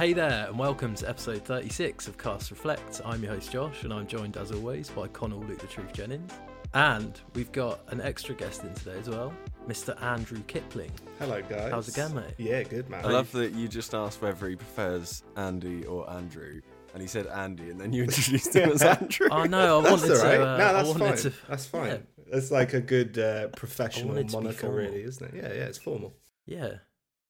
Hey 0.00 0.14
there, 0.14 0.46
and 0.48 0.58
welcome 0.58 0.94
to 0.94 1.06
episode 1.06 1.44
36 1.44 2.08
of 2.08 2.16
Cast 2.16 2.50
Reflect. 2.50 3.02
I'm 3.04 3.22
your 3.22 3.34
host 3.34 3.52
Josh, 3.52 3.84
and 3.84 3.92
I'm 3.92 4.06
joined 4.06 4.38
as 4.38 4.50
always 4.50 4.88
by 4.88 5.08
Connell 5.08 5.40
Luke 5.40 5.58
the 5.58 5.66
Truth 5.66 5.92
Jennings. 5.92 6.32
And 6.72 7.20
we've 7.34 7.52
got 7.52 7.80
an 7.88 8.00
extra 8.00 8.34
guest 8.34 8.64
in 8.64 8.72
today 8.72 8.98
as 8.98 9.10
well, 9.10 9.30
Mr. 9.68 10.02
Andrew 10.02 10.42
Kipling. 10.46 10.90
Hello, 11.18 11.42
guys. 11.42 11.70
How's 11.70 11.88
it 11.88 11.96
going, 11.96 12.14
mate? 12.14 12.32
Yeah, 12.38 12.62
good, 12.62 12.88
man. 12.88 13.04
I 13.04 13.10
love 13.10 13.30
that 13.32 13.52
you 13.52 13.68
just 13.68 13.92
asked 13.92 14.22
whether 14.22 14.48
he 14.48 14.56
prefers 14.56 15.22
Andy 15.36 15.84
or 15.84 16.10
Andrew, 16.10 16.62
and 16.94 17.02
he 17.02 17.06
said 17.06 17.26
Andy, 17.26 17.68
and 17.68 17.78
then 17.78 17.92
you 17.92 18.02
introduced 18.04 18.56
him 18.56 18.70
as 18.70 18.80
Andrew. 19.00 19.28
Oh 19.30 19.44
no, 19.44 19.80
I 19.80 19.82
That's 19.82 20.00
wanted 20.00 20.16
all 20.16 20.24
right. 20.24 20.36
to. 20.38 20.48
Uh, 20.48 20.56
no, 20.56 20.64
I 20.64 20.72
that's 20.72 20.98
fine. 20.98 21.16
to. 21.16 21.32
That's 21.46 21.66
fine. 21.66 21.86
yeah. 21.90 21.98
It's 22.38 22.50
like 22.50 22.72
a 22.72 22.80
good 22.80 23.18
uh, 23.18 23.48
professional 23.48 24.14
wanted 24.14 24.30
to 24.30 24.36
be 24.38 24.42
moniker, 24.44 24.70
really, 24.70 25.02
isn't 25.02 25.26
it? 25.26 25.34
Yeah, 25.34 25.52
yeah, 25.52 25.64
it's 25.64 25.76
formal. 25.76 26.14
Yeah, 26.46 26.76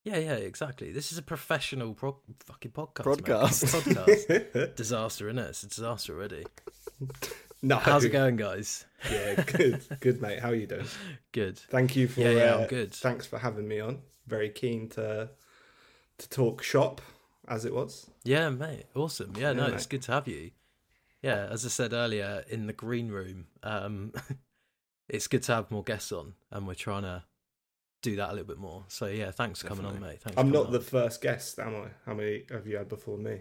yeah, 0.04 0.18
yeah, 0.18 0.34
exactly. 0.34 0.92
This 0.92 1.12
is 1.12 1.18
a 1.18 1.22
professional 1.22 1.94
pro- 1.94 2.18
fucking 2.46 2.72
podcast. 2.72 3.06
mate. 3.06 3.24
Podcast. 3.24 3.82
podcast. 3.82 4.74
disaster, 4.76 5.28
isn't 5.28 5.38
it? 5.38 5.48
It's 5.48 5.62
a 5.62 5.68
disaster 5.68 6.14
already. 6.16 6.46
no. 7.62 7.76
How's 7.76 8.04
it 8.04 8.10
going, 8.10 8.36
guys? 8.36 8.86
Yeah, 9.10 9.42
good, 9.42 9.82
good, 10.00 10.22
mate. 10.22 10.40
How 10.40 10.50
are 10.50 10.54
you 10.54 10.66
doing? 10.66 10.86
Good. 11.32 11.58
Thank 11.58 11.96
you 11.96 12.08
for. 12.08 12.20
Yeah, 12.20 12.30
yeah, 12.30 12.54
I'm 12.56 12.64
uh, 12.64 12.66
good. 12.66 12.92
Thanks 12.92 13.24
for 13.24 13.38
having 13.38 13.68
me 13.68 13.78
on. 13.78 14.00
Very 14.26 14.50
keen 14.50 14.88
to 14.90 15.30
to 16.18 16.28
talk 16.28 16.62
shop, 16.62 17.00
as 17.48 17.64
it 17.64 17.72
was. 17.72 18.10
Yeah, 18.24 18.50
mate. 18.50 18.86
Awesome. 18.94 19.32
Yeah, 19.38 19.52
no, 19.52 19.68
Yeah, 19.68 19.74
it's 19.74 19.86
good 19.86 20.02
to 20.02 20.12
have 20.12 20.26
you. 20.26 20.50
Yeah, 21.22 21.46
as 21.50 21.64
I 21.64 21.68
said 21.68 21.92
earlier 21.92 22.44
in 22.48 22.66
the 22.66 22.72
green 22.72 23.08
room, 23.08 23.46
um, 23.62 24.12
it's 25.08 25.28
good 25.28 25.42
to 25.44 25.54
have 25.54 25.70
more 25.70 25.84
guests 25.84 26.12
on, 26.12 26.34
and 26.50 26.66
we're 26.66 26.74
trying 26.74 27.02
to 27.02 27.22
do 28.02 28.16
that 28.16 28.28
a 28.30 28.32
little 28.32 28.46
bit 28.46 28.58
more. 28.58 28.84
So 28.88 29.06
yeah, 29.06 29.30
thanks 29.30 29.60
for 29.62 29.68
coming 29.68 29.84
on, 29.86 30.00
mate. 30.00 30.20
Thanks. 30.22 30.38
I'm 30.38 30.50
not 30.50 30.66
coming 30.66 30.80
the 30.80 30.80
first 30.80 31.20
guest, 31.22 31.58
am 31.58 31.74
I? 31.76 31.88
How 32.06 32.14
many 32.14 32.44
have 32.50 32.66
you 32.66 32.76
had 32.76 32.88
before 32.88 33.18
me? 33.18 33.40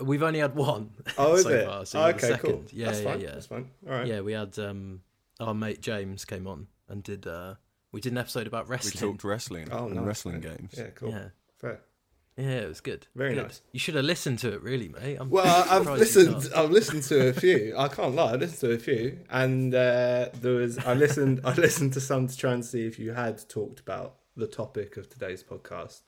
We've 0.00 0.22
only 0.22 0.40
had 0.40 0.54
one. 0.54 0.90
Oh, 1.18 1.34
is 1.36 1.42
so 1.44 1.48
it? 1.50 1.66
Far, 1.66 1.86
so 1.86 1.98
Oh, 2.00 2.06
you're 2.08 2.12
the 2.14 2.26
okay, 2.26 2.38
cool. 2.40 2.50
second. 2.50 2.72
Yeah, 2.72 2.86
That's 2.86 3.00
yeah, 3.00 3.04
fine. 3.10 3.20
yeah. 3.20 3.30
That's 3.32 3.46
fine. 3.46 3.70
All 3.86 3.92
right. 3.92 4.06
Yeah, 4.06 4.20
we 4.20 4.32
had 4.32 4.58
um, 4.58 5.00
our 5.40 5.54
mate 5.54 5.80
James 5.80 6.24
came 6.24 6.46
on 6.46 6.66
and 6.88 7.02
did. 7.02 7.26
Uh, 7.26 7.54
we 7.92 8.00
did 8.00 8.12
an 8.12 8.18
episode 8.18 8.46
about 8.48 8.68
wrestling. 8.68 8.92
we 9.06 9.12
talked 9.12 9.24
wrestling 9.24 9.68
Oh, 9.70 9.86
and 9.86 9.94
nice, 9.96 10.04
wrestling 10.04 10.40
games. 10.40 10.74
Yeah, 10.76 10.88
cool. 10.96 11.10
Yeah, 11.10 11.28
Fair. 11.60 11.80
Yeah, 12.36 12.60
it 12.62 12.68
was 12.68 12.80
good. 12.80 13.06
Very 13.14 13.34
Good. 13.34 13.42
nice. 13.44 13.62
You 13.72 13.78
should 13.78 13.94
have 13.94 14.04
listened 14.04 14.38
to 14.40 14.52
it, 14.52 14.62
really, 14.62 14.88
mate. 14.88 15.16
I'm 15.20 15.30
Well, 15.30 15.46
I- 15.46 15.76
I've 15.76 15.86
listened. 15.86 16.50
I've 16.54 16.70
listened 16.70 17.02
to 17.04 17.28
a 17.28 17.32
few. 17.32 17.74
I 17.78 17.88
can't 17.88 18.14
lie. 18.14 18.32
I 18.32 18.36
listened 18.36 18.60
to 18.70 18.72
a 18.74 18.78
few, 18.78 19.18
and 19.30 19.74
uh, 19.74 20.28
there 20.40 20.54
was. 20.54 20.78
I 20.78 20.94
listened. 20.94 21.40
I 21.44 21.54
listened 21.54 21.92
to 21.94 22.00
some 22.00 22.26
to 22.28 22.36
try 22.36 22.52
and 22.52 22.64
see 22.64 22.86
if 22.86 22.98
you 22.98 23.12
had 23.12 23.48
talked 23.48 23.80
about 23.80 24.16
the 24.36 24.46
topic 24.48 24.96
of 24.96 25.08
today's 25.08 25.44
podcast, 25.44 26.00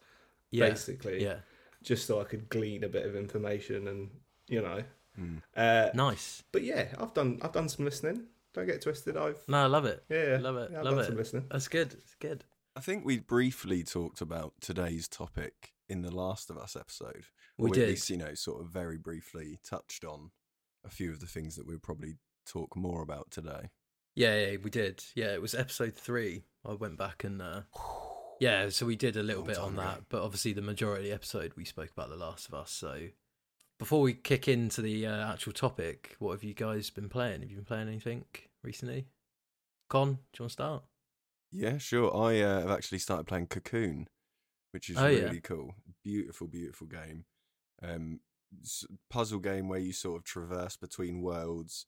Yeah, 0.50 0.68
basically, 0.68 1.22
yeah, 1.22 1.36
just 1.82 2.06
so 2.06 2.20
I 2.20 2.24
could 2.24 2.48
glean 2.48 2.82
a 2.82 2.88
bit 2.88 3.06
of 3.06 3.14
information 3.14 3.86
and 3.86 4.10
you 4.48 4.62
know. 4.62 4.82
Mm. 5.20 5.40
Uh, 5.56 5.90
nice. 5.94 6.42
but 6.52 6.62
yeah, 6.62 6.88
I've 6.98 7.14
done. 7.14 7.38
I've 7.42 7.52
done 7.52 7.68
some 7.68 7.84
listening. 7.84 8.24
Don't 8.52 8.66
get 8.66 8.82
twisted. 8.82 9.16
I've 9.16 9.38
No, 9.48 9.58
I 9.58 9.66
love 9.66 9.84
it. 9.84 10.02
yeah, 10.08 10.30
yeah 10.32 10.38
Love 10.38 10.56
it, 10.56 10.70
yeah, 10.72 10.78
I've 10.80 10.84
love 10.86 10.94
done 10.96 11.04
it. 11.04 11.06
some 11.06 11.16
listening. 11.16 11.44
That's 11.50 11.68
good. 11.68 11.92
It's 11.92 12.14
good. 12.18 12.44
I 12.74 12.80
think 12.80 13.04
we 13.04 13.18
briefly 13.20 13.82
talked 13.82 14.20
about 14.20 14.54
today's 14.60 15.08
topic 15.08 15.72
in 15.88 16.02
the 16.02 16.14
Last 16.14 16.50
of 16.50 16.58
Us 16.58 16.76
episode. 16.76 17.24
We 17.58 17.70
did. 17.70 17.84
At 17.84 17.88
least, 17.90 18.10
you 18.10 18.16
know, 18.16 18.34
sort 18.34 18.60
of 18.60 18.68
very 18.68 18.98
briefly 18.98 19.58
touched 19.64 20.04
on 20.04 20.30
a 20.84 20.90
few 20.90 21.10
of 21.10 21.20
the 21.20 21.26
things 21.26 21.56
that 21.56 21.66
we'll 21.66 21.78
probably 21.78 22.16
talk 22.46 22.76
more 22.76 23.02
about 23.02 23.30
today. 23.30 23.70
Yeah, 24.14 24.46
yeah, 24.46 24.56
we 24.62 24.70
did. 24.70 25.04
Yeah, 25.14 25.32
it 25.34 25.42
was 25.42 25.54
episode 25.54 25.94
three. 25.94 26.44
I 26.64 26.72
went 26.72 26.96
back 26.96 27.24
and 27.24 27.42
uh, 27.42 27.60
yeah, 28.40 28.68
so 28.70 28.86
we 28.86 28.96
did 28.96 29.16
a 29.16 29.22
little 29.22 29.42
Long 29.42 29.48
bit 29.48 29.58
on 29.58 29.72
ago. 29.74 29.82
that, 29.82 30.02
but 30.08 30.22
obviously 30.22 30.52
the 30.52 30.62
majority 30.62 31.04
of 31.04 31.08
the 31.08 31.14
episode 31.14 31.52
we 31.56 31.64
spoke 31.64 31.90
about 31.90 32.08
The 32.08 32.16
Last 32.16 32.48
of 32.48 32.54
Us. 32.54 32.70
So 32.70 33.08
before 33.78 34.00
we 34.00 34.14
kick 34.14 34.48
into 34.48 34.80
the 34.80 35.06
uh, 35.06 35.32
actual 35.32 35.52
topic, 35.52 36.16
what 36.18 36.32
have 36.32 36.44
you 36.44 36.54
guys 36.54 36.88
been 36.90 37.08
playing? 37.08 37.42
Have 37.42 37.50
you 37.50 37.56
been 37.56 37.64
playing 37.64 37.88
anything 37.88 38.24
recently? 38.62 39.06
Con, 39.88 40.14
do 40.14 40.18
you 40.38 40.42
want 40.44 40.50
to 40.50 40.52
start? 40.52 40.82
Yeah, 41.52 41.78
sure. 41.78 42.14
I 42.16 42.40
uh, 42.40 42.60
have 42.62 42.70
actually 42.70 42.98
started 42.98 43.26
playing 43.26 43.46
Cocoon, 43.48 44.08
which 44.72 44.90
is 44.90 45.00
Oh, 45.00 45.06
yeah. 45.06 45.26
really 45.26 45.40
cool. 45.40 45.74
Beautiful, 46.02 46.46
beautiful 46.48 46.86
game. 46.86 47.24
Um, 47.82 48.20
puzzle 49.10 49.40
game 49.40 49.68
where 49.68 49.78
you 49.78 49.92
sort 49.92 50.18
of 50.18 50.24
traverse 50.24 50.76
between 50.76 51.22
worlds, 51.22 51.86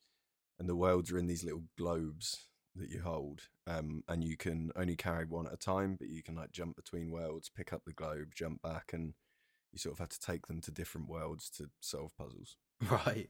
and 0.59 0.69
the 0.69 0.77
worlds 0.77 1.11
are 1.13 1.19
in 1.19 1.27
these 1.27 1.45
little 1.45 1.65
globes 1.77 2.47
that 2.75 2.91
you 2.91 3.01
hold. 3.03 3.43
Um, 3.67 4.03
and 4.09 4.25
you 4.25 4.37
can 4.37 4.71
only 4.77 4.97
carry 4.97 5.25
one 5.25 5.47
at 5.47 5.53
a 5.53 5.57
time, 5.57 5.97
but 5.99 6.09
you 6.09 6.23
can 6.23 6.35
like 6.37 6.53
jump 6.53 6.77
between 6.77 7.11
worlds, 7.11 7.51
pick 7.55 7.73
up 7.73 7.83
the 7.87 7.93
globe, 7.93 8.29
jump 8.35 8.63
back, 8.63 8.91
and 8.93 9.15
you 9.73 9.79
sort 9.79 9.95
of 9.95 9.99
have 9.99 10.09
to 10.11 10.21
take 10.21 10.47
them 10.47 10.61
to 10.63 10.71
different 10.71 11.09
worlds 11.09 11.51
to 11.51 11.69
solve 11.81 12.17
puzzles 12.17 12.57
Right. 12.91 13.29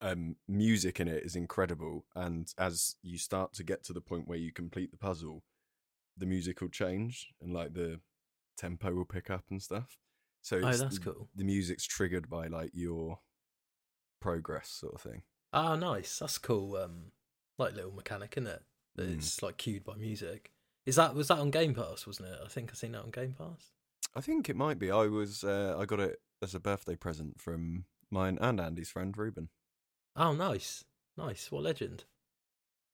um, 0.00 0.36
music 0.46 1.00
in 1.00 1.08
it 1.08 1.24
is 1.24 1.36
incredible. 1.36 2.04
And 2.14 2.52
as 2.58 2.96
you 3.02 3.18
start 3.18 3.52
to 3.54 3.64
get 3.64 3.82
to 3.84 3.92
the 3.92 4.00
point 4.00 4.28
where 4.28 4.38
you 4.38 4.52
complete 4.52 4.90
the 4.90 4.98
puzzle, 4.98 5.42
the 6.16 6.26
music 6.26 6.60
will 6.60 6.68
change 6.68 7.28
and 7.40 7.52
like 7.52 7.74
the 7.74 8.00
tempo 8.56 8.92
will 8.94 9.04
pick 9.04 9.30
up 9.30 9.44
and 9.50 9.62
stuff. 9.62 9.98
So 10.42 10.58
Oh, 10.58 10.72
that's 10.72 10.98
the, 10.98 11.04
cool. 11.04 11.28
the 11.34 11.44
music's 11.44 11.84
triggered 11.84 12.28
by 12.30 12.46
like 12.46 12.70
your 12.72 13.18
progress 14.20 14.68
sort 14.68 14.94
of 14.94 15.00
thing. 15.00 15.22
Ah, 15.52 15.76
nice. 15.76 16.18
That's 16.18 16.38
cool. 16.38 16.76
Um, 16.76 17.12
like 17.58 17.74
little 17.74 17.92
mechanic, 17.92 18.34
isn't 18.36 18.46
it? 18.50 18.62
That 18.96 19.08
Mm. 19.08 19.14
It's 19.14 19.42
like 19.42 19.56
cued 19.58 19.84
by 19.84 19.94
music. 19.96 20.52
Is 20.86 20.96
that 20.96 21.14
was 21.14 21.28
that 21.28 21.38
on 21.38 21.50
Game 21.50 21.74
Pass? 21.74 22.06
Wasn't 22.06 22.28
it? 22.28 22.38
I 22.44 22.48
think 22.48 22.70
I 22.70 22.74
seen 22.74 22.92
that 22.92 23.02
on 23.02 23.10
Game 23.10 23.34
Pass. 23.36 23.72
I 24.14 24.20
think 24.20 24.48
it 24.48 24.56
might 24.56 24.78
be. 24.78 24.90
I 24.90 25.06
was 25.06 25.42
uh, 25.44 25.76
I 25.78 25.84
got 25.84 26.00
it 26.00 26.20
as 26.42 26.54
a 26.54 26.60
birthday 26.60 26.96
present 26.96 27.40
from 27.40 27.84
mine 28.10 28.38
and 28.40 28.60
Andy's 28.60 28.90
friend 28.90 29.16
Ruben. 29.16 29.48
Oh, 30.14 30.32
nice, 30.32 30.84
nice. 31.16 31.50
What 31.50 31.64
legend? 31.64 32.04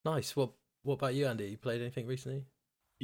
Nice. 0.04 0.34
What 0.34 0.52
What 0.82 0.94
about 0.94 1.14
you, 1.14 1.26
Andy? 1.26 1.48
You 1.50 1.58
played 1.58 1.80
anything 1.82 2.06
recently? 2.06 2.46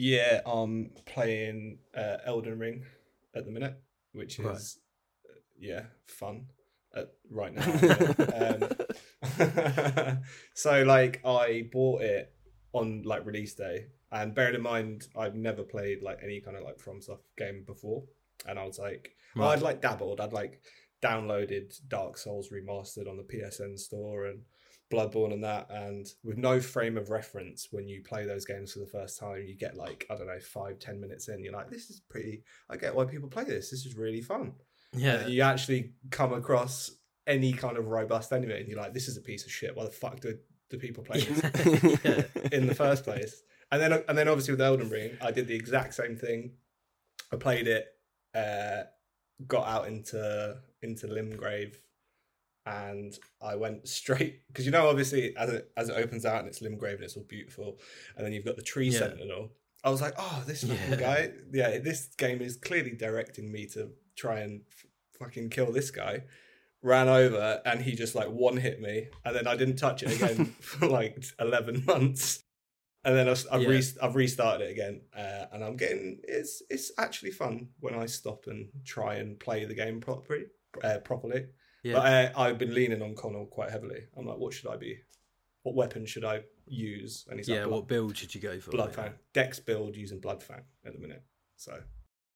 Yeah, 0.00 0.42
I'm 0.46 0.92
playing 1.06 1.80
uh, 1.92 2.18
Elden 2.24 2.56
Ring 2.56 2.84
at 3.34 3.44
the 3.44 3.50
minute, 3.50 3.82
which 4.12 4.38
is 4.38 4.44
Right. 4.44 5.34
uh, 5.34 5.38
yeah 5.58 5.86
fun 6.06 6.46
at, 6.94 7.08
right 7.28 7.52
now. 7.52 7.64
um, 10.14 10.20
so 10.54 10.84
like 10.84 11.20
I 11.26 11.68
bought 11.72 12.02
it 12.02 12.32
on 12.72 13.02
like 13.02 13.26
release 13.26 13.54
day, 13.54 13.86
and 14.12 14.36
bearing 14.36 14.54
in 14.54 14.62
mind 14.62 15.08
I've 15.16 15.34
never 15.34 15.64
played 15.64 16.00
like 16.00 16.20
any 16.22 16.40
kind 16.40 16.56
of 16.56 16.62
like 16.62 16.78
FromSoft 16.78 17.24
game 17.36 17.64
before, 17.66 18.04
and 18.46 18.56
I 18.56 18.64
was 18.64 18.78
like, 18.78 19.10
well, 19.34 19.48
I'd 19.48 19.62
like 19.62 19.82
dabbled, 19.82 20.20
I'd 20.20 20.32
like 20.32 20.60
downloaded 21.02 21.74
Dark 21.88 22.18
Souls 22.18 22.50
remastered 22.50 23.08
on 23.08 23.16
the 23.16 23.24
PSN 23.24 23.76
store 23.76 24.26
and 24.26 24.42
Bloodborne 24.90 25.32
and 25.32 25.44
that, 25.44 25.68
and 25.70 26.06
with 26.24 26.38
no 26.38 26.60
frame 26.60 26.96
of 26.96 27.10
reference 27.10 27.68
when 27.70 27.86
you 27.86 28.02
play 28.02 28.24
those 28.24 28.44
games 28.44 28.72
for 28.72 28.78
the 28.78 28.86
first 28.86 29.18
time, 29.18 29.44
you 29.46 29.56
get 29.56 29.76
like 29.76 30.06
I 30.10 30.16
don't 30.16 30.26
know 30.26 30.40
five 30.40 30.78
ten 30.78 31.00
minutes 31.00 31.28
in, 31.28 31.44
you're 31.44 31.52
like, 31.52 31.70
this 31.70 31.90
is 31.90 32.00
pretty. 32.08 32.42
I 32.70 32.76
get 32.76 32.94
why 32.94 33.04
people 33.04 33.28
play 33.28 33.44
this. 33.44 33.70
This 33.70 33.84
is 33.84 33.96
really 33.96 34.22
fun. 34.22 34.52
yeah. 34.92 35.20
And 35.20 35.30
you 35.32 35.42
actually 35.42 35.92
come 36.10 36.32
across 36.32 36.90
any 37.26 37.52
kind 37.52 37.76
of 37.76 37.88
robust 37.88 38.32
enemy, 38.32 38.54
and 38.54 38.68
you're 38.68 38.80
like, 38.80 38.94
this 38.94 39.08
is 39.08 39.16
a 39.16 39.22
piece 39.22 39.44
of 39.44 39.52
shit. 39.52 39.76
Why 39.76 39.84
the 39.84 39.90
fuck 39.90 40.20
do 40.20 40.38
do 40.70 40.78
people 40.78 41.04
play 41.04 41.20
this 41.20 41.98
yeah. 42.04 42.22
in 42.52 42.66
the 42.66 42.74
first 42.74 43.04
place? 43.04 43.42
And 43.70 43.82
then 43.82 43.92
and 44.08 44.16
then 44.16 44.28
obviously 44.28 44.52
with 44.52 44.62
Elden 44.62 44.88
Ring, 44.88 45.18
I 45.20 45.30
did 45.30 45.46
the 45.46 45.54
exact 45.54 45.94
same 45.94 46.16
thing. 46.16 46.52
I 47.30 47.36
played 47.36 47.68
it, 47.68 47.86
uh, 48.34 48.84
got 49.46 49.66
out 49.66 49.86
into 49.86 50.56
into 50.80 51.06
Limgrave, 51.06 51.76
and 52.68 53.18
I 53.42 53.54
went 53.56 53.88
straight 53.98 54.46
because 54.48 54.64
you 54.66 54.72
know 54.72 54.88
obviously 54.88 55.36
as 55.36 55.50
it 55.50 55.70
as 55.76 55.88
it 55.88 55.96
opens 55.96 56.24
out 56.26 56.40
and 56.40 56.48
it's 56.48 56.60
Limgrave 56.60 56.94
and 56.96 57.04
it's 57.04 57.16
all 57.16 57.24
beautiful, 57.28 57.78
and 58.16 58.24
then 58.24 58.32
you've 58.32 58.44
got 58.44 58.56
the 58.56 58.62
tree 58.62 58.88
Yeah. 58.88 58.98
sentinel. 59.00 59.52
I 59.84 59.90
was 59.90 60.00
like, 60.00 60.14
oh, 60.18 60.42
this 60.46 60.64
Yeah. 60.64 60.96
guy, 60.96 61.30
yeah, 61.52 61.78
this 61.78 62.06
game 62.16 62.40
is 62.42 62.56
clearly 62.56 62.90
directing 62.92 63.50
me 63.52 63.66
to 63.74 63.90
try 64.16 64.40
and 64.40 64.62
f- 64.68 64.86
fucking 65.20 65.50
kill 65.50 65.70
this 65.72 65.90
guy. 65.92 66.24
Ran 66.82 67.08
over 67.08 67.60
and 67.64 67.80
he 67.80 67.92
just 67.94 68.14
like 68.14 68.28
one 68.28 68.56
hit 68.56 68.80
me, 68.80 69.08
and 69.24 69.34
then 69.36 69.46
I 69.46 69.56
didn't 69.56 69.76
touch 69.76 70.02
it 70.02 70.14
again 70.14 70.46
for 70.60 70.86
like 70.86 71.24
eleven 71.40 71.84
months. 71.92 72.42
And 73.04 73.16
then 73.16 73.28
I've, 73.28 73.46
I've, 73.50 73.62
Yeah. 73.62 73.68
re- 73.68 73.96
I've 74.02 74.16
restarted 74.16 74.68
it 74.68 74.70
again, 74.72 75.00
uh, 75.16 75.46
and 75.52 75.64
I'm 75.64 75.76
getting 75.76 76.20
it's 76.24 76.62
it's 76.68 76.90
actually 76.98 77.30
fun 77.30 77.68
when 77.80 77.94
I 77.94 78.06
stop 78.06 78.46
and 78.48 78.68
try 78.84 79.14
and 79.16 79.38
play 79.38 79.64
the 79.64 79.74
game 79.74 80.00
properly. 80.00 80.46
Uh, 80.84 80.98
properly, 80.98 81.46
yeah. 81.88 81.94
but 81.94 82.36
uh, 82.36 82.40
I've 82.40 82.58
been 82.58 82.74
leaning 82.74 83.02
on 83.02 83.14
Connell 83.14 83.46
quite 83.46 83.70
heavily. 83.70 84.02
I'm 84.16 84.26
like, 84.26 84.38
what 84.38 84.52
should 84.54 84.68
I 84.68 84.76
be? 84.76 84.98
What 85.62 85.74
weapon 85.74 86.06
should 86.06 86.24
I 86.24 86.42
use? 86.66 87.26
And 87.28 87.38
he's 87.38 87.48
yeah. 87.48 87.56
like, 87.60 87.64
blood, 87.68 87.74
What 87.76 87.88
build 87.88 88.16
should 88.16 88.34
you 88.34 88.40
go 88.40 88.58
for? 88.60 88.70
Bloodfang. 88.70 89.12
Dex 89.32 89.58
build 89.58 89.96
using 89.96 90.20
Bloodfang 90.20 90.62
at 90.84 90.92
the 90.92 90.98
minute. 90.98 91.22
So 91.56 91.78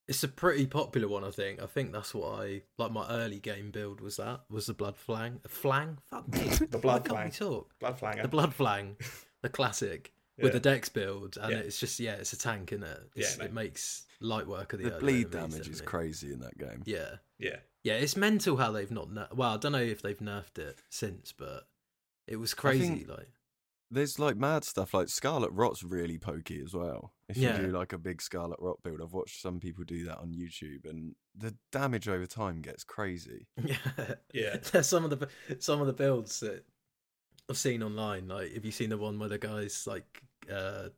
It's 0.07 0.23
a 0.23 0.27
pretty 0.27 0.67
popular 0.67 1.07
one, 1.07 1.23
I 1.23 1.31
think. 1.31 1.61
I 1.61 1.65
think 1.65 1.93
that's 1.93 2.13
what 2.13 2.39
I 2.41 2.61
like. 2.77 2.91
My 2.91 3.07
early 3.09 3.39
game 3.39 3.71
build 3.71 4.01
was 4.01 4.17
that 4.17 4.41
was 4.49 4.65
the 4.65 4.73
blood 4.73 4.97
flang. 4.97 5.39
Flang? 5.47 5.97
Fuck 6.09 6.27
me. 6.27 6.39
The 6.71 6.77
Why 6.77 6.81
blood 6.81 7.05
can't 7.05 7.25
we 7.25 7.31
flang. 7.31 7.31
talk? 7.31 7.73
Bloodflanger. 7.81 8.21
The 8.23 8.27
blood 8.27 8.53
flang, 8.53 8.97
the 9.41 9.49
classic 9.49 10.11
with 10.41 10.53
the 10.53 10.59
dex 10.59 10.89
build, 10.89 11.37
and 11.41 11.51
Yeah. 11.51 11.59
it's 11.59 11.79
just 11.79 11.99
yeah, 11.99 12.13
it's 12.15 12.33
a 12.33 12.37
tank 12.37 12.71
in 12.71 12.83
it. 12.83 12.99
Yeah, 13.15 13.27
mate. 13.37 13.45
it 13.45 13.53
makes 13.53 14.05
light 14.19 14.47
work 14.47 14.73
of 14.73 14.79
the, 14.79 14.89
the 14.89 14.95
early 14.95 14.99
bleed 15.23 15.35
enemies, 15.35 15.53
damage 15.53 15.69
is 15.69 15.81
crazy 15.81 16.33
in 16.33 16.39
that 16.39 16.57
game. 16.57 16.81
Yeah, 16.85 17.15
yeah, 17.39 17.57
Yeah, 17.83 17.93
it's 17.95 18.15
mental 18.15 18.57
how 18.57 18.71
they've 18.71 18.89
not. 18.91 19.11
Ner- 19.11 19.27
well, 19.33 19.53
I 19.53 19.57
don't 19.57 19.73
know 19.73 19.79
if 19.79 20.01
they've 20.01 20.17
nerfed 20.19 20.57
it 20.57 20.79
since, 20.89 21.33
but 21.33 21.67
it 22.27 22.37
was 22.37 22.53
crazy. 22.53 23.05
like, 23.05 23.27
There's 23.91 24.17
like 24.17 24.37
mad 24.37 24.63
stuff 24.63 24.93
like 24.93 25.09
Scarlet 25.09 25.51
Rot's 25.51 25.83
really 25.83 26.17
pokey 26.17 26.61
as 26.63 26.73
well. 26.73 27.13
If 27.27 27.35
Yeah. 27.37 27.57
you 27.59 27.67
do 27.67 27.71
like 27.77 27.91
a 27.93 27.97
big 27.97 28.21
Scarlet 28.21 28.59
Rot 28.61 28.81
build, 28.83 29.01
I've 29.01 29.13
watched 29.13 29.41
some 29.41 29.59
people 29.59 29.83
do 29.83 30.05
that 30.05 30.19
on 30.19 30.33
YouTube, 30.33 30.89
and 30.89 31.13
the 31.35 31.53
damage 31.71 32.07
over 32.07 32.25
time 32.25 32.61
gets 32.61 32.83
crazy. 32.85 33.47
yeah, 33.63 34.15
Yeah. 34.33 34.61
Some 34.81 35.03
of 35.03 35.09
the 35.11 35.27
some 35.59 35.81
of 35.81 35.87
the 35.87 35.93
builds 35.93 36.39
that 36.39 36.63
I've 37.49 37.57
seen 37.57 37.83
online. 37.83 38.29
Like, 38.29 38.53
have 38.53 38.63
you 38.65 38.71
seen 38.71 38.89
the 38.89 38.97
one 38.97 39.19
where 39.19 39.29
the 39.29 39.37
guy's 39.37 39.85
like, 39.85 40.23
uh, 40.51 40.89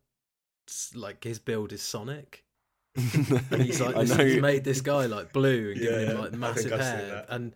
like 0.94 1.24
his 1.24 1.40
build 1.40 1.74
is 1.74 1.82
Sonic? 1.82 2.45
and 3.52 3.62
he's 3.62 3.82
like, 3.82 3.96
this, 3.96 4.16
he's 4.16 4.42
made 4.42 4.64
this 4.64 4.82
guy 4.82 5.06
like 5.08 5.34
blue 5.34 5.72
and 5.72 5.82
Yeah, 5.82 6.00
him 6.00 6.20
like 6.20 6.32
massive 6.38 6.70
think 6.70 6.82
I've 6.82 6.86
seen 6.86 7.10
hair, 7.10 7.26
and 7.30 7.54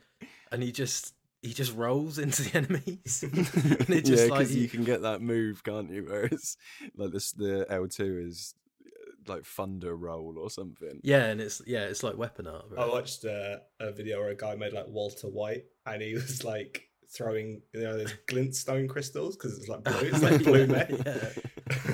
and 0.52 0.62
he 0.62 0.72
just 0.72 1.14
he 1.42 1.54
just 1.54 1.76
rolls 1.76 2.20
into 2.20 2.44
the 2.44 2.58
enemies. 2.58 3.24
yeah, 3.24 4.00
because 4.00 4.30
like 4.30 4.50
you 4.50 4.68
can 4.68 4.84
get 4.84 5.04
that 5.04 5.22
move, 5.22 5.64
can't 5.64 5.90
you? 5.90 6.06
Whereas 6.08 6.58
like 6.96 7.12
this, 7.12 7.32
the 7.32 7.66
L 7.70 7.88
two 7.88 8.26
is 8.28 8.54
uh, 8.86 9.34
like 9.34 9.46
thunder 9.46 9.96
roll 9.96 10.36
or 10.38 10.50
something. 10.50 11.00
yeah, 11.04 11.26
and 11.26 11.40
it's 11.40 11.62
yeah, 11.66 11.84
it's 11.86 12.04
like 12.04 12.18
weapon 12.18 12.48
art. 12.48 12.66
I 12.78 12.86
watched 12.88 13.24
uh, 13.24 13.58
a 13.80 13.92
video 13.92 14.20
where 14.20 14.30
a 14.30 14.36
guy 14.36 14.56
made 14.56 14.74
like 14.74 14.88
Walter 14.88 15.28
White, 15.28 15.66
and 15.86 16.02
he 16.02 16.16
was 16.16 16.44
like 16.44 16.90
throwing 17.12 17.62
you 17.74 17.82
know 17.82 17.98
those 17.98 18.14
glintstone 18.28 18.90
crystals 18.90 19.38
because 19.38 19.58
it's 19.58 19.70
like 19.70 19.84
blue. 19.84 20.00
It's 20.02 20.22
like 20.22 20.44
blue 20.44 20.66
yeah, 20.66 21.32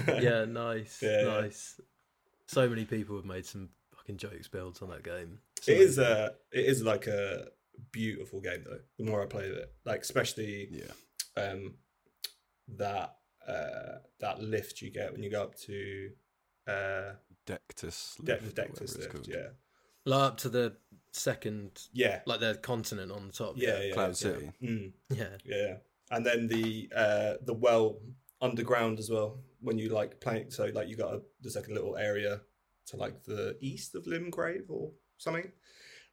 yeah, 0.08 0.20
yeah, 0.20 0.46
nice, 0.46 1.00
yeah. 1.04 1.24
nice. 1.24 1.80
So 2.48 2.68
many 2.70 2.86
people 2.86 3.16
have 3.16 3.26
made 3.26 3.46
some 3.46 3.70
fucking 3.96 4.18
jokes 4.18 4.48
builds 4.48 4.82
on 4.82 4.90
that 4.90 5.04
game. 5.04 5.40
It's 5.58 5.68
It 5.68 5.78
is 5.78 5.98
amazing. 5.98 6.14
uh 6.18 6.30
it 6.52 6.66
is 6.66 6.84
like 6.84 7.08
a 7.08 7.48
beautiful 7.92 8.40
game 8.42 8.64
though. 8.66 8.80
The 8.98 9.04
more 9.10 9.22
I 9.24 9.26
play 9.26 9.46
it, 9.48 9.74
like 9.86 10.02
especially 10.02 10.70
Yeah, 10.72 11.42
um 11.44 11.76
that 12.78 13.16
uh 13.48 14.00
that 14.20 14.42
lift 14.42 14.82
you 14.82 14.90
get 14.92 15.12
when 15.12 15.24
you 15.24 15.30
go 15.32 15.44
up 15.44 15.56
to 15.56 16.12
uh 16.68 17.14
Dectus. 17.46 18.16
De- 18.24 18.34
lift, 18.34 18.56
Dectus 18.56 18.82
whatever 18.82 18.84
it's 18.84 19.14
lift, 19.14 19.28
yeah. 19.28 19.48
like 20.06 20.22
up 20.32 20.38
to 20.38 20.50
the 20.50 20.76
second, 21.12 21.82
Yeah. 21.94 22.22
like 22.26 22.40
the 22.40 22.56
continent 22.56 23.12
on 23.12 23.28
the 23.28 23.34
top. 23.34 23.54
Yeah, 23.58 23.82
yeah. 23.84 23.94
Cloud 23.94 24.08
yeah. 24.10 24.14
City. 24.14 24.52
Mm, 24.64 24.92
yeah, 25.10 25.38
yeah. 25.46 25.76
And 26.12 26.26
then 26.26 26.48
the 26.48 26.90
uh 26.96 27.34
the 27.44 27.54
well 27.54 28.00
underground 28.46 29.00
as 29.00 29.10
well. 29.10 29.40
When 29.62 29.78
you 29.78 29.90
like 29.90 30.20
playing 30.22 30.52
so 30.52 30.66
like 30.74 30.88
you 30.88 30.96
got 30.96 31.14
a 31.14 31.22
there's 31.42 31.56
like 31.56 31.68
a 31.68 31.74
little 31.74 31.98
area 31.98 32.42
to 32.88 32.98
like 32.98 33.24
the 33.24 33.58
east 33.62 33.96
of 33.96 34.06
Limgrave 34.06 34.70
or 34.70 34.92
something. 35.18 35.52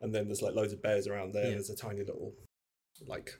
And 0.00 0.12
then 0.14 0.26
there's 0.26 0.42
like 0.42 0.54
loads 0.54 0.72
of 0.72 0.82
bears 0.82 1.06
around 1.06 1.32
there. 1.32 1.44
Yeah. 1.44 1.50
There's 1.52 1.70
a 1.70 1.76
tiny 1.76 2.00
little 2.00 2.34
like 3.06 3.30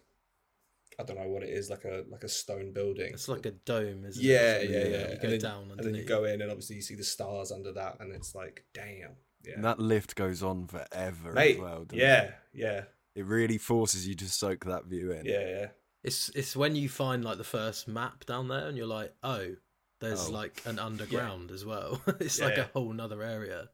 I 1.00 1.04
don't 1.04 1.16
know 1.16 1.28
what 1.28 1.42
it 1.42 1.48
is, 1.48 1.70
like 1.70 1.84
a 1.84 2.04
like 2.10 2.22
a 2.24 2.28
stone 2.28 2.72
building. 2.72 3.10
It's 3.14 3.28
like 3.28 3.46
a 3.46 3.52
dome, 3.52 4.04
isn't 4.04 4.22
Yeah, 4.22 4.56
it? 4.56 4.70
yeah, 4.70 4.78
Yeah. 4.78 4.84
yeah. 4.84 4.98
You 5.08 5.18
And 5.22 5.32
then, 5.32 5.40
down 5.40 5.70
and 5.70 5.80
then 5.80 5.94
you 5.94 6.04
go 6.04 6.24
in, 6.24 6.42
and 6.42 6.50
obviously 6.50 6.76
you 6.76 6.82
see 6.82 6.94
the 6.94 7.02
stars 7.04 7.50
under 7.50 7.72
that, 7.72 7.96
and 8.00 8.14
it's 8.14 8.34
like, 8.34 8.64
damn, 8.74 9.16
yeah, 9.42 9.54
And 9.54 9.64
that 9.64 9.78
lift 9.78 10.14
goes 10.14 10.42
on 10.42 10.66
forever 10.66 11.32
mate, 11.32 11.56
as 11.56 11.62
well. 11.62 11.86
yeah, 11.94 12.22
it? 12.24 12.34
yeah, 12.52 12.84
it 13.14 13.24
really 13.24 13.56
forces 13.56 14.06
you 14.06 14.14
to 14.16 14.28
soak 14.28 14.66
that 14.66 14.84
view 14.84 15.12
in. 15.12 15.24
yeah, 15.24 15.48
yeah. 15.48 15.66
It's 16.04 16.28
it's 16.30 16.56
when 16.56 16.74
you 16.76 16.88
find 16.88 17.24
like 17.24 17.38
the 17.38 17.44
first 17.44 17.86
map 17.88 18.26
down 18.26 18.48
there, 18.48 18.66
and 18.66 18.76
you're 18.76 18.86
like, 18.86 19.14
oh, 19.22 19.54
there's 20.00 20.28
Oh. 20.28 20.32
like 20.32 20.60
an 20.66 20.78
underground 20.78 21.50
as 21.50 21.64
well. 21.64 22.00
it's 22.20 22.38
Yeah, 22.38 22.44
like 22.46 22.56
yeah. 22.56 22.64
a 22.64 22.78
whole 22.78 22.92
nother 22.92 23.22
area. 23.22 23.70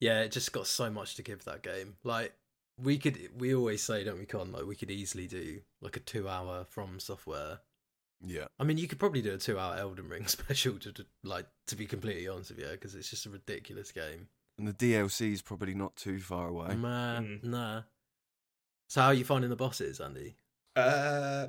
Yeah, 0.00 0.22
it 0.22 0.32
just 0.32 0.52
got 0.52 0.66
so 0.66 0.88
much 0.90 1.16
to 1.16 1.22
give 1.22 1.44
that 1.44 1.62
game. 1.62 1.96
Like 2.04 2.32
we 2.82 2.96
could, 2.96 3.18
we 3.38 3.54
always 3.54 3.82
say, 3.82 4.04
don't 4.04 4.18
we, 4.18 4.24
Con? 4.24 4.52
Like 4.52 4.64
we 4.64 4.74
could 4.74 4.90
easily 4.90 5.26
do 5.26 5.60
like 5.82 5.96
a 5.98 6.00
two-hour 6.00 6.64
from 6.70 6.98
software. 6.98 7.58
Yeah. 8.22 8.46
I 8.58 8.64
mean, 8.64 8.78
you 8.78 8.88
could 8.88 8.98
probably 8.98 9.20
do 9.20 9.34
a 9.34 9.38
two-hour 9.38 9.76
Elden 9.76 10.08
Ring 10.08 10.26
special 10.28 10.78
to 10.78 10.92
to- 10.92 11.06
like 11.22 11.46
to 11.66 11.76
be 11.76 11.84
completely 11.84 12.26
honest 12.28 12.50
with 12.50 12.60
you, 12.60 12.68
because 12.70 12.94
it's 12.94 13.10
just 13.10 13.26
a 13.26 13.30
ridiculous 13.30 13.92
game. 13.92 14.28
And 14.56 14.66
the 14.66 14.72
DLC 14.72 15.32
is 15.32 15.42
probably 15.42 15.74
not 15.74 15.96
too 15.96 16.20
far 16.20 16.48
away. 16.48 16.74
Nah, 16.76 17.20
Mm. 17.20 17.44
nah. 17.44 17.82
So 18.88 19.02
how 19.02 19.06
are 19.08 19.14
you 19.14 19.24
finding 19.24 19.50
the 19.50 19.56
bosses, 19.56 20.00
Andy? 20.00 20.36
Uh, 20.76 21.46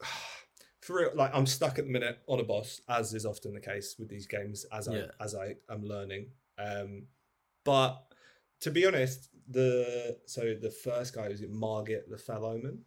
for 0.80 0.96
real, 0.96 1.10
like 1.14 1.30
I'm 1.34 1.46
stuck 1.46 1.78
at 1.78 1.86
the 1.86 1.90
minute 1.90 2.18
on 2.26 2.40
a 2.40 2.44
boss, 2.44 2.80
as 2.88 3.14
is 3.14 3.26
often 3.26 3.54
the 3.54 3.60
case 3.60 3.96
with 3.98 4.08
these 4.08 4.26
games, 4.26 4.66
as 4.72 4.88
Yeah. 4.90 5.06
I 5.20 5.24
as 5.24 5.34
I 5.34 5.56
am 5.70 5.84
learning. 5.84 6.28
Um, 6.58 7.04
but 7.64 8.02
to 8.60 8.70
be 8.70 8.86
honest, 8.86 9.28
the 9.48 10.18
so 10.26 10.54
the 10.60 10.70
first 10.70 11.14
guy 11.14 11.28
was 11.28 11.40
it 11.40 11.50
Margit 11.50 12.08
the 12.10 12.18
Fell 12.18 12.44
Omen, 12.44 12.80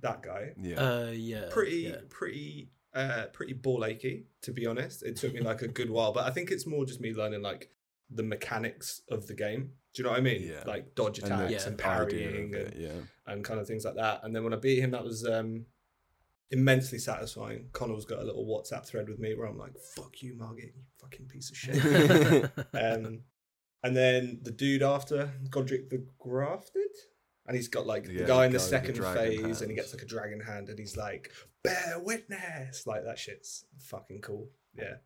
that 0.00 0.22
guy. 0.22 0.52
Yeah. 0.60 0.76
Uh, 0.76 1.10
yeah, 1.12 1.48
pretty 1.50 1.76
yeah. 1.76 1.96
pretty 2.08 2.70
uh 2.94 3.26
pretty 3.32 3.52
ball 3.52 3.84
achy 3.84 4.24
to 4.40 4.52
be 4.52 4.66
honest 4.66 5.02
it 5.02 5.16
took 5.16 5.34
me 5.34 5.40
like 5.40 5.60
a 5.60 5.68
good 5.68 5.90
while 5.90 6.12
but 6.12 6.24
i 6.24 6.30
think 6.30 6.50
it's 6.50 6.66
more 6.66 6.86
just 6.86 6.98
me 6.98 7.12
learning 7.12 7.42
like 7.42 7.68
the 8.10 8.22
mechanics 8.22 9.02
of 9.10 9.26
the 9.26 9.34
game 9.34 9.70
do 9.96 10.02
you 10.02 10.04
know 10.04 10.10
what 10.10 10.18
i 10.18 10.22
mean? 10.22 10.42
Yeah. 10.42 10.62
like 10.66 10.94
dodge 10.94 11.18
attacks 11.18 11.32
and, 11.32 11.42
idea 11.42 11.66
of 11.66 11.78
parrying 11.78 12.54
and, 12.54 12.74
yeah. 12.76 12.90
and 13.26 13.42
kind 13.42 13.58
of 13.58 13.66
things 13.66 13.82
like 13.86 13.94
that. 13.96 14.20
And 14.24 14.36
then 14.36 14.44
when 14.44 14.52
i 14.52 14.56
beat 14.56 14.78
him 14.80 14.90
that 14.90 15.02
was 15.02 15.26
um 15.26 15.64
immensely 16.50 16.98
satisfying. 16.98 17.68
Connor's 17.72 18.04
got 18.04 18.20
a 18.20 18.24
little 18.24 18.44
whatsapp 18.46 18.86
thread 18.86 19.08
with 19.08 19.18
me 19.18 19.34
where 19.34 19.46
i'm 19.48 19.58
like 19.58 19.76
fuck 19.78 20.22
you 20.22 20.36
margit 20.36 20.66
you 20.76 20.82
fucking 21.00 21.26
piece 21.26 21.50
of 21.50 21.56
shit. 21.56 21.76
Um 22.74 23.22
and 23.82 23.96
then 23.96 24.40
the 24.42 24.50
dude 24.50 24.82
after 24.82 25.30
godrick 25.48 25.88
the 25.90 26.04
grafted? 26.18 26.82
And 27.46 27.56
he's 27.56 27.68
got 27.68 27.86
like 27.86 28.06
Yeah, 28.06 28.22
the 28.22 28.24
guy 28.26 28.44
in 28.46 28.52
the 28.52 28.58
the 28.58 28.64
guy 28.64 28.64
the 28.64 28.70
second 28.70 28.94
dragon 28.96 29.44
phase 29.44 29.60
and 29.62 29.70
he 29.70 29.76
gets 29.76 29.94
like 29.94 30.02
a 30.02 30.06
dragon 30.06 30.40
hand 30.40 30.68
and 30.68 30.78
he's 30.78 30.96
like 30.96 31.32
bear 31.64 31.98
witness. 32.02 32.86
Like 32.86 33.04
that 33.04 33.18
shit's 33.18 33.64
fucking 33.78 34.20
cool. 34.20 34.50
Yeah. 34.76 34.96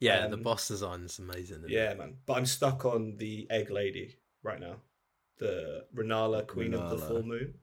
Yeah, 0.00 0.26
the 0.28 0.36
Um, 0.36 0.42
boss 0.42 0.66
design 0.68 1.02
is 1.02 1.18
amazing. 1.18 1.58
isn't 1.58 1.64
it? 1.66 1.70
yeah 1.70 1.92
man. 1.94 2.16
But 2.26 2.38
i'm 2.38 2.46
stuck 2.46 2.84
on 2.86 3.16
the 3.18 3.46
egg 3.50 3.70
lady 3.70 4.16
right 4.42 4.60
now 4.60 4.76
the 5.38 5.84
rennala 5.94 6.46
queen 6.46 6.74
of 6.74 6.90
the 6.90 6.98
full 6.98 7.22
moon 7.22 7.54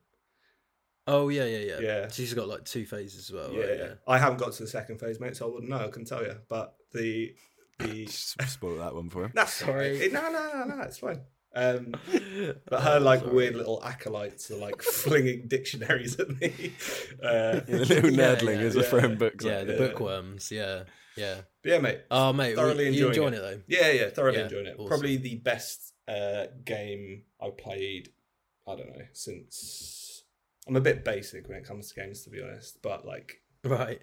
Oh 1.09 1.29
yeah, 1.29 1.45
yeah, 1.45 1.59
yeah. 1.59 1.79
Yeah. 1.79 2.07
She's 2.09 2.33
got 2.33 2.50
like 2.50 2.65
two 2.65 2.85
phases 2.85 3.29
as 3.29 3.33
well. 3.33 3.53
yeah, 3.53 3.59
right? 3.65 3.77
yeah 3.79 3.94
i 4.07 4.18
haven't 4.18 4.39
got 4.39 4.51
to 4.53 4.63
the 4.63 4.68
second 4.69 5.00
phase 5.00 5.19
mate 5.19 5.38
so 5.38 5.48
i 5.48 5.53
wouldn't 5.53 5.69
know 5.69 5.77
i 5.86 5.88
can 5.88 6.03
tell 6.05 6.22
you 6.22 6.36
but 6.50 6.75
the 6.91 7.34
the 7.79 8.05
spoil 8.07 8.77
that 8.77 8.93
one 8.93 9.10
for 9.10 9.24
him. 9.25 9.31
that's 9.34 9.53
Sorry. 9.53 9.98
sorry 9.98 10.12
no 10.12 10.29
no 10.31 10.65
no 10.65 10.75
no 10.75 10.81
it's 10.84 10.98
fine 11.00 11.22
um 11.55 11.93
But 12.69 12.81
her 12.81 13.00
like 13.00 13.22
Sorry. 13.22 13.34
weird 13.34 13.55
little 13.55 13.81
acolytes 13.84 14.51
are 14.51 14.57
like 14.57 14.81
flinging 14.81 15.48
dictionaries 15.48 16.19
at 16.19 16.29
me. 16.41 16.74
Uh, 17.24 17.62
Yeah, 17.67 17.77
the 17.77 17.86
little 17.86 18.10
Yeah, 18.12 18.36
nerdling 18.36 18.60
yeah, 18.60 18.67
as 18.67 18.75
a 18.75 18.84
friend 18.84 19.17
books. 19.17 19.43
Yeah, 19.43 19.60
like 19.60 19.67
the. 19.67 19.74
Yeah. 19.74 19.79
bookworms. 19.79 20.51
Yeah, 20.51 20.84
yeah. 21.15 21.36
but 21.63 21.72
yeah, 21.72 21.79
mate. 21.79 22.01
Oh 22.12 22.31
mate, 22.34 22.55
Thoroughly 22.55 22.84
you 22.89 23.07
enjoying 23.07 23.10
enjoying 23.10 23.34
it. 23.34 23.39
though? 23.39 23.62
Yeah, 23.67 23.91
yeah, 23.91 24.10
thoroughly 24.10 24.38
Yeah, 24.39 24.43
enjoying 24.43 24.65
it. 24.67 24.75
awesome. 24.77 24.88
Probably 24.88 25.17
the 25.17 25.36
best 25.38 25.93
uh, 26.07 26.45
game 26.65 27.23
I 27.41 27.49
played. 27.49 28.09
I 28.67 28.75
don't 28.75 28.89
know 28.89 29.05
since 29.13 30.23
I'm 30.67 30.75
a 30.75 30.81
bit 30.81 31.05
basic 31.05 31.47
when 31.47 31.57
it 31.57 31.63
comes 31.65 31.89
to 31.91 31.95
games, 32.01 32.23
to 32.23 32.29
be 32.29 32.41
honest. 32.41 32.81
But 32.81 33.05
like, 33.05 33.41
Right. 33.63 34.01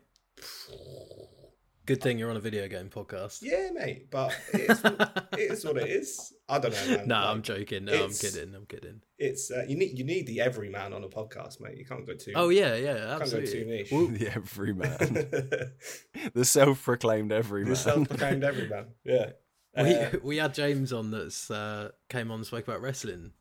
Good 1.86 2.00
thing 2.00 2.18
you're 2.18 2.30
on 2.30 2.36
a 2.38 2.40
video 2.40 2.66
game 2.66 2.88
podcast. 2.88 3.40
yeah, 3.42 3.68
mate. 3.70 4.10
But 4.10 4.34
it's 4.54 4.80
it 4.82 5.52
is 5.52 5.64
what 5.66 5.76
it 5.76 5.90
is. 5.90 6.32
I 6.48 6.58
don't 6.58 6.72
know, 6.72 6.96
man. 6.96 7.08
no, 7.08 7.14
Like, 7.16 7.26
I'm 7.26 7.42
joking. 7.42 7.84
No, 7.84 8.04
I'm 8.04 8.10
kidding. 8.10 8.54
I'm 8.54 8.64
kidding. 8.64 9.02
It's 9.18 9.50
uh, 9.50 9.64
you 9.68 9.76
need 9.76 9.98
you 9.98 10.04
need 10.04 10.26
the 10.26 10.40
everyman 10.40 10.94
on 10.94 11.04
a 11.04 11.08
podcast, 11.08 11.60
mate. 11.60 11.76
You 11.76 11.84
can't 11.84 12.06
go 12.06 12.14
too. 12.14 12.32
Oh 12.34 12.48
yeah, 12.48 12.74
yeah, 12.74 12.94
can't 12.94 13.08
go 13.18 13.22
absolutely. 13.22 13.52
too 13.52 13.64
niche. 13.66 13.92
Well, 13.92 14.06
the 14.18 14.28
everyman. 14.28 14.96
the 14.98 15.72
the 16.34 16.44
self-proclaimed 16.46 17.32
everyman. 17.32 17.68
The 17.70 17.76
self-proclaimed 17.76 18.44
everyman. 18.44 18.86
Yeah. 19.04 19.32
We 19.76 19.94
Uh, 19.94 20.10
we 20.22 20.36
had 20.38 20.54
James 20.54 20.92
on 20.92 21.10
that's 21.10 21.50
uh, 21.50 21.90
came 22.08 22.30
on 22.30 22.38
and 22.38 22.46
spoke 22.46 22.66
about 22.68 22.80
wrestling, 22.80 23.32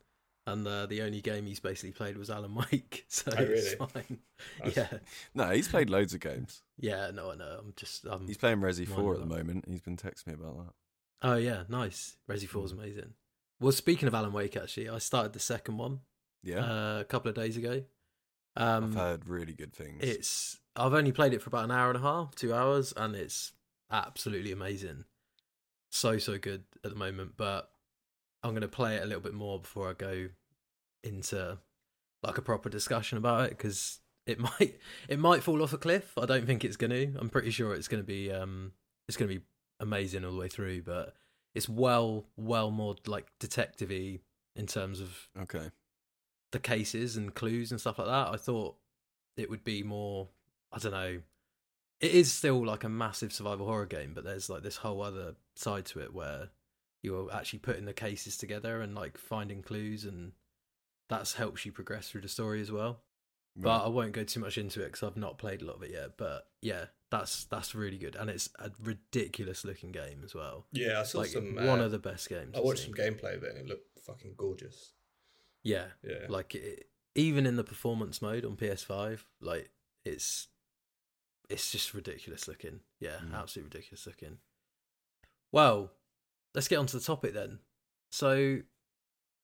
and 0.46 0.66
uh, 0.66 0.86
the 0.86 1.02
only 1.02 1.20
game 1.20 1.46
he's 1.46 1.60
basically 1.60 1.92
played 1.92 2.16
was 2.16 2.30
Alan 2.30 2.54
Wake, 2.72 3.04
so 3.08 3.32
Oh, 3.36 3.42
it's 3.42 3.74
fine. 3.74 4.18
Nice. 4.62 4.76
Yeah, 4.76 4.88
no, 5.34 5.50
he's 5.50 5.68
played 5.68 5.90
loads 5.90 6.12
of 6.14 6.20
games. 6.20 6.62
yeah. 6.78 7.10
No, 7.12 7.30
I 7.30 7.36
know. 7.36 7.56
I'm 7.60 7.72
just. 7.76 8.06
Um, 8.06 8.26
He's 8.26 8.36
playing 8.36 8.58
Resi 8.60 8.86
4 8.86 9.14
at 9.14 9.20
the 9.20 9.26
that. 9.26 9.34
moment. 9.36 9.64
He's 9.68 9.80
been 9.80 9.96
texting 9.96 10.28
me 10.28 10.34
about 10.34 10.56
that. 10.58 10.72
Oh 11.22 11.36
yeah, 11.36 11.62
nice. 11.68 12.16
Resi 12.28 12.48
4's 12.48 12.72
Mm. 12.72 12.78
amazing. 12.78 13.14
Well, 13.60 13.72
speaking 13.72 14.08
of 14.08 14.14
Alan 14.14 14.32
Wake, 14.32 14.56
actually, 14.56 14.88
I 14.88 14.98
started 14.98 15.32
the 15.32 15.38
second 15.40 15.78
one 15.78 16.00
Yeah, 16.42 16.64
uh, 16.64 17.00
a 17.00 17.04
couple 17.04 17.28
of 17.30 17.34
days 17.34 17.56
ago. 17.56 17.84
I've 18.56 18.82
Um, 18.84 18.92
heard 18.92 19.26
really 19.28 19.54
good 19.54 19.72
things. 19.72 20.02
it's 20.02 20.60
I've 20.76 20.92
only 20.92 21.12
played 21.12 21.32
it 21.32 21.40
for 21.42 21.48
about 21.50 21.64
an 21.64 21.70
hour 21.70 21.88
and 21.88 21.96
a 21.98 22.02
half, 22.02 22.34
two 22.34 22.52
hours, 22.52 22.92
and 22.96 23.14
it's 23.16 23.52
absolutely 23.90 24.52
amazing. 24.52 25.04
So 25.94 26.18
so 26.18 26.38
good 26.38 26.64
at 26.82 26.90
the 26.90 26.96
moment, 26.96 27.34
but 27.36 27.70
I'm 28.42 28.52
gonna 28.52 28.66
play 28.66 28.96
it 28.96 29.04
a 29.04 29.06
little 29.06 29.22
bit 29.22 29.32
more 29.32 29.60
before 29.60 29.88
I 29.88 29.92
go 29.92 30.28
into 31.04 31.56
like 32.20 32.36
a 32.36 32.42
proper 32.42 32.68
discussion 32.68 33.16
about 33.16 33.44
it 33.44 33.50
because 33.50 34.00
it 34.26 34.40
might 34.60 34.80
it 35.08 35.20
might 35.20 35.44
fall 35.44 35.62
off 35.62 35.72
a 35.72 35.78
cliff. 35.78 36.10
I 36.20 36.26
don't 36.26 36.46
think 36.46 36.64
it's 36.64 36.76
gonna. 36.76 37.06
I'm 37.16 37.30
pretty 37.30 37.52
sure 37.52 37.74
it's 37.74 37.86
gonna 37.86 38.02
be 38.02 38.32
um 38.32 38.72
it's 39.06 39.16
gonna 39.16 39.28
be 39.28 39.42
amazing 39.78 40.24
all 40.24 40.32
the 40.32 40.38
way 40.38 40.48
through, 40.48 40.82
but 40.82 41.14
it's 41.54 41.68
well 41.68 42.24
well 42.36 42.72
more 42.72 42.96
like 43.06 43.28
detective-y 43.38 44.18
in 44.56 44.66
terms 44.66 44.98
of 44.98 45.28
okay. 45.42 45.70
the 46.50 46.58
cases 46.58 47.16
and 47.16 47.36
clues 47.36 47.70
and 47.70 47.80
stuff 47.80 48.00
like 48.00 48.08
that. 48.08 48.34
I 48.34 48.36
thought 48.36 48.74
it 49.36 49.48
would 49.48 49.62
be 49.62 49.84
more. 49.84 50.26
I 50.72 50.78
don't 50.80 50.90
know. 50.90 51.20
It 52.00 52.10
is 52.10 52.32
still 52.32 52.66
like 52.66 52.82
a 52.82 52.88
massive 52.88 53.32
survival 53.32 53.66
horror 53.66 53.86
game, 53.86 54.10
but 54.12 54.24
there's 54.24 54.50
like 54.50 54.64
this 54.64 54.78
whole 54.78 55.00
other 55.00 55.36
side 55.56 55.86
to 55.86 56.00
it 56.00 56.12
where 56.14 56.50
you're 57.02 57.32
actually 57.32 57.58
putting 57.60 57.84
the 57.84 57.92
cases 57.92 58.36
together 58.36 58.80
and 58.80 58.94
like 58.94 59.18
finding 59.18 59.62
clues, 59.62 60.04
and 60.04 60.32
that's 61.08 61.34
helps 61.34 61.64
you 61.66 61.72
progress 61.72 62.08
through 62.08 62.22
the 62.22 62.28
story 62.28 62.60
as 62.60 62.72
well. 62.72 63.00
But 63.56 63.84
I 63.84 63.88
won't 63.88 64.10
go 64.12 64.24
too 64.24 64.40
much 64.40 64.58
into 64.58 64.82
it 64.82 64.86
because 64.86 65.04
I've 65.04 65.16
not 65.16 65.38
played 65.38 65.62
a 65.62 65.64
lot 65.64 65.76
of 65.76 65.82
it 65.84 65.92
yet. 65.92 66.16
But 66.16 66.48
yeah, 66.60 66.86
that's 67.12 67.44
that's 67.44 67.72
really 67.74 67.98
good, 67.98 68.16
and 68.16 68.28
it's 68.28 68.48
a 68.58 68.70
ridiculous 68.82 69.64
looking 69.64 69.92
game 69.92 70.22
as 70.24 70.34
well. 70.34 70.66
Yeah, 70.72 70.98
I 71.00 71.04
saw 71.04 71.18
Like 71.18 71.28
some. 71.28 71.54
one 71.54 71.78
uh, 71.80 71.84
of 71.84 71.92
the 71.92 72.00
best 72.00 72.28
games. 72.28 72.56
I 72.56 72.60
watched 72.60 72.82
some 72.82 72.94
gameplay 72.94 73.36
of 73.36 73.44
it 73.44 73.50
and 73.50 73.58
it 73.58 73.66
looked 73.68 74.00
fucking 74.00 74.34
gorgeous. 74.36 74.92
Yeah, 75.62 75.86
Yeah. 76.02 76.26
like 76.28 76.56
it, 76.56 76.88
even 77.14 77.46
in 77.46 77.54
the 77.54 77.62
performance 77.62 78.20
mode 78.20 78.44
on 78.44 78.56
PS5, 78.56 79.24
like 79.40 79.70
it's 80.04 80.48
it's 81.48 81.70
just 81.70 81.94
ridiculous 81.94 82.48
looking. 82.48 82.80
Yeah, 82.98 83.18
Mm. 83.22 83.34
absolutely 83.34 83.68
ridiculous 83.78 84.04
looking. 84.06 84.38
Well, 85.54 85.92
let's 86.52 86.66
get 86.66 86.80
onto 86.80 86.98
the 86.98 87.04
topic 87.04 87.32
then. 87.32 87.60
So 88.10 88.62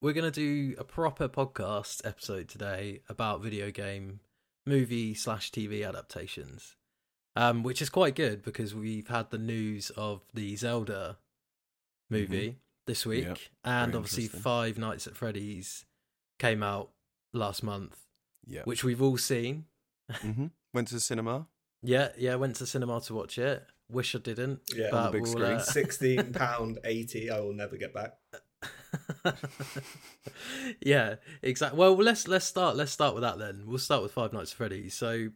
we're 0.03 0.13
gonna 0.13 0.33
do 0.33 0.75
a 0.77 0.83
proper 0.83 1.29
podcast 1.29 2.05
episode 2.05 2.49
today 2.49 3.03
about 3.09 3.43
video 3.43 3.71
game 3.71 4.19
movie 4.67 5.15
slash 5.15 5.53
TV 5.53 5.89
adaptations, 5.89 6.75
um, 7.37 7.63
which 7.63 7.81
is 7.81 7.89
quite 7.89 8.17
good 8.17 8.43
because 8.43 8.75
we've 8.75 9.07
had 9.07 9.31
the 9.31 9.39
news 9.39 9.91
of 9.91 10.23
the 10.35 10.57
Zelda 10.57 11.19
movie 12.11 12.59
this 12.89 13.07
week, 13.07 13.27
Yep, 13.27 13.39
and 13.63 13.95
obviously. 13.95 14.27
Five 14.27 14.79
Nights 14.79 15.07
at 15.07 15.17
Freddy's 15.17 15.85
came 16.41 16.65
out 16.65 16.91
last 17.33 17.63
month, 17.63 17.97
yeah. 18.45 18.63
which 18.65 18.83
we've 18.83 19.01
all 19.01 19.17
seen. 19.17 19.67
hmm 20.11 20.47
Went 20.75 20.89
to 20.89 20.95
the 20.95 21.01
cinema. 21.01 21.47
Yeah, 21.83 22.09
yeah, 22.19 22.35
went 22.35 22.57
to 22.57 22.67
cinema 22.67 23.01
to 23.01 23.15
watch 23.15 23.39
it. 23.39 23.65
Wish 23.91 24.15
I 24.15 24.19
didn't. 24.19 24.61
Yeah, 24.75 24.91
on 24.91 25.05
the 25.07 25.11
big 25.11 25.23
we'll, 25.23 25.33
screen. 25.33 25.53
uh, 25.53 25.59
Sixteen 25.61 26.33
pound 26.33 26.79
eighty. 26.85 27.31
I 27.31 27.41
will 27.41 27.55
never 27.55 27.77
get 27.77 27.95
back. 27.95 28.15
yeah, 30.81 31.17
exactly. 31.43 31.79
Well, 31.79 31.95
let's 31.97 32.29
let's 32.29 32.45
start. 32.47 32.77
Let's 32.77 32.93
start 32.93 33.15
with 33.15 33.23
that 33.23 33.39
then. 33.39 33.65
We'll 33.67 33.79
start 33.79 34.03
with 34.03 34.13
Five 34.13 34.33
Nights 34.33 34.53
at 34.53 34.59
Freddy's. 34.59 34.95
So, 34.95 35.29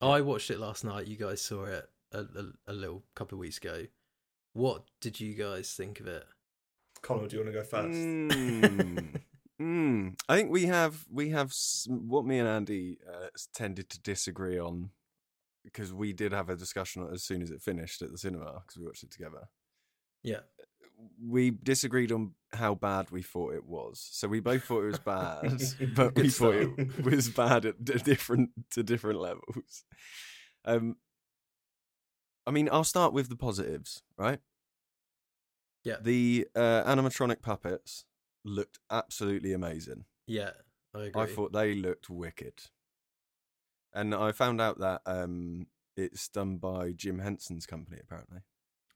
I 0.00 0.20
watched 0.20 0.50
it 0.50 0.60
last 0.60 0.84
night. 0.84 1.06
You 1.06 1.16
guys 1.16 1.42
saw 1.42 1.64
it 1.64 1.88
a, 2.12 2.20
a, 2.20 2.52
a 2.68 2.72
little 2.72 3.04
couple 3.14 3.36
of 3.36 3.40
weeks 3.40 3.58
ago. 3.58 3.86
What 4.52 4.84
did 5.00 5.20
you 5.20 5.34
guys 5.34 5.74
think 5.76 6.00
of 6.00 6.06
it? 6.06 6.24
Connor, 7.02 7.28
do 7.28 7.36
you 7.36 7.42
want 7.42 7.54
to 7.54 7.60
go 7.60 7.64
first? 7.64 7.98
Mm. 7.98 9.20
Mm. 9.60 10.20
I 10.28 10.36
think 10.36 10.50
we 10.50 10.66
have 10.66 11.06
we 11.10 11.30
have 11.30 11.52
what 11.88 12.26
me 12.26 12.38
and 12.38 12.48
Andy 12.48 12.98
uh, 13.08 13.28
tended 13.54 13.88
to 13.90 14.00
disagree 14.00 14.58
on 14.58 14.90
because 15.66 15.92
we 15.92 16.12
did 16.14 16.32
have 16.32 16.48
a 16.48 16.56
discussion 16.56 17.06
as 17.12 17.22
soon 17.22 17.42
as 17.42 17.50
it 17.50 17.60
finished 17.60 18.00
at 18.00 18.10
the 18.10 18.16
cinema 18.18 18.62
because 18.62 18.78
we 18.78 18.86
watched 18.86 19.02
it 19.02 19.10
together. 19.10 19.48
Yeah, 20.22 20.40
We 21.22 21.50
disagreed 21.50 22.10
on 22.10 22.32
how 22.52 22.74
bad 22.74 23.10
we 23.10 23.22
thought 23.22 23.54
it 23.54 23.66
was. 23.66 24.04
So 24.10 24.26
we 24.28 24.40
both 24.40 24.64
thought 24.64 24.84
it 24.84 24.92
was 24.92 24.98
bad, 24.98 25.62
but 25.94 26.14
we 26.16 26.30
thought 26.30 26.54
it 26.54 27.04
was 27.04 27.28
bad 27.28 27.66
at 27.66 27.84
different 27.84 28.50
to 28.70 28.82
different 28.82 29.20
levels. 29.20 29.84
Um, 30.64 30.96
I 32.46 32.50
mean, 32.50 32.68
I'll 32.72 32.84
start 32.84 33.12
with 33.12 33.28
the 33.28 33.36
positives, 33.36 34.02
right? 34.16 34.40
Yeah. 35.84 35.96
The 36.00 36.48
uh, 36.56 36.82
animatronic 36.84 37.42
puppets 37.42 38.04
looked 38.44 38.78
absolutely 38.90 39.52
amazing. 39.52 40.04
yeah, 40.26 40.50
I 40.94 41.04
agree. 41.04 41.22
I 41.22 41.26
thought 41.26 41.52
they 41.52 41.74
looked 41.74 42.08
wicked. 42.08 42.54
And 43.96 44.14
I 44.14 44.30
found 44.32 44.60
out 44.60 44.78
that 44.80 45.00
um, 45.06 45.66
it's 45.96 46.28
done 46.28 46.58
by 46.58 46.92
Jim 46.92 47.18
Henson's 47.18 47.64
company, 47.66 47.98
apparently. 48.02 48.40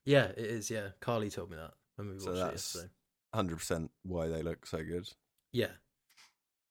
yeah, 0.05 0.25
it 0.27 0.39
is. 0.39 0.71
Yeah, 0.71 0.89
Carly 1.01 1.31
told 1.31 1.51
me 1.51 1.57
that 1.57 1.73
when 1.97 2.09
we 2.09 2.13
watched 2.15 2.25
So 2.25 2.31
it 2.33 2.35
that's- 2.37 2.75
yesterday. 2.77 2.93
100% 3.35 3.89
why 4.03 4.27
they 4.29 4.43
look 4.43 4.67
so 4.67 4.79
good. 4.85 5.09
Yeah, 5.53 5.71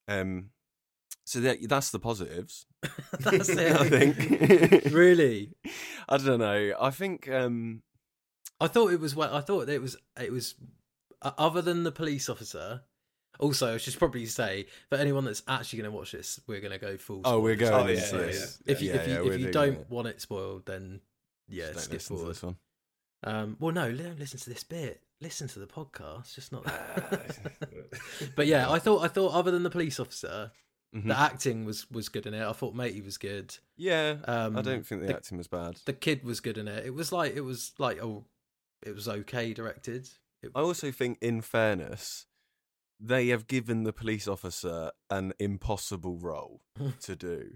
Um, 0.08 0.50
so 1.24 1.40
that, 1.40 1.58
that's 1.68 1.90
the 1.90 1.98
positives. 1.98 2.66
that's 3.18 3.48
it. 3.50 3.72
I 3.72 3.88
think. 3.88 4.84
really, 4.92 5.54
I 6.08 6.16
don't 6.18 6.38
know. 6.40 6.74
I 6.80 6.90
think 6.90 7.28
um, 7.30 7.82
I 8.60 8.66
thought 8.68 8.92
it 8.92 9.00
was. 9.00 9.14
Well, 9.16 9.34
I 9.34 9.40
thought 9.40 9.68
it 9.68 9.80
was. 9.82 9.96
It 10.20 10.32
was. 10.32 10.54
Uh, 11.22 11.32
other 11.38 11.62
than 11.62 11.82
the 11.84 11.92
police 11.92 12.28
officer. 12.28 12.82
Also, 13.40 13.74
I 13.74 13.78
should 13.78 13.98
probably 13.98 14.26
say 14.26 14.66
for 14.88 14.96
anyone 14.98 15.24
that's 15.24 15.42
actually 15.48 15.80
going 15.80 15.90
to 15.90 15.96
watch 15.96 16.12
this, 16.12 16.38
we're 16.46 16.60
going 16.60 16.72
to 16.72 16.78
go 16.78 16.96
full. 16.96 17.22
oh, 17.24 17.40
we're 17.40 17.56
going 17.56 17.72
Oh, 17.72 17.86
yeah, 17.86 17.94
into 18.04 18.16
yeah, 18.16 18.22
this. 18.26 18.62
If 18.66 18.82
you 18.82 18.90
Yeah, 18.92 18.96
if 18.96 19.08
you 19.08 19.14
yeah, 19.14 19.32
if 19.34 19.40
you 19.40 19.50
don't 19.50 19.74
it. 19.74 19.86
want 19.90 20.08
it 20.08 20.20
spoiled, 20.20 20.66
then 20.66 21.00
yeah, 21.48 21.72
Just 21.72 21.74
don't 21.74 21.82
skip 21.82 21.92
listen 21.94 22.16
to 22.16 22.20
forward. 22.20 22.34
this 22.34 22.42
one. 22.42 22.56
Um, 23.24 23.56
well, 23.60 23.72
no, 23.72 23.92
don't 23.92 24.18
listen 24.18 24.38
to 24.40 24.50
this 24.50 24.64
bit. 24.64 25.02
Listen 25.20 25.48
to 25.48 25.58
the 25.58 25.66
podcast, 25.66 26.34
just 26.34 26.52
not. 26.52 26.64
Ah, 26.66 27.18
but 28.36 28.46
yeah, 28.46 28.70
I 28.70 28.78
thought 28.78 29.02
I 29.04 29.08
thought 29.08 29.32
other 29.32 29.50
than 29.50 29.62
the 29.62 29.70
police 29.70 29.98
officer, 30.00 30.52
Mhm. 30.94 31.06
the 31.08 31.18
acting 31.18 31.64
was 31.64 31.90
was 31.90 32.08
good 32.08 32.26
in 32.26 32.34
it. 32.34 32.42
I 32.46 32.52
thought 32.52 32.74
Matey 32.74 33.00
was 33.02 33.18
good. 33.18 33.56
Yeah, 33.76 34.16
Um, 34.24 34.56
I 34.56 34.62
don't 34.62 34.86
think 34.86 35.02
the, 35.02 35.08
the- 35.08 35.16
acting 35.16 35.38
was 35.38 35.46
bad. 35.48 35.78
The 35.86 35.92
kid 35.92 36.24
was 36.24 36.40
good 36.40 36.56
in 36.58 36.66
it. 36.68 36.86
It 36.86 36.94
was 36.94 37.12
like 37.12 37.34
it 37.36 37.42
was 37.42 37.72
like 37.78 38.02
oh, 38.02 38.24
it 38.82 38.94
was 38.94 39.08
okay 39.08 39.52
directed. 39.52 40.08
It, 40.42 40.50
I 40.54 40.60
also 40.60 40.90
think, 40.90 41.18
in 41.20 41.42
fairness, 41.42 42.24
they 43.02 43.28
have 43.28 43.46
given 43.46 43.84
the 43.84 43.92
police 43.92 44.28
officer 44.28 44.90
an 45.08 45.32
impossible 45.38 46.18
role 46.18 46.60
to 47.00 47.16
do 47.16 47.52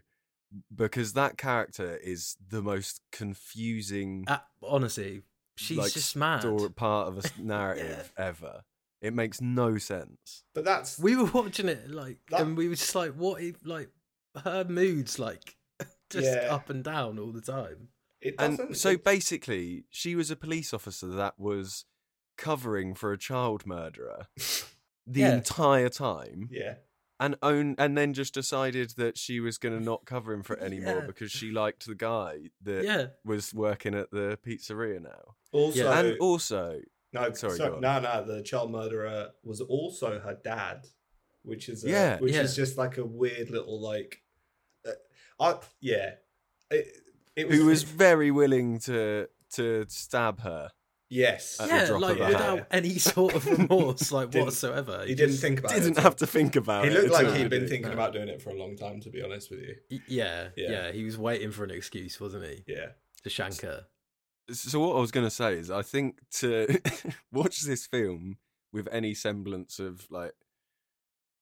because 0.75 1.13
that 1.15 1.37
character 1.37 1.97
is 1.97 2.37
the 2.49 2.63
most 2.63 3.01
confusing 3.13 4.25
uh, 4.29 4.39
honestly, 4.63 5.23
she's 5.57 5.77
like, 5.79 5.93
just 5.93 6.17
mad. 6.17 6.41
story- 6.41 6.71
part 6.71 7.09
of 7.09 7.19
a 7.19 7.23
narrative 7.43 8.13
ever. 8.17 8.63
It 9.03 9.13
makes 9.13 9.41
no 9.43 9.77
sense. 9.77 10.45
But 10.55 10.65
that's 10.65 10.99
We 10.99 11.15
were 11.17 11.25
watching 11.27 11.69
it 11.69 11.91
like, 11.91 12.19
That- 12.31 12.41
and 12.41 12.57
we 12.57 12.69
were 12.69 12.75
just 12.77 12.95
like, 12.95 13.13
what? 13.13 13.43
If, 13.43 13.57
like 13.65 13.91
her 14.45 14.65
moods 14.65 15.19
like 15.19 15.57
just 16.11 16.25
Yeah. 16.27 16.55
up 16.55 16.71
and 16.71 16.83
down 16.83 17.19
all 17.19 17.33
the 17.33 17.41
time. 17.43 17.89
it 18.23 18.35
And 18.39 18.57
doesn't. 18.57 18.77
so 18.77 18.91
it- 18.91 19.05
basically, 19.05 19.85
she 19.91 20.15
was 20.15 20.31
a 20.31 20.37
police 20.37 20.73
officer 20.73 21.09
that 21.09 21.39
was 21.39 21.85
covering 22.39 22.95
for 22.95 23.13
a 23.13 23.19
child 23.19 23.67
murderer 23.67 24.27
the 25.07 25.21
Yeah. 25.21 25.35
entire 25.35 25.89
time. 25.89 26.49
yeah, 26.51 26.77
and 27.21 27.37
own 27.43 27.75
and 27.79 27.97
then 27.97 28.13
just 28.15 28.35
decided 28.35 28.91
that 28.97 29.17
she 29.19 29.39
was 29.41 29.57
going 29.59 29.79
to 29.79 29.85
not 29.85 30.05
cover 30.05 30.33
him 30.33 30.43
for 30.43 30.55
it 30.57 30.63
anymore 30.63 31.01
Yeah. 31.01 31.07
because 31.07 31.31
she 31.31 31.51
liked 31.51 31.87
the 31.87 31.95
guy 31.95 32.51
that 32.63 32.85
Yeah, 32.85 33.07
was 33.25 33.55
working 33.55 33.95
at 33.95 34.11
the 34.11 34.39
pizzeria 34.45 35.01
now. 35.01 35.37
also 35.53 35.79
Yeah. 35.85 35.99
and 36.01 36.19
also, 36.19 36.81
no, 37.13 37.33
sorry, 37.35 37.57
sorry, 37.57 37.71
go 37.71 37.75
on. 37.77 37.81
no, 37.81 38.01
no. 38.01 38.25
The 38.27 38.43
child 38.43 38.73
murderer 38.73 39.31
was 39.45 39.61
also 39.61 40.19
her 40.19 40.35
dad, 40.43 40.87
which 41.43 41.69
is 41.69 41.85
a, 41.85 41.89
Yeah. 41.91 42.19
which 42.19 42.35
Yeah. 42.35 42.43
is 42.43 42.57
just 42.57 42.77
like 42.77 42.99
a 42.99 43.05
weird 43.05 43.51
little 43.51 43.81
like, 43.81 44.23
uh, 44.85 44.91
I 45.39 45.61
yeah, 45.81 46.15
it, 46.71 46.97
it 47.37 47.47
was, 47.49 47.57
who 47.59 47.67
was 47.67 47.83
very 47.85 48.31
willing 48.33 48.79
to 48.81 49.29
to 49.53 49.85
stab 49.89 50.41
her. 50.41 50.73
Yes, 51.14 51.61
At 51.61 51.68
the 51.68 51.75
yeah, 51.75 51.87
drop 51.87 52.00
like 52.02 52.18
of 52.21 52.26
without 52.28 52.59
hat. 52.59 52.66
any 52.73 52.99
sort 52.99 53.35
of 53.35 53.47
remorse, 53.47 54.11
like 54.12 54.30
Didn't- 54.30 54.47
whatsoever. 54.47 55.04
he 55.06 55.14
didn't 55.14 55.37
think 55.37 55.61
about 55.61 55.73
it. 55.76 55.80
Didn't 55.80 55.99
have 55.99 56.16
to 56.16 56.26
think 56.26 56.56
about 56.56 56.85
He 56.85 56.90
it. 56.90 56.92
He 56.94 56.99
looked 56.99 57.12
like 57.12 57.35
he'd 57.37 57.49
been 57.50 57.68
thinking 57.68 57.88
No. 57.88 57.92
about 57.94 58.12
doing 58.12 58.28
it 58.28 58.42
for 58.42 58.50
a 58.50 58.54
long 58.54 58.76
time. 58.76 59.00
To 59.00 59.11
be 59.11 59.23
honest 59.23 59.50
with 59.50 59.61
you, 59.61 59.75
Y- 59.90 59.99
Yeah, 60.09 60.49
Yeah. 60.56 60.71
yeah, 60.71 60.92
He 60.92 61.04
was 61.04 61.16
waiting 61.16 61.50
for 61.52 61.64
an 61.64 61.71
excuse, 61.71 62.21
wasn't 62.21 62.44
he, 62.44 62.64
yeah. 62.66 62.88
to 63.23 63.30
shank 63.30 63.61
her? 63.62 63.87
So 64.52 64.78
what 64.80 64.97
I 64.97 65.00
was 65.00 65.11
going 65.11 65.26
to 65.26 65.30
say 65.30 65.54
is, 65.54 65.71
I 65.71 65.83
think 65.83 66.18
to 66.40 66.66
watch 67.33 67.62
this 67.62 67.87
film 67.87 68.37
with 68.73 68.88
any 68.92 69.14
semblance 69.14 69.78
of 69.78 70.06
like 70.11 70.33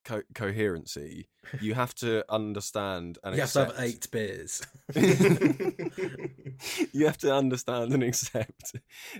co- 0.04 0.22
coherency, 0.34 1.28
you 1.60 1.74
have 1.74 1.94
to 1.96 2.24
understand 2.28 3.18
and 3.24 3.34
You 3.34 3.40
have 3.40 3.52
to 3.54 3.58
have 3.60 3.68
accept- 3.70 3.88
eight 3.88 4.10
beers. 4.12 4.62
you 6.92 7.06
have 7.06 7.18
to 7.18 7.34
understand 7.34 7.92
and 7.92 8.02
accept 8.02 8.76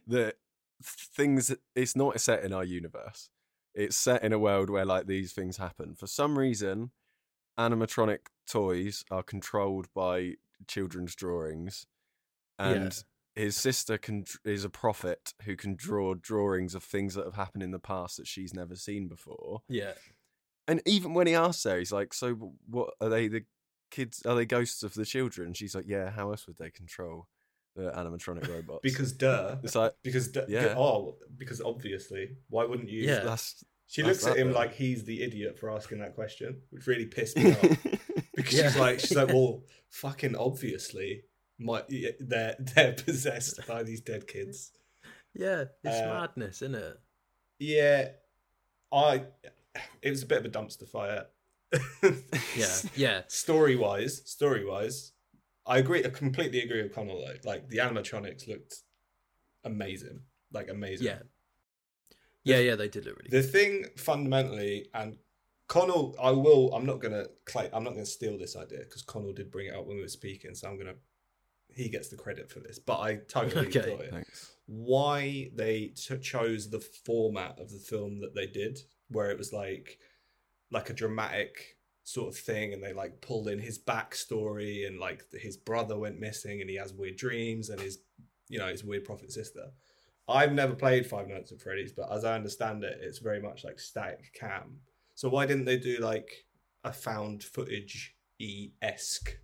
that 0.06 0.36
things 0.82 1.54
it's 1.74 1.96
not 1.96 2.20
set 2.20 2.44
in 2.44 2.52
our 2.52 2.64
universe. 2.64 3.30
It's 3.74 3.96
set 3.96 4.22
in 4.22 4.32
a 4.32 4.38
world 4.38 4.68
where 4.68 4.84
like 4.84 5.06
these 5.06 5.32
things 5.32 5.56
happen. 5.56 5.94
For 5.94 6.06
some 6.06 6.38
reason 6.38 6.90
animatronic 7.58 8.18
toys 8.46 9.04
are 9.10 9.22
controlled 9.22 9.88
by 9.94 10.34
children's 10.66 11.14
drawings 11.14 11.86
and 12.58 13.04
his 13.34 13.56
sister 13.56 13.98
can 13.98 14.24
is 14.44 14.64
a 14.64 14.70
prophet 14.70 15.34
who 15.44 15.56
can 15.56 15.74
draw 15.74 16.14
drawings 16.14 16.74
of 16.74 16.82
things 16.82 17.14
that 17.14 17.24
have 17.24 17.34
happened 17.34 17.62
in 17.62 17.70
the 17.70 17.78
past 17.78 18.18
that 18.18 18.26
she's 18.26 18.52
never 18.52 18.76
seen 18.76 19.08
before. 19.08 19.62
Yeah, 19.68 19.92
and 20.68 20.82
even 20.86 21.14
when 21.14 21.26
he 21.26 21.34
asks 21.34 21.64
her 21.64 21.78
he's 21.78 21.92
like 21.92 22.12
so 22.14 22.54
what 22.68 22.94
are 23.00 23.08
they 23.08 23.28
the 23.28 23.44
kids 23.90 24.22
are 24.26 24.34
they 24.34 24.46
ghosts 24.46 24.82
of 24.82 24.94
the 24.94 25.06
children? 25.06 25.54
She's 25.54 25.74
like 25.74 25.86
yeah 25.86 26.10
how 26.10 26.30
else 26.30 26.46
would 26.46 26.58
they 26.58 26.70
control 26.70 27.28
the 27.74 27.90
animatronic 27.90 28.48
robots 28.48 28.80
Because 28.82 29.12
duh. 29.12 29.56
it's 29.62 29.74
like 29.74 29.94
Because 30.02 30.28
duh, 30.28 30.44
Yeah. 30.48 30.74
oh, 30.76 31.16
because 31.38 31.60
obviously, 31.60 32.36
why 32.48 32.64
wouldn't 32.64 32.88
you? 32.90 33.02
Yeah. 33.02 33.20
that's 33.20 33.64
She 33.86 34.02
That's 34.02 34.22
looks 34.22 34.32
at 34.34 34.38
him 34.40 34.48
bit. 34.48 34.56
like 34.56 34.74
he's 34.74 35.04
the 35.04 35.22
idiot 35.22 35.58
for 35.58 35.70
asking 35.70 35.98
that 36.00 36.14
question, 36.14 36.62
which 36.70 36.86
really 36.86 37.06
pissed 37.06 37.36
me 37.36 37.52
off. 37.52 37.78
Because 38.34 38.50
she's 38.58 38.76
like, 38.78 38.98
she's 39.00 39.14
like, 39.16 39.28
well, 39.28 39.62
fucking 39.90 40.34
obviously, 40.36 41.24
my 41.58 41.82
they're 42.18 42.56
they're 42.58 42.94
possessed 42.94 43.60
by 43.68 43.82
these 43.82 44.00
dead 44.00 44.26
kids. 44.26 44.72
Yeah, 45.34 45.64
it's 45.84 45.96
Uh, 46.00 46.06
madness, 46.06 46.62
isn't 46.62 46.74
it? 46.74 46.96
Yeah, 47.58 48.08
I. 48.90 49.24
It 50.00 50.10
was 50.10 50.22
a 50.22 50.26
bit 50.26 50.38
of 50.38 50.44
a 50.46 50.48
dumpster 50.48 50.88
fire. 50.88 51.26
Yeah, 52.56 52.74
yeah, 52.96 53.22
Story 53.28 53.76
wise, 53.76 54.22
story 54.24 54.64
wise, 54.64 55.12
I 55.66 55.78
agree. 55.78 56.04
I 56.04 56.08
completely 56.08 56.60
agree 56.60 56.82
with 56.82 56.94
Connell. 56.94 57.24
Though. 57.24 57.48
Like 57.48 57.68
the 57.68 57.78
animatronics 57.78 58.48
looked 58.48 58.82
amazing, 59.64 60.20
like 60.52 60.68
amazing. 60.68 61.06
yeah, 61.06 61.18
yeah, 62.44 62.58
yeah. 62.58 62.74
They 62.74 62.88
did 62.88 63.04
look 63.06 63.16
really. 63.18 63.30
The 63.30 63.42
thing 63.46 63.86
fundamentally, 63.96 64.88
and 64.94 65.16
Connell, 65.68 66.16
I 66.20 66.30
will. 66.32 66.74
I'm 66.74 66.86
not 66.86 67.00
gonna. 67.00 67.26
Claim, 67.46 67.68
I'm 67.72 67.84
not 67.84 67.92
gonna 67.94 68.06
steal 68.06 68.36
this 68.38 68.56
idea 68.56 68.80
because 68.80 69.02
Connell 69.02 69.32
did 69.32 69.50
bring 69.50 69.68
it 69.68 69.74
up 69.74 69.86
when 69.86 69.96
we 69.96 70.02
were 70.02 70.08
speaking. 70.08 70.54
So 70.54 70.68
I'm 70.68 70.78
gonna. 70.78 70.94
He 71.74 71.88
gets 71.88 72.08
the 72.08 72.16
credit 72.16 72.50
for 72.50 72.60
this, 72.60 72.78
but 72.78 73.00
I 73.00 73.20
totally 73.28 73.66
Okay. 73.68 73.78
got 73.96 74.00
it. 74.00 74.10
Thanks. 74.10 74.50
Why 74.66 75.50
they 75.54 75.88
ch- 75.96 76.20
chose 76.20 76.68
the 76.70 76.80
format 77.06 77.58
of 77.58 77.70
the 77.70 77.78
film 77.78 78.20
that 78.20 78.34
they 78.34 78.46
did, 78.46 78.78
where 79.08 79.30
it 79.30 79.38
was 79.38 79.52
like, 79.52 79.98
like 80.70 80.90
a 80.90 80.92
dramatic 80.92 81.71
sort 82.04 82.28
of 82.28 82.36
thing, 82.36 82.72
and 82.72 82.82
they 82.82 82.92
like 82.92 83.20
pulled 83.20 83.48
in 83.48 83.58
his 83.58 83.78
backstory, 83.78 84.86
and 84.86 84.98
like 84.98 85.24
his 85.32 85.56
brother 85.56 85.98
went 85.98 86.20
missing, 86.20 86.60
and 86.60 86.70
he 86.70 86.76
has 86.76 86.92
weird 86.92 87.16
dreams, 87.16 87.70
and 87.70 87.80
his, 87.80 87.98
you 88.48 88.58
know, 88.58 88.68
his 88.68 88.84
weird 88.84 89.04
prophet 89.04 89.32
sister. 89.32 89.70
I've 90.28 90.52
never 90.52 90.74
played 90.74 91.06
Five 91.06 91.28
Nights 91.28 91.52
at 91.52 91.60
Freddy's, 91.60 91.92
but 91.92 92.10
as 92.12 92.24
I 92.24 92.34
understand 92.34 92.84
it, 92.84 92.98
it's 93.02 93.18
very 93.18 93.40
much 93.40 93.64
like 93.64 93.80
static 93.80 94.32
cam. 94.34 94.78
So 95.14 95.28
why 95.28 95.46
didn't 95.46 95.64
they 95.64 95.78
do 95.78 95.98
like 95.98 96.46
a 96.84 96.92
found 96.92 97.42
footage 97.42 98.16
esque 98.80 99.36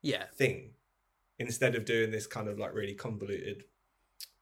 Yeah, 0.00 0.24
thing 0.34 0.70
instead 1.38 1.74
of 1.74 1.84
doing 1.84 2.10
this 2.10 2.26
kind 2.26 2.48
of 2.48 2.58
like 2.58 2.74
really 2.74 2.94
convoluted 2.94 3.64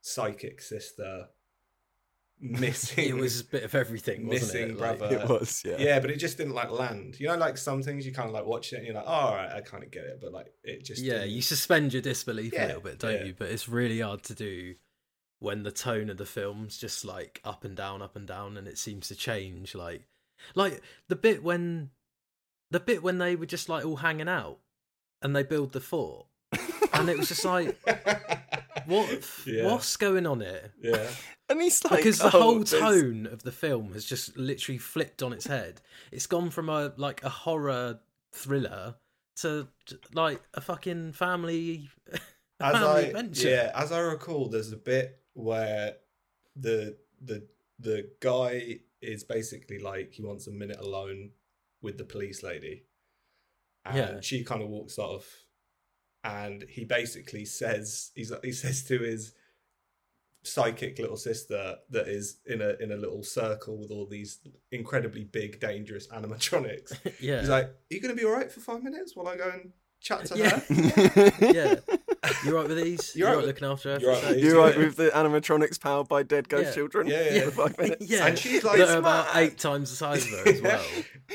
psychic 0.02 0.60
sister 0.60 1.26
missing? 2.40 3.08
it 3.08 3.16
was 3.16 3.40
a 3.40 3.44
bit 3.44 3.62
of 3.64 3.74
everything, 3.74 4.26
wasn't 4.26 4.52
missing 4.52 4.70
it? 4.70 4.78
Like- 4.78 4.98
brother. 4.98 5.16
It 5.20 5.28
was, 5.28 5.62
yeah. 5.64 5.76
yeah, 5.78 6.00
but 6.00 6.10
it 6.10 6.16
just 6.16 6.36
didn't 6.38 6.54
like 6.54 6.70
land. 6.70 7.18
You 7.20 7.28
know, 7.28 7.36
like 7.36 7.58
some 7.58 7.82
things 7.82 8.06
you 8.06 8.12
kind 8.12 8.28
of 8.28 8.34
like 8.34 8.46
watch 8.46 8.72
it 8.72 8.76
and 8.76 8.86
you're 8.86 8.94
like, 8.94 9.04
oh, 9.06 9.10
all 9.10 9.34
right, 9.34 9.50
I 9.52 9.60
kind 9.60 9.82
of 9.84 9.90
get 9.90 10.04
it, 10.04 10.18
but 10.20 10.32
like 10.32 10.52
it 10.64 10.84
just 10.84 11.02
yeah, 11.02 11.18
didn't- 11.20 11.30
you 11.30 11.42
suspend 11.42 11.92
your 11.92 12.02
disbelief 12.02 12.52
Yeah, 12.52 12.64
a 12.64 12.68
little 12.68 12.82
bit, 12.82 12.98
don't 12.98 13.12
yeah. 13.14 13.24
you? 13.24 13.34
But 13.38 13.48
it's 13.50 13.68
really 13.68 14.00
hard 14.00 14.22
to 14.24 14.34
do 14.34 14.74
when 15.38 15.62
the 15.62 15.72
tone 15.72 16.10
of 16.10 16.16
the 16.18 16.26
film's 16.26 16.76
just 16.76 17.04
like 17.04 17.40
up 17.44 17.64
and 17.64 17.76
down, 17.76 18.02
up 18.02 18.14
and 18.16 18.26
down, 18.26 18.56
and 18.56 18.68
it 18.68 18.76
seems 18.78 19.08
to 19.08 19.14
change. 19.14 19.74
Like, 19.74 20.02
like 20.54 20.82
the 21.08 21.16
bit 21.16 21.42
when, 21.42 21.90
the 22.70 22.80
bit 22.80 23.02
when 23.02 23.18
they 23.18 23.36
were 23.36 23.46
just 23.46 23.68
like 23.68 23.84
all 23.84 23.96
hanging 23.96 24.28
out, 24.28 24.58
and 25.22 25.34
they 25.34 25.42
build 25.42 25.72
the 25.72 25.80
fort, 25.80 26.26
and 26.92 27.08
it 27.08 27.18
was 27.18 27.28
just 27.28 27.44
like, 27.44 27.78
what, 28.90 29.26
Yeah. 29.46 29.64
what's 29.66 29.96
going 29.96 30.26
on 30.26 30.40
here? 30.40 30.72
yeah. 30.82 31.08
And 31.48 31.60
he's 31.60 31.82
like, 31.84 31.96
because 31.98 32.18
the 32.18 32.26
oh, 32.26 32.30
whole 32.30 32.54
there's- 32.60 32.70
tone 32.70 33.26
of 33.26 33.42
the 33.42 33.50
film 33.52 33.92
has 33.94 34.04
just 34.04 34.36
literally 34.36 34.78
flipped 34.78 35.22
on 35.22 35.32
its 35.32 35.46
head. 35.46 35.80
It's 36.12 36.26
gone 36.26 36.50
from 36.50 36.68
a 36.68 36.92
like 36.96 37.24
a 37.24 37.28
horror 37.28 38.00
thriller 38.32 38.94
to 39.38 39.66
like 40.12 40.40
a 40.54 40.60
fucking 40.60 41.12
family 41.12 41.88
as 42.12 42.72
family 42.72 42.86
I 42.88 43.00
adventure. 43.00 43.48
yeah, 43.48 43.72
as 43.74 43.90
I 43.90 43.98
recall, 44.00 44.48
there's 44.48 44.70
a 44.72 44.76
bit 44.76 45.18
where 45.32 45.94
the 46.54 46.96
the 47.20 47.46
the 47.78 48.10
guy 48.20 48.78
is 49.00 49.24
basically 49.24 49.78
like 49.78 50.12
he 50.12 50.22
wants 50.22 50.46
a 50.46 50.50
minute 50.52 50.78
alone 50.78 51.30
with 51.82 51.96
the 51.98 52.04
police 52.04 52.42
lady, 52.44 52.84
and 53.86 53.96
Yeah. 53.96 54.20
she 54.20 54.44
kind 54.44 54.62
of 54.62 54.68
walks 54.68 54.98
off, 54.98 55.39
and 56.24 56.64
he 56.68 56.84
basically 56.84 57.44
says 57.44 58.10
he's 58.14 58.32
he 58.42 58.52
says 58.52 58.84
to 58.84 58.98
his 58.98 59.32
psychic 60.42 60.98
little 60.98 61.16
sister 61.18 61.76
that 61.90 62.08
is 62.08 62.38
in 62.46 62.62
a 62.62 62.70
in 62.80 62.92
a 62.92 62.96
little 62.96 63.22
circle 63.22 63.76
with 63.78 63.90
all 63.90 64.06
these 64.06 64.38
incredibly 64.72 65.24
big 65.24 65.60
dangerous 65.60 66.06
animatronics. 66.08 66.92
yeah, 67.20 67.40
He's 67.40 67.48
like, 67.50 67.66
"Are 67.66 67.74
you 67.90 68.00
going 68.00 68.14
to 68.14 68.20
be 68.20 68.26
all 68.26 68.32
right 68.34 68.50
for 68.50 68.60
five 68.60 68.82
minutes 68.82 69.14
while 69.14 69.28
I 69.28 69.36
go 69.36 69.50
and 69.50 69.72
chat 70.00 70.24
to 70.26 70.38
Yeah. 70.38 70.60
her?" 70.60 71.32
yeah. 71.52 71.74
You're 72.44 72.54
right 72.54 72.68
with 72.68 72.78
these? 72.82 73.14
You're 73.14 73.28
You 73.28 73.34
right 73.34 73.38
right 73.40 73.46
looking 73.48 73.68
after 73.68 73.94
her? 73.94 74.00
you're 74.00 74.12
right 74.12 74.22
with 74.24 74.34
these. 74.36 74.44
You're 74.44 74.58
right 74.58 74.74
Yeah. 74.76 74.84
with 74.84 74.96
the 74.96 75.08
animatronics 75.10 75.78
powered 75.80 76.08
by 76.08 76.22
dead 76.22 76.48
ghost 76.48 76.68
Yeah. 76.68 76.72
children. 76.74 77.06
Yeah, 77.06 77.30
yeah, 77.34 77.44
For 77.46 77.50
five 77.68 77.78
minutes. 77.78 78.06
yeah, 78.10 78.26
And 78.26 78.38
she's 78.38 78.64
like, 78.64 78.78
that 78.78 78.96
about 78.98 79.36
eight 79.36 79.58
times 79.58 79.90
the 79.90 79.96
size 79.96 80.24
of 80.24 80.38
her 80.38 80.48
as 80.48 80.62
well. 80.62 80.84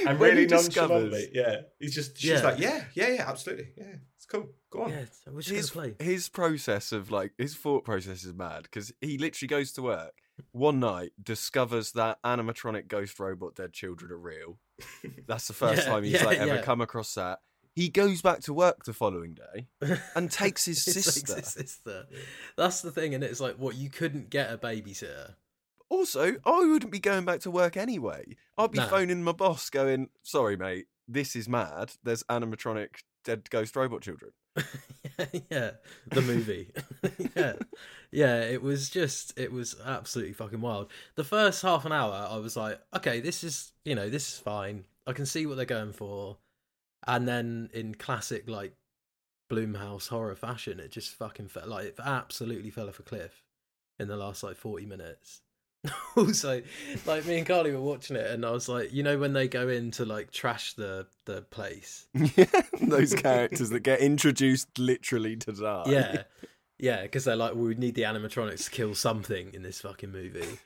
and 0.08 0.20
When 0.20 0.30
really 0.32 0.42
he 0.42 0.48
discovers- 0.48 0.90
nonchalantly, 1.12 1.30
yeah. 1.34 1.62
He's 1.80 1.94
just 1.94 2.18
she's 2.18 2.32
Yeah. 2.32 2.42
like, 2.42 2.60
yeah, 2.60 2.86
yeah, 2.96 3.10
yeah, 3.10 3.26
absolutely, 3.30 3.68
yeah, 3.78 3.96
it's 4.16 4.26
cool. 4.26 4.50
Go 4.76 4.84
on. 4.84 4.90
Yeah, 4.92 5.06
so 5.24 5.54
his, 5.54 5.70
play. 5.72 5.96
his 6.00 6.30
process 6.30 6.92
of 6.92 7.12
like 7.12 7.34
his 7.38 7.56
thought 7.56 7.84
process 7.84 8.24
is 8.24 8.34
mad 8.34 8.64
because 8.64 8.92
he 9.02 9.18
literally 9.18 9.48
goes 9.48 9.72
to 9.74 9.82
work 9.82 10.14
one 10.52 10.80
night 10.80 11.12
discovers 11.24 11.94
that 11.94 12.22
animatronic 12.24 12.88
ghost 12.90 13.20
robot 13.20 13.56
dead 13.56 13.72
children 13.72 14.12
are 14.12 14.18
real 14.18 14.60
that's 15.28 15.48
the 15.48 15.54
first 15.54 15.84
Yeah, 15.84 15.90
time 15.94 16.04
he's 16.04 16.14
yeah, 16.14 16.26
like 16.26 16.38
ever 16.40 16.56
yeah. 16.56 16.62
come 16.62 16.82
across 16.82 17.14
that 17.16 17.40
he 17.74 17.88
goes 17.90 18.22
back 18.22 18.42
to 18.42 18.54
work 18.54 18.84
the 18.86 18.92
following 18.94 19.34
day 19.34 19.68
and 20.16 20.30
takes 20.32 20.66
his 20.72 20.84
sister 20.84 21.36
his 21.36 21.48
sister. 21.48 22.06
That's 22.58 22.82
the 22.82 22.92
thing, 22.92 23.14
and 23.16 23.24
it's 23.24 23.40
like 23.40 23.56
what 23.56 23.76
you 23.76 23.90
couldn't 23.90 24.30
get 24.30 24.52
a 24.52 24.58
babysitter. 24.58 25.36
also 25.90 26.36
i 26.46 26.60
wouldn't 26.66 26.92
be 26.92 27.00
going 27.00 27.24
back 27.26 27.40
to 27.42 27.52
work 27.52 27.78
anyway 27.78 28.26
i'd 28.58 28.72
be 28.72 28.80
No. 28.80 28.88
phoning 28.88 29.24
my 29.24 29.32
boss 29.32 29.70
going 29.70 30.10
sorry 30.24 30.58
mate 30.58 30.88
this 31.08 31.36
is 31.36 31.48
mad 31.48 31.94
there's 32.04 32.24
animatronic 32.24 32.90
dead 33.24 33.50
ghost 33.50 33.76
robot 33.76 34.02
children 34.02 34.32
yeah, 35.50 35.72
the 36.14 36.22
movie. 36.22 36.72
yeah, 37.36 37.54
yeah. 38.12 38.42
It 38.42 38.62
was 38.62 38.90
just, 38.90 39.38
it 39.38 39.52
was 39.52 39.76
absolutely 39.86 40.34
fucking 40.34 40.62
wild. 40.62 40.92
The 41.16 41.24
first 41.24 41.62
half 41.62 41.86
an 41.86 41.92
hour, 41.92 42.28
I 42.30 42.38
was 42.38 42.56
like, 42.56 42.80
okay, 42.96 43.20
this 43.20 43.44
is, 43.44 43.72
you 43.84 43.96
know, 43.96 44.10
this 44.10 44.34
is 44.34 44.40
fine. 44.40 44.86
I 45.08 45.14
can 45.14 45.26
see 45.26 45.46
what 45.46 45.56
they're 45.58 45.66
going 45.66 45.94
for. 45.94 46.38
And 47.08 47.28
then 47.28 47.70
in 47.74 47.96
classic 47.96 48.50
like 48.50 48.74
Blumhouse 49.52 50.10
horror 50.10 50.36
fashion, 50.36 50.80
it 50.80 50.92
just 50.92 51.16
fucking 51.16 51.50
felt 51.50 51.68
like 51.70 51.86
it 51.88 51.96
absolutely 52.04 52.72
fell 52.72 52.90
off 52.90 53.00
a 53.00 53.04
cliff 53.04 53.44
in 54.00 54.08
the 54.10 54.18
last 54.18 54.44
like 54.44 54.58
forty 54.58 54.86
minutes. 54.86 55.42
also, 56.18 56.62
like 57.06 57.26
me 57.26 57.38
and 57.38 57.48
Carly 57.48 57.72
were 57.72 57.82
watching 57.82 58.16
it, 58.16 58.30
and 58.32 58.46
I 58.46 58.52
was 58.52 58.68
like, 58.70 58.94
you 58.94 59.04
know, 59.04 59.18
when 59.18 59.34
they 59.34 59.48
go 59.48 59.68
in 59.68 59.92
to 59.92 60.06
like 60.06 60.32
trash 60.32 60.74
the 60.74 61.08
the 61.26 61.42
place, 61.42 62.08
those 62.82 63.14
characters 63.14 63.70
that 63.70 63.82
get 63.82 64.00
introduced 64.00 64.78
literally 64.78 65.36
to 65.38 65.52
die. 65.54 65.84
Yeah. 65.88 66.24
Yeah 66.78 67.04
because 67.04 67.24
they're 67.24 67.36
like 67.36 67.56
well, 67.56 67.66
we 67.66 67.76
need 67.76 67.96
the 67.96 68.04
animatronics 68.04 68.66
to 68.66 68.72
kill 68.72 68.96
something 68.96 69.54
in 69.54 69.64
this 69.64 69.82
fucking 69.82 70.12
movie. 70.12 70.60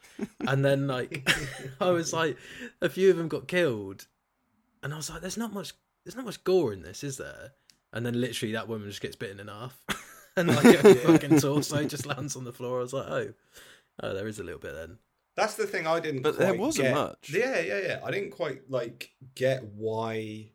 And 0.48 0.66
then 0.66 0.88
like 0.88 1.30
i 1.80 1.92
was 1.92 2.14
like 2.14 2.38
a 2.82 2.90
few 2.90 3.12
of 3.12 3.18
them 3.18 3.28
got 3.28 3.48
killed 3.48 4.08
and 4.82 4.94
i 4.94 4.98
was 4.98 5.10
like 5.10 5.22
there's 5.22 5.38
not 5.38 5.54
much 5.54 5.74
there's 6.04 6.16
not 6.16 6.26
much 6.26 6.44
gore 6.44 6.74
in 6.74 6.82
this 6.82 7.04
is 7.04 7.18
there? 7.18 7.52
And 7.94 8.06
then 8.06 8.20
literally 8.20 8.54
that 8.54 8.68
woman 8.68 8.88
just 8.88 9.02
gets 9.02 9.16
bitten 9.16 9.40
in 9.40 9.48
half. 9.48 9.80
And 10.38 10.48
like 10.48 10.78
her 10.78 10.96
fucking 10.96 11.40
torso 11.40 11.84
just 11.86 12.06
lands 12.06 12.36
on 12.36 12.44
the 12.44 12.54
floor. 12.54 12.80
I 12.80 12.82
was 12.82 12.94
like 12.94 13.08
oh 13.08 13.34
oh 14.02 14.14
there 14.14 14.28
is 14.28 14.40
a 14.40 14.44
little 14.44 14.60
bit 14.60 14.74
then 14.74 14.98
That's 15.40 15.56
the 15.56 15.68
thing 15.68 15.88
I 15.88 16.00
didn't. 16.00 16.22
But 16.22 16.38
there 16.38 16.54
wasn't 16.54 16.90
get. 16.90 16.96
much. 16.96 17.30
Yeah, 17.32 17.60
yeah, 17.60 17.80
yeah. 17.80 18.00
I 18.04 18.12
didn't 18.12 18.32
quite 18.32 18.70
like 18.70 19.12
get 19.36 19.64
why. 19.64 20.52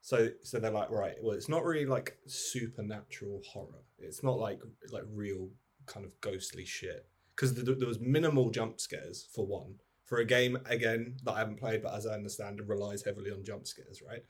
So, 0.00 0.30
so 0.42 0.58
they're 0.58 0.70
like, 0.70 0.90
right. 0.90 1.16
Well, 1.20 1.34
it's 1.34 1.48
not 1.48 1.64
really 1.64 1.86
like 1.86 2.16
supernatural 2.26 3.42
horror. 3.46 3.84
It's 3.98 4.22
not 4.22 4.38
like 4.38 4.60
like 4.92 5.04
real 5.12 5.50
kind 5.86 6.06
of 6.06 6.18
ghostly 6.20 6.64
shit 6.64 7.06
because 7.34 7.54
there, 7.54 7.74
there 7.74 7.88
was 7.88 8.00
minimal 8.00 8.50
jump 8.50 8.80
scares 8.80 9.26
for 9.34 9.46
one. 9.46 9.74
For 10.04 10.18
a 10.18 10.24
game 10.24 10.56
again 10.64 11.16
that 11.24 11.32
I 11.32 11.40
haven't 11.40 11.58
played, 11.58 11.82
but 11.82 11.94
as 11.94 12.06
I 12.06 12.14
understand, 12.14 12.60
it 12.60 12.66
relies 12.66 13.04
heavily 13.04 13.30
on 13.30 13.44
jump 13.44 13.66
scares, 13.66 14.00
right? 14.08 14.22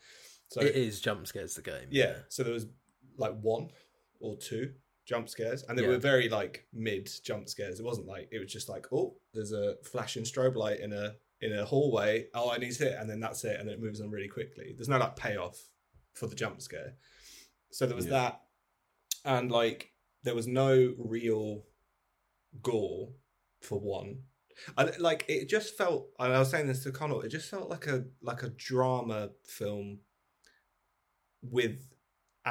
So 0.49 0.61
it 0.61 0.75
is 0.75 1.01
jump 1.01 1.27
scares 1.27 1.55
the 1.55 1.63
game 1.63 1.89
yeah. 1.91 2.15
So 2.29 2.43
there 2.43 2.55
was 2.55 2.67
like 3.17 3.39
one 3.41 3.69
or 4.21 4.37
two 4.37 4.73
jump 5.09 5.29
scares, 5.29 5.63
and 5.65 5.77
they 5.79 5.83
Yeah. 5.83 5.89
were 5.89 5.99
very 5.99 6.29
like 6.29 6.67
mid 6.73 7.09
jump 7.25 7.49
scares. 7.49 7.81
It 7.81 7.85
wasn't 7.85 8.07
like 8.07 8.29
it 8.31 8.39
was 8.39 8.53
just 8.53 8.69
like 8.69 8.87
oh, 8.93 9.17
there's 9.33 9.53
a 9.53 9.77
flashing 9.83 10.25
strobe 10.25 10.55
light 10.55 10.81
in 10.81 10.93
a 10.93 11.17
in 11.41 11.53
a 11.53 11.65
hallway. 11.65 12.29
Oh, 12.35 12.51
I 12.51 12.59
need 12.59 12.73
to 12.73 12.85
hit, 12.85 12.99
and 12.99 13.09
then 13.09 13.21
that's 13.21 13.45
it, 13.45 13.59
and 13.59 13.71
it 13.71 13.81
moves 13.81 14.01
on 14.01 14.11
really 14.11 14.29
quickly. 14.29 14.75
There's 14.77 14.89
no 14.89 14.99
like 14.99 15.17
payoff 15.17 15.59
for 16.15 16.27
the 16.27 16.35
jump 16.35 16.61
scare. 16.61 16.97
So 17.71 17.87
there 17.87 17.97
was 17.97 18.07
Yeah. 18.07 18.11
that, 18.11 18.43
and 19.25 19.51
like 19.51 19.93
there 20.25 20.35
was 20.35 20.47
no 20.47 20.95
real 20.99 21.65
gore 22.63 23.15
for 23.63 23.79
one. 23.81 24.25
And 24.77 24.99
like 24.99 25.25
it 25.29 25.49
just 25.49 25.77
felt, 25.77 26.11
and 26.19 26.33
I 26.35 26.39
was 26.41 26.51
saying 26.51 26.67
this 26.67 26.83
to 26.83 26.91
Connell, 26.93 27.23
it 27.23 27.29
just 27.29 27.49
felt 27.49 27.71
like 27.71 27.87
a 27.87 28.05
like 28.21 28.43
a 28.43 28.49
drama 28.51 29.31
film 29.47 30.01
with 31.43 31.87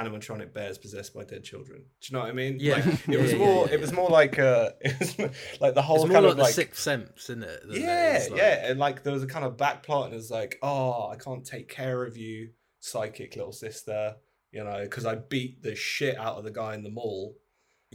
animatronic 0.03 0.53
bears 0.53 0.77
possessed 0.77 1.13
by 1.13 1.23
dead 1.23 1.43
children. 1.43 1.79
Do 2.01 2.07
you 2.07 2.13
know 2.17 2.23
what 2.23 2.29
I 2.29 2.33
mean? 2.33 2.57
Yeah. 2.59 2.75
Like, 2.75 2.85
it 3.09 3.19
was 3.19 3.31
yeah, 3.33 3.37
more. 3.37 3.67
yeah, 3.67 3.73
It 3.73 3.81
was 3.81 3.91
more 3.93 4.09
like 4.09 4.37
uh, 4.39 4.69
it 4.81 4.99
was 4.99 5.17
like 5.61 5.73
the 5.75 5.81
whole 5.81 6.03
It's 6.05 6.13
kind 6.13 6.23
like 6.25 6.31
of 6.31 6.37
the 6.37 6.43
like 6.43 6.53
sixth 6.53 6.81
sense, 6.81 7.23
isn't 7.29 7.43
it? 7.43 7.61
it 7.69 7.81
yeah, 7.81 8.25
like- 8.29 8.37
yeah, 8.39 8.69
and 8.69 8.79
like 8.79 9.03
there 9.03 9.13
was 9.13 9.23
a 9.23 9.27
kind 9.27 9.45
of 9.45 9.57
back 9.57 9.83
plot, 9.83 10.07
and 10.11 10.15
it's 10.15 10.29
like, 10.31 10.57
oh, 10.61 11.09
I 11.09 11.15
can't 11.15 11.45
take 11.45 11.67
care 11.69 12.03
of 12.03 12.15
you, 12.17 12.49
psychic 12.79 13.35
little 13.35 13.51
sister, 13.51 14.15
you 14.51 14.63
know, 14.63 14.81
because 14.83 15.05
I 15.05 15.15
beat 15.15 15.63
the 15.63 15.75
shit 15.75 16.17
out 16.17 16.37
of 16.37 16.43
the 16.43 16.51
guy 16.51 16.75
in 16.75 16.83
the 16.83 16.89
mall. 16.91 17.35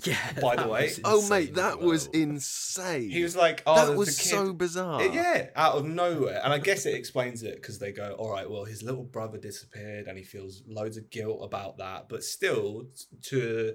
Yeah. 0.04 0.16
By 0.40 0.56
the 0.56 0.68
way- 0.68 0.90
Oh 1.04 1.28
mate, 1.28 1.50
as 1.50 1.56
that 1.56 1.80
was 1.80 2.06
insane. 2.06 3.10
He 3.10 3.22
was 3.22 3.36
like, 3.36 3.62
oh, 3.66 3.88
that 3.88 3.96
was 3.96 4.08
a 4.18 4.22
kid. 4.22 4.28
so 4.30 4.52
bizarre. 4.54 5.02
It- 5.02 5.12
yeah, 5.12 5.50
out 5.54 5.74
of 5.74 5.84
nowhere. 5.86 6.40
And 6.42 6.52
I 6.52 6.58
guess 6.58 6.86
it 6.86 6.94
explains 6.94 7.42
it 7.42 7.56
because 7.56 7.78
they 7.78 7.92
go, 7.92 8.12
all 8.18 8.30
right, 8.30 8.48
well, 8.50 8.64
his 8.64 8.82
little 8.82 9.04
brother 9.04 9.36
disappeared 9.38 10.06
and 10.08 10.16
he 10.16 10.24
feels 10.24 10.62
loads 10.66 10.96
of 10.96 11.10
guilt 11.10 11.40
about 11.42 11.76
that. 11.78 12.08
But 12.08 12.24
still, 12.24 12.86
to 13.24 13.74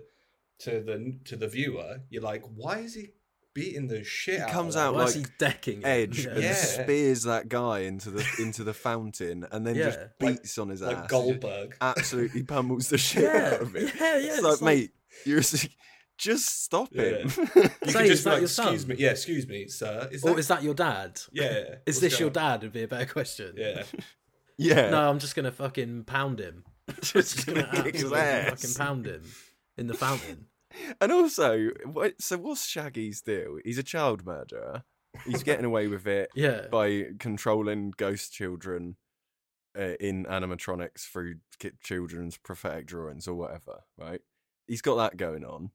to 0.60 0.82
the 0.82 1.20
to 1.26 1.36
the 1.36 1.48
viewer, 1.48 2.00
you're 2.10 2.24
like, 2.24 2.44
why 2.56 2.80
is 2.80 2.96
he 2.96 3.10
beating 3.54 3.88
the 3.88 4.04
shit 4.04 4.38
He 4.38 4.42
out 4.42 4.50
comes 4.50 4.76
of 4.76 4.82
out 4.82 4.92
that? 4.94 4.98
Like 5.00 5.08
is 5.10 5.16
he 5.16 5.26
decking 5.38 5.78
him? 5.82 5.86
Edge 5.86 6.26
Yeah. 6.26 6.32
and 6.32 6.44
Yeah. 6.44 6.54
spears 6.56 7.24
that 7.24 7.48
guy 7.48 7.82
into 7.82 8.10
the 8.10 8.26
into 8.40 8.64
the 8.64 8.74
fountain 8.74 9.46
and 9.52 9.66
then 9.68 9.76
just 9.76 10.00
Yeah. 10.00 10.08
Like- 10.20 10.38
beats 10.42 10.58
on 10.58 10.70
his 10.70 10.82
like 10.82 10.98
ass. 10.98 11.10
Goldberg. 11.10 11.78
Absolutely 11.80 12.42
pummels 12.44 12.90
the 12.90 12.98
shit 13.08 13.22
Yeah, 13.24 13.52
out 13.54 13.62
of 13.62 13.76
him. 13.76 13.88
yeah, 14.00 14.18
yeah. 14.18 14.34
It's 14.34 14.42
like, 14.42 14.54
it's 14.54 14.62
mate, 14.64 14.92
you're 15.26 15.44
just 16.18 16.64
stop 16.64 16.90
Yeah. 16.92 17.04
him. 17.04 17.28
You 17.28 17.30
Say, 17.34 17.34
could 17.34 17.62
is 17.86 17.94
just 17.94 17.94
be 17.94 17.94
that 17.94 18.26
like, 18.26 18.26
your 18.26 18.44
excuse 18.44 18.82
son? 18.82 18.88
me, 18.90 18.96
yeah, 18.98 19.12
excuse 19.12 19.48
me, 19.48 19.68
sir. 19.68 20.10
Is 20.12 20.24
Or 20.24 20.32
that 20.32 20.40
is 20.40 20.48
that 20.50 20.64
your 20.64 20.74
dad? 20.74 21.20
yeah? 21.32 21.48
Is 21.86 21.96
what's 21.96 22.00
this 22.00 22.20
your 22.20 22.30
going 22.30 22.46
on? 22.46 22.52
dad? 22.54 22.64
Would 22.64 22.74
be 22.74 22.84
a 22.84 22.88
better 22.88 23.06
question. 23.12 23.54
Yeah, 23.58 23.84
yeah. 24.58 24.90
No, 24.90 25.10
I'm 25.10 25.20
just 25.20 25.36
gonna 25.36 25.52
fucking 25.52 26.06
pound 26.06 26.40
him. 26.40 26.64
just 27.02 27.46
gonna 27.46 27.64
gonna 27.64 27.84
kick 27.84 27.96
his 27.96 28.04
absolutely 28.06 28.20
ass. 28.20 28.62
fucking 28.62 28.76
pound 28.86 29.06
him 29.08 29.24
in 29.78 29.88
the 29.88 29.94
fountain. 29.94 30.46
And 31.02 31.12
also, 31.12 31.70
what, 31.86 32.22
so 32.22 32.38
what's 32.38 32.66
Shaggy's 32.66 33.22
deal? 33.22 33.58
He's 33.64 33.78
a 33.78 33.84
child 33.84 34.26
murderer. 34.26 34.84
He's 35.26 35.42
getting 35.44 35.66
away 35.66 35.88
with 35.88 36.06
it 36.08 36.30
Yeah. 36.36 36.68
by 36.72 37.06
controlling 37.20 37.92
ghost 37.98 38.34
children 38.34 38.98
uh, 39.78 39.96
in 40.00 40.26
animatronics 40.26 41.02
through 41.10 41.36
children's 41.82 42.38
prophetic 42.38 42.86
drawings 42.86 43.28
or 43.28 43.36
whatever, 43.36 43.84
right? 43.98 44.22
He's 44.68 44.82
got 44.82 44.96
that 44.96 45.18
going 45.18 45.44
on. 45.46 45.72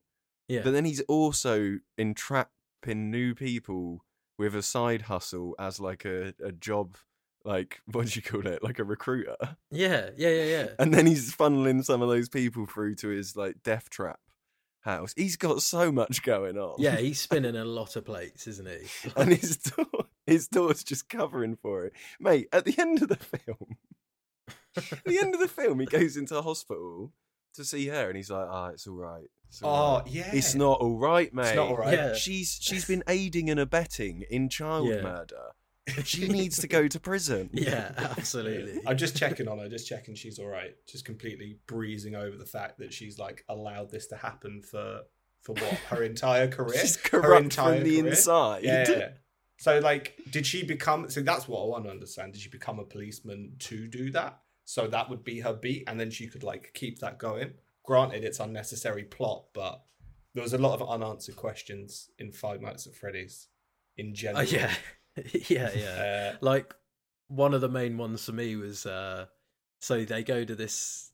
Yeah. 0.52 0.60
But 0.62 0.72
then 0.72 0.84
he's 0.84 1.00
also 1.02 1.78
entrapping 1.96 3.10
new 3.10 3.34
people 3.34 4.04
with 4.38 4.54
a 4.54 4.62
side 4.62 5.02
hustle 5.02 5.54
as 5.58 5.80
like 5.80 6.04
a, 6.04 6.34
a 6.44 6.52
job, 6.52 6.96
like 7.44 7.80
what 7.86 8.06
do 8.08 8.12
you 8.16 8.22
call 8.22 8.46
it? 8.46 8.62
Like 8.62 8.78
a 8.78 8.84
recruiter. 8.84 9.36
Yeah. 9.70 10.10
Yeah. 10.16 10.28
Yeah. 10.28 10.44
Yeah. 10.44 10.66
And 10.78 10.92
then 10.92 11.06
he's 11.06 11.34
funneling 11.34 11.84
some 11.84 12.02
of 12.02 12.08
those 12.08 12.28
people 12.28 12.66
through 12.66 12.96
to 12.96 13.08
his 13.08 13.36
like 13.36 13.62
death 13.62 13.88
trap 13.90 14.20
house. 14.82 15.14
He's 15.16 15.36
got 15.36 15.62
so 15.62 15.90
much 15.90 16.22
going 16.22 16.58
on. 16.58 16.76
Yeah, 16.78 16.96
he's 16.96 17.20
spinning 17.26 17.56
a 17.56 17.64
lot 17.64 17.96
of 17.96 18.04
plates, 18.04 18.46
isn't 18.46 18.68
he? 18.68 19.10
and 19.16 19.32
his 19.32 19.56
door, 19.56 19.86
his 20.26 20.48
door's 20.48 20.84
just 20.84 21.08
covering 21.08 21.56
for 21.56 21.86
it, 21.86 21.92
mate. 22.20 22.48
At 22.52 22.64
the 22.64 22.74
end 22.78 23.00
of 23.02 23.08
the 23.08 23.16
film, 23.16 23.76
at 24.76 25.04
the 25.04 25.18
end 25.18 25.34
of 25.34 25.40
the 25.40 25.48
film, 25.48 25.80
he 25.80 25.86
goes 25.86 26.16
into 26.16 26.40
hospital 26.42 27.12
to 27.54 27.64
see 27.64 27.86
her, 27.88 28.08
and 28.08 28.16
he's 28.16 28.30
like, 28.30 28.46
"Ah, 28.48 28.68
it's 28.68 28.86
all 28.86 28.96
right. 28.96 29.28
It's 29.52 29.62
all 29.62 29.94
Oh 29.94 29.98
right." 29.98 30.06
yeah, 30.08 30.30
It's 30.32 30.54
not 30.54 30.80
all 30.80 30.96
right, 30.98 31.32
mate. 31.34 31.46
It's 31.48 31.56
not 31.56 31.68
all 31.68 31.76
right. 31.76 31.92
Yeah. 31.94 32.14
She's 32.14 32.58
she's 32.60 32.86
been 32.86 33.02
aiding 33.06 33.50
and 33.50 33.60
abetting 33.60 34.24
in 34.30 34.48
child 34.48 34.88
Yeah. 34.88 35.02
murder. 35.02 35.42
She 36.04 36.28
needs 36.28 36.58
to 36.58 36.68
go 36.68 36.88
to 36.88 36.98
prison. 37.00 37.50
Yeah, 37.52 37.92
absolutely. 37.96 38.80
I'm 38.86 38.96
just 38.96 39.16
checking 39.16 39.48
on 39.48 39.58
her, 39.58 39.68
just 39.68 39.86
checking 39.88 40.14
she's 40.14 40.38
all 40.38 40.46
right. 40.46 40.74
Just 40.86 41.04
completely 41.04 41.58
breezing 41.66 42.14
over 42.14 42.36
the 42.36 42.46
fact 42.46 42.78
that 42.78 42.92
she's 42.94 43.18
like 43.18 43.44
allowed 43.48 43.90
this 43.90 44.06
to 44.08 44.16
happen 44.16 44.62
for 44.62 45.00
for 45.42 45.52
what 45.54 45.74
her 45.90 46.02
entire 46.12 46.48
career. 46.48 46.78
She's 46.80 46.96
Her 46.96 47.20
corrupt 47.20 47.42
entire 47.44 47.74
from 47.80 47.84
the 47.84 47.96
career? 48.00 48.10
inside. 48.12 48.62
Yeah, 48.64 48.90
yeah. 48.90 49.08
So 49.58 49.80
like, 49.80 50.16
did 50.30 50.46
she 50.46 50.64
become? 50.64 51.10
So 51.10 51.20
that's 51.20 51.46
what 51.46 51.62
I 51.62 51.66
want 51.66 51.84
to 51.84 51.90
understand. 51.90 52.32
Did 52.32 52.42
she 52.42 52.48
become 52.48 52.78
a 52.78 52.84
policeman 52.84 53.52
to 53.60 53.86
do 53.88 54.10
that? 54.12 54.38
So 54.64 54.86
that 54.86 55.10
would 55.10 55.24
be 55.24 55.40
her 55.40 55.52
beat, 55.52 55.84
and 55.88 55.98
then 56.00 56.10
she 56.10 56.26
could 56.28 56.42
like 56.44 56.70
keep 56.74 57.00
that 57.00 57.18
going. 57.18 57.52
Granted, 57.84 58.24
it's 58.24 58.40
unnecessary 58.40 59.04
plot, 59.04 59.46
but 59.54 59.82
there 60.34 60.42
was 60.42 60.52
a 60.52 60.58
lot 60.58 60.80
of 60.80 60.88
unanswered 60.88 61.36
questions 61.36 62.10
in 62.18 62.32
Five 62.32 62.60
Nights 62.60 62.86
at 62.86 62.94
Freddy's 62.94 63.48
in 63.96 64.10
Oh, 64.10 64.14
general. 64.14 64.44
yeah. 64.44 64.72
yeah, 65.48 65.70
yeah. 65.74 66.32
Uh, 66.34 66.38
Like 66.40 66.74
one 67.28 67.54
of 67.54 67.60
the 67.60 67.68
main 67.68 67.98
ones 67.98 68.24
for 68.24 68.32
me 68.32 68.56
was 68.56 68.86
uh 68.86 69.26
so 69.80 70.04
they 70.04 70.22
go 70.22 70.44
to 70.44 70.54
this 70.54 71.10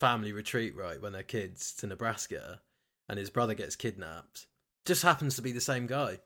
family 0.00 0.32
retreat, 0.32 0.74
right, 0.76 1.00
when 1.00 1.12
they're 1.12 1.22
kids 1.22 1.74
to 1.74 1.86
Nebraska 1.86 2.60
and 3.08 3.18
his 3.18 3.30
brother 3.30 3.54
gets 3.54 3.76
kidnapped. 3.76 4.46
Just 4.84 5.02
happens 5.02 5.36
to 5.36 5.42
be 5.42 5.52
the 5.52 5.60
same 5.60 5.86
guy. 5.86 6.18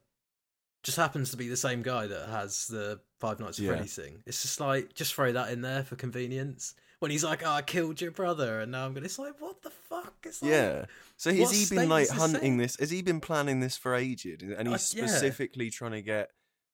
Just 0.82 0.96
happens 0.96 1.30
to 1.32 1.36
be 1.36 1.48
the 1.48 1.56
same 1.56 1.82
guy 1.82 2.06
that 2.06 2.28
has 2.28 2.66
the 2.68 3.00
Five 3.18 3.38
Nights 3.40 3.58
at 3.58 3.64
Yeah. 3.64 3.72
Freddy's 3.72 3.94
thing. 3.96 4.22
It's 4.26 4.40
just 4.42 4.60
like 4.60 4.94
just 4.94 5.14
throw 5.14 5.32
that 5.32 5.50
in 5.50 5.60
there 5.62 5.82
for 5.84 5.96
convenience. 5.96 6.74
When 7.00 7.10
he's 7.10 7.24
like, 7.24 7.42
"Oh, 7.44 7.50
I 7.50 7.62
killed 7.62 8.00
your 8.00 8.10
brother," 8.10 8.60
and 8.60 8.72
now 8.72 8.84
I'm 8.86 8.92
gonna. 8.94 9.06
It's 9.06 9.18
like, 9.18 9.40
what 9.40 9.62
the 9.62 9.70
fuck? 9.70 10.14
It's 10.24 10.40
like, 10.42 10.50
Yeah. 10.50 10.84
So 11.16 11.32
has 11.34 11.50
he 11.50 11.74
been 11.74 11.88
like 11.88 12.08
hunting 12.08 12.58
this? 12.58 12.76
Has 12.78 12.90
he 12.90 13.02
been 13.02 13.20
planning 13.20 13.60
this 13.60 13.76
for 13.76 13.94
ages? 13.94 14.40
And 14.42 14.68
Uh, 14.68 14.72
he's 14.72 14.94
yeah. 14.94 15.06
specifically 15.06 15.70
trying 15.70 15.92
to 15.92 16.02
get 16.02 16.30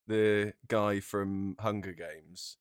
the 0.08 0.52
guy 0.68 1.00
from 1.00 1.56
Hunger 1.60 1.92
Games 1.92 2.56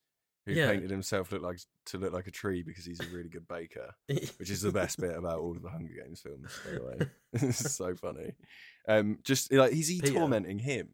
who 0.45 0.53
Yeah. 0.53 0.71
painted 0.71 0.91
himself 0.91 1.31
look 1.31 1.41
like 1.41 1.59
to 1.85 1.97
look 1.97 2.13
like 2.13 2.27
a 2.27 2.31
tree 2.31 2.61
because 2.61 2.85
he's 2.85 2.99
a 2.99 3.05
really 3.07 3.29
good 3.29 3.47
baker, 3.47 3.95
which 4.07 4.49
is 4.51 4.61
the 4.61 4.71
best 4.71 4.99
bit 4.99 5.15
about 5.17 5.39
all 5.39 5.55
of 5.55 5.61
the 5.63 5.69
Hunger 5.69 5.93
Games 6.03 6.21
films. 6.21 6.51
By 6.63 6.71
the 6.73 6.83
way, 6.83 6.97
it's 7.33 7.73
so 7.73 7.95
funny. 7.95 8.33
Um, 8.87 9.17
just 9.23 9.51
like 9.51 9.71
is 9.73 9.87
he 9.87 10.01
Peter. 10.01 10.13
tormenting 10.13 10.59
him? 10.59 10.89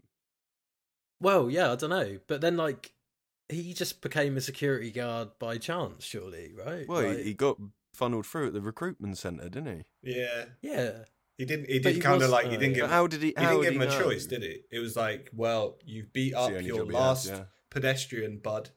Well, 1.19 1.49
yeah, 1.49 1.71
I 1.73 1.75
don't 1.75 1.89
know, 1.89 2.19
but 2.27 2.39
then 2.41 2.55
like 2.57 2.93
he 3.51 3.73
just 3.73 4.01
became 4.01 4.37
a 4.37 4.41
security 4.41 4.91
guard 4.91 5.29
by 5.39 5.57
chance, 5.57 6.03
surely, 6.03 6.51
right? 6.57 6.87
Well, 6.87 7.03
Like, 7.03 7.17
he, 7.19 7.23
he 7.25 7.33
got 7.33 7.57
funneled 7.93 8.25
through 8.25 8.47
at 8.47 8.53
the 8.53 8.61
recruitment 8.61 9.17
center, 9.17 9.49
didn't 9.49 9.85
he? 10.01 10.11
yeah, 10.19 10.45
yeah, 10.61 10.91
he 11.37 11.45
didn't. 11.45 11.69
He 11.69 11.79
did 11.79 12.01
kind 12.01 12.21
of 12.21 12.29
like 12.29 12.47
he 12.47 12.55
uh, 12.55 12.59
didn't 12.59 12.75
yeah. 12.75 12.81
give. 12.81 12.89
How 12.89 13.07
did 13.07 13.21
he? 13.21 13.27
he 13.29 13.33
didn't 13.33 13.61
give 13.61 13.73
did 13.73 13.81
him 13.81 13.87
a 13.87 13.91
choice, 14.03 14.25
did 14.25 14.43
he? 14.43 14.61
It 14.71 14.79
was 14.79 14.95
like, 14.95 15.29
well, 15.33 15.77
you've 15.85 16.11
beat 16.13 16.33
up 16.33 16.51
your 16.51 16.61
job 16.61 16.69
he 16.69 16.75
has, 16.77 16.93
last 16.93 17.27
yeah. 17.29 17.43
pedestrian 17.69 18.37
bud, 18.37 18.69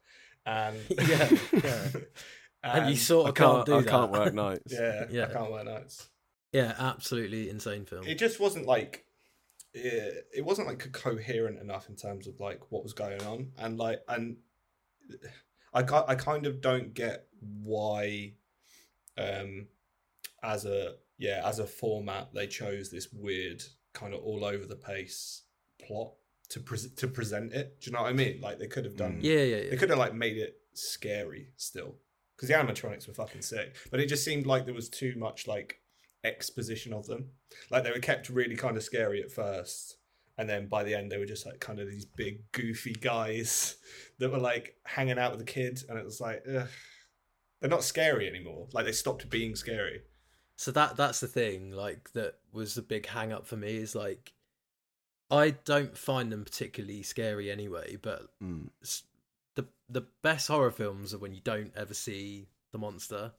and 0.47 0.77
yeah, 0.91 1.29
yeah. 1.53 1.87
and 2.63 2.91
you 2.91 2.97
sort 2.97 3.27
I 3.27 3.29
of 3.31 3.35
can't, 3.35 3.53
can't. 3.57 3.67
do 3.67 3.75
I 3.77 3.81
that. 3.83 3.91
can't 3.91 4.13
work 4.13 4.35
nights. 4.35 4.73
yeah, 4.73 5.05
Yeah. 5.11 5.27
I 5.29 5.33
can't 5.33 5.51
wear 5.51 5.65
nights. 5.65 6.09
yeah, 6.53 6.75
absolutely 6.79 7.51
insane 7.51 7.85
film. 7.85 8.05
It 8.07 8.19
just 8.19 8.41
wasn't 8.41 8.67
like 8.67 9.05
it, 9.75 10.29
it 10.35 10.45
wasn't 10.45 10.69
like 10.69 10.91
coherent 10.93 11.59
enough 11.61 11.89
in 11.89 11.97
terms 11.97 12.27
of 12.27 12.41
like 12.41 12.61
what 12.71 12.83
was 12.83 12.93
going 12.93 13.23
on, 13.23 13.53
and 13.59 13.77
like 13.79 14.01
and 14.09 14.37
I 15.73 15.81
I 15.81 16.15
kind 16.15 16.47
of 16.47 16.61
don't 16.61 16.95
get 16.95 17.27
why, 17.41 18.35
um, 19.19 19.67
as 20.43 20.65
a 20.65 20.95
yeah 21.19 21.43
as 21.45 21.59
a 21.59 21.67
format 21.67 22.29
they 22.35 22.47
chose 22.47 22.91
this 22.91 23.09
weird 23.13 23.63
kind 23.93 24.13
of 24.15 24.21
all 24.23 24.45
over 24.45 24.67
the 24.67 24.77
place 24.77 25.43
plot 25.87 26.13
to 26.51 26.61
pre- 26.61 26.79
to 26.97 27.09
present 27.09 27.53
it. 27.53 27.81
Do 27.81 27.91
you 27.91 27.97
know 27.97 28.03
what 28.03 28.11
I 28.11 28.13
mean? 28.15 28.41
Like 28.41 28.59
they 28.59 28.67
could 28.67 28.85
have 28.85 28.97
done 28.97 29.15
Mm. 29.21 29.23
yeah, 29.23 29.43
yeah, 29.43 29.71
they 29.71 29.77
could 29.77 29.91
have 29.91 29.99
like 29.99 30.15
made 30.15 30.37
it 30.37 30.57
scary 30.75 31.49
still 31.57 31.97
because 32.37 32.49
the 32.49 32.55
animatronics 32.55 33.07
were 33.07 33.15
fucking 33.15 33.43
sick 33.43 33.77
but 33.93 34.01
it 34.01 34.09
just 34.09 34.25
seemed 34.25 34.45
like 34.45 34.65
there 34.65 34.75
was 34.75 34.89
too 34.89 35.15
much 35.17 35.47
like 35.47 35.81
exposition 36.25 36.93
of 36.93 37.07
them 37.07 37.31
like 37.71 37.85
they 37.85 37.93
were 37.93 38.01
kept 38.01 38.29
really 38.29 38.57
kind 38.57 38.77
of 38.77 38.83
scary 38.83 39.23
at 39.23 39.31
first 39.31 39.99
and 40.37 40.49
then 40.49 40.67
by 40.67 40.83
the 40.83 40.93
end 40.93 41.13
they 41.13 41.19
were 41.19 41.27
just 41.27 41.47
like 41.47 41.61
kind 41.61 41.79
of 41.79 41.89
these 41.89 42.05
big 42.05 42.41
goofy 42.51 42.93
guys 42.93 43.77
that 44.19 44.31
were 44.31 44.39
like 44.39 44.77
hanging 44.85 45.19
out 45.19 45.31
with 45.33 45.41
the 45.41 45.53
kids 45.53 45.85
and 45.89 45.99
it 45.99 46.05
was 46.05 46.21
like 46.21 46.43
ugh. 46.49 46.69
they're 47.61 47.71
not 47.71 47.85
scary 47.85 48.29
anymore 48.29 48.69
like 48.73 48.85
they 48.85 48.93
stopped 48.93 49.29
being 49.31 49.55
scary 49.57 50.03
So 50.57 50.71
that 50.73 50.97
that's 50.97 51.21
the 51.21 51.27
thing, 51.29 51.73
like 51.73 52.13
that 52.13 52.35
was 52.53 52.75
the 52.75 52.83
big 52.83 53.07
hang 53.07 53.33
up 53.33 53.47
for 53.47 53.57
me 53.57 53.77
is 53.77 53.95
like 53.95 54.33
I 55.31 55.51
don't 55.51 55.97
find 55.97 56.31
them 56.31 56.45
particularly 56.45 57.03
scary 57.03 57.51
anyway, 57.51 57.97
but 57.97 58.31
Mm. 58.41 58.71
the 59.57 59.67
the 59.89 60.03
best 60.23 60.49
horror 60.49 60.71
films 60.71 61.13
are 61.15 61.19
when 61.19 61.35
you 61.35 61.41
don't 61.41 61.73
ever 61.77 61.95
see 61.95 62.49
the 62.73 62.79
monster. 62.79 63.33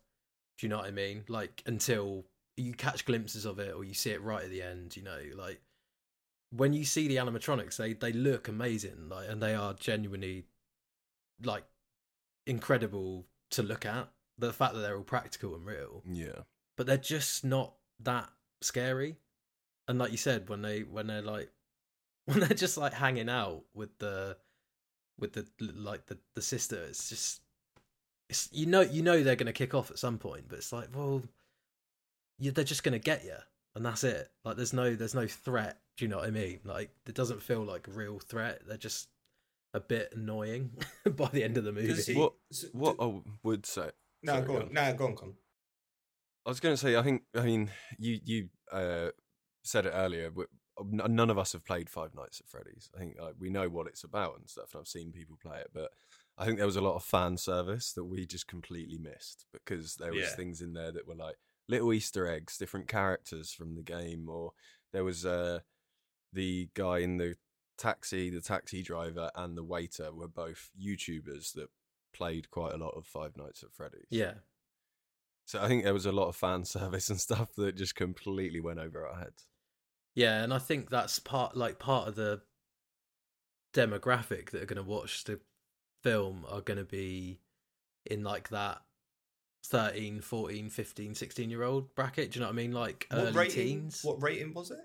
Do 0.58 0.66
you 0.66 0.70
know 0.70 0.78
what 0.78 0.88
I 0.88 0.92
mean? 0.92 1.24
Like 1.28 1.64
until 1.66 2.26
you 2.58 2.74
catch 2.74 3.06
glimpses 3.06 3.46
of 3.46 3.60
it 3.60 3.74
or 3.74 3.84
you 3.84 3.94
see 3.94 4.12
it 4.12 4.22
right 4.22 4.44
at 4.44 4.50
the 4.50 4.62
end, 4.62 4.96
you 4.98 5.04
know, 5.04 5.22
like 5.36 5.62
when 6.52 6.74
you 6.74 6.86
see 6.86 7.08
the 7.08 7.18
animatronics, 7.18 7.78
they 7.78 7.94
they 7.94 8.14
look 8.14 8.48
amazing, 8.48 9.10
like 9.10 9.30
and 9.30 9.42
they 9.42 9.56
are 9.56 9.74
genuinely 9.74 10.46
like 11.44 11.64
incredible 12.48 13.26
to 13.52 13.64
look 13.64 13.86
at. 13.86 14.10
The 14.38 14.52
fact 14.54 14.74
that 14.74 14.82
they're 14.82 14.98
all 14.98 15.04
practical 15.04 15.56
and 15.56 15.66
real 15.66 16.04
Yeah. 16.06 16.42
but 16.76 16.86
they're 16.88 16.98
just 16.98 17.46
not 17.46 17.74
that 18.02 18.30
scary. 18.62 19.16
And 19.88 19.98
like 19.98 20.12
you 20.12 20.18
said, 20.18 20.50
when 20.50 20.62
they 20.62 20.82
when 20.82 21.08
they're 21.08 21.22
like 21.22 21.52
when 22.26 22.40
they're 22.40 22.50
just 22.50 22.78
like 22.78 22.94
hanging 22.94 23.30
out 23.30 23.64
with 23.74 23.98
the 24.00 24.38
with 25.20 25.34
the 25.34 25.46
like 25.60 26.08
the 26.08 26.18
the 26.34 26.42
sister, 26.42 26.84
it's 26.84 27.08
just 27.10 27.42
it's 28.30 28.50
you 28.52 28.66
know 28.66 28.82
you 28.82 29.02
know 29.04 29.24
they're 29.24 29.36
gonna 29.38 29.54
kick 29.54 29.74
off 29.74 29.90
at 29.92 30.00
some 30.00 30.18
point, 30.18 30.46
but 30.50 30.58
it's 30.58 30.74
like 30.74 30.90
well 30.94 31.24
you, 32.40 32.52
they're 32.52 32.66
just 32.66 32.84
gonna 32.84 33.00
get 33.00 33.24
you, 33.24 33.38
and 33.76 33.86
that's 33.86 34.04
it. 34.04 34.30
Like 34.44 34.58
there's 34.58 34.74
no 34.74 34.96
there's 34.96 35.16
no 35.16 35.28
threat. 35.28 35.80
Do 35.96 36.04
you 36.04 36.10
know 36.10 36.18
what 36.18 36.28
I 36.28 36.32
mean? 36.32 36.60
Like 36.66 36.90
it 37.08 37.16
doesn't 37.16 37.42
feel 37.42 37.64
like 37.64 37.88
a 37.88 37.92
real 37.92 38.20
threat. 38.20 38.64
They're 38.68 38.76
just 38.76 39.08
a 39.76 39.80
bit 39.80 40.14
annoying 40.16 40.72
by 41.16 41.30
the 41.32 41.44
end 41.44 41.58
of 41.58 41.64
the 41.64 41.72
movie. 41.72 41.94
He- 42.02 42.14
What- 42.20 42.34
s- 42.52 42.66
What 42.74 42.98
d- 42.98 43.04
I 43.06 43.22
would 43.44 43.66
say, 43.66 43.92
no, 44.24 44.34
sorry, 44.34 44.42
go 44.46 44.54
go 44.54 44.56
on. 44.58 44.62
on. 44.68 44.74
No, 44.74 44.94
go 44.94 45.06
on, 45.08 45.16
Con. 45.16 45.34
I 46.46 46.50
was 46.50 46.60
going 46.60 46.74
to 46.74 46.78
say, 46.78 46.96
I 46.96 47.02
think, 47.02 47.24
I 47.36 47.42
mean, 47.42 47.72
you 47.98 48.20
you 48.24 48.50
uh, 48.72 49.10
said 49.64 49.86
it 49.86 49.94
earlier. 49.96 50.30
but 50.32 50.48
None 50.84 51.30
of 51.30 51.38
us 51.38 51.54
have 51.54 51.66
played 51.66 51.90
Five 51.90 52.14
Nights 52.14 52.42
at 52.42 52.50
Freddy's. 52.50 52.90
I 52.96 53.00
think 53.00 53.16
like, 53.20 53.36
we 53.40 53.50
know 53.50 53.70
what 53.70 53.88
it's 53.88 54.04
about 54.04 54.38
and 54.38 54.50
stuff, 54.50 54.74
and 54.74 54.82
I've 54.82 54.88
seen 54.88 55.12
people 55.14 55.38
play 55.42 55.58
it. 55.60 55.72
But 55.74 55.92
I 56.38 56.44
think 56.46 56.58
there 56.58 56.66
was 56.66 56.76
a 56.76 56.82
lot 56.82 56.96
of 56.96 57.04
fan 57.04 57.38
service 57.38 57.94
that 57.94 58.04
we 58.04 58.26
just 58.26 58.46
completely 58.48 58.98
missed 58.98 59.46
because 59.54 59.96
there 59.96 60.12
was 60.12 60.22
Yeah. 60.30 60.36
things 60.36 60.60
in 60.62 60.74
there 60.74 60.92
that 60.92 61.08
were 61.08 61.16
like 61.16 61.38
little 61.70 61.94
Easter 61.94 62.28
eggs, 62.28 62.58
different 62.58 62.88
characters 62.90 63.52
from 63.54 63.76
the 63.76 63.84
game, 63.84 64.28
or 64.30 64.52
there 64.94 65.06
was 65.06 65.26
uh, 65.26 65.60
the 66.34 66.70
guy 66.74 66.98
in 67.00 67.18
the 67.18 67.36
taxi, 67.78 68.30
the 68.30 68.42
taxi 68.42 68.82
driver, 68.84 69.30
and 69.36 69.58
the 69.58 69.64
waiter 69.64 70.14
were 70.14 70.28
both 70.28 70.70
YouTubers 70.82 71.54
that 71.54 71.70
played 72.14 72.50
quite 72.52 72.74
a 72.74 72.78
lot 72.78 72.92
of 72.98 73.06
Five 73.06 73.36
Nights 73.38 73.64
at 73.64 73.74
Freddy's. 73.74 74.08
yeah, 74.10 74.36
So 75.46 75.62
I 75.62 75.68
think 75.68 75.84
there 75.84 75.94
was 75.94 76.06
a 76.06 76.12
lot 76.12 76.28
of 76.30 76.36
fan 76.36 76.64
service 76.66 77.10
and 77.10 77.20
stuff 77.20 77.54
that 77.56 77.76
just 77.76 77.96
completely 77.96 78.60
went 78.60 78.80
over 78.80 79.06
our 79.08 79.20
heads. 79.20 79.48
yeah, 80.14 80.44
and 80.44 80.54
I 80.54 80.60
think 80.60 80.90
that's 80.90 81.20
part 81.20 81.56
like 81.58 81.80
part 81.80 82.08
of 82.08 82.16
the 82.16 82.42
demographic 83.74 84.52
that 84.52 84.62
are 84.62 84.66
going 84.66 84.78
to 84.84 84.90
watch 84.90 85.26
the 85.26 85.40
film 86.04 86.46
are 86.50 86.62
going 86.62 86.78
to 86.78 86.86
be 86.86 87.42
in 88.06 88.24
like 88.24 88.50
that 88.50 88.82
13 89.66 90.22
14 90.22 90.70
15 90.70 91.16
16 91.16 91.50
year 91.50 91.64
old 91.64 91.94
bracket 91.96 92.32
do 92.32 92.38
you 92.38 92.42
know 92.42 92.48
what 92.48 92.54
i 92.54 92.56
mean 92.56 92.72
like 92.72 93.08
What 93.10 93.20
early 93.20 93.32
rating? 93.34 93.54
teens 93.66 94.02
What 94.04 94.22
rating 94.22 94.54
was 94.54 94.70
it? 94.72 94.78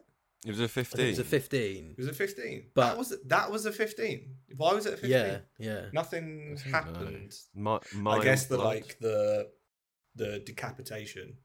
It 0.46 0.50
was 0.50 0.60
a 0.60 0.68
fifteen. 0.68 1.06
it 1.06 1.10
was 1.10 1.18
a 1.18 1.24
15 1.24 1.90
It 1.90 1.98
Was 1.98 2.06
a 2.08 2.12
fifteen? 2.14 2.64
But- 2.74 2.86
that 2.88 2.98
was 2.98 3.14
that 3.26 3.50
was 3.50 3.66
a 3.66 3.72
fifteen. 3.72 4.36
Why 4.56 4.72
was 4.72 4.86
it 4.86 4.94
a 4.94 4.96
fifteen? 4.96 5.10
yeah 5.10 5.38
yeah 5.58 5.86
Nothing 5.92 6.56
I 6.74 6.80
don't 6.80 6.92
know. 6.94 6.98
happened. 7.00 7.34
Mi- 7.54 8.10
I 8.10 8.22
guess 8.22 8.46
the 8.46 8.56
blood. 8.56 8.66
like 8.66 8.98
the 9.00 9.50
the 10.16 10.38
decapitation 10.40 11.36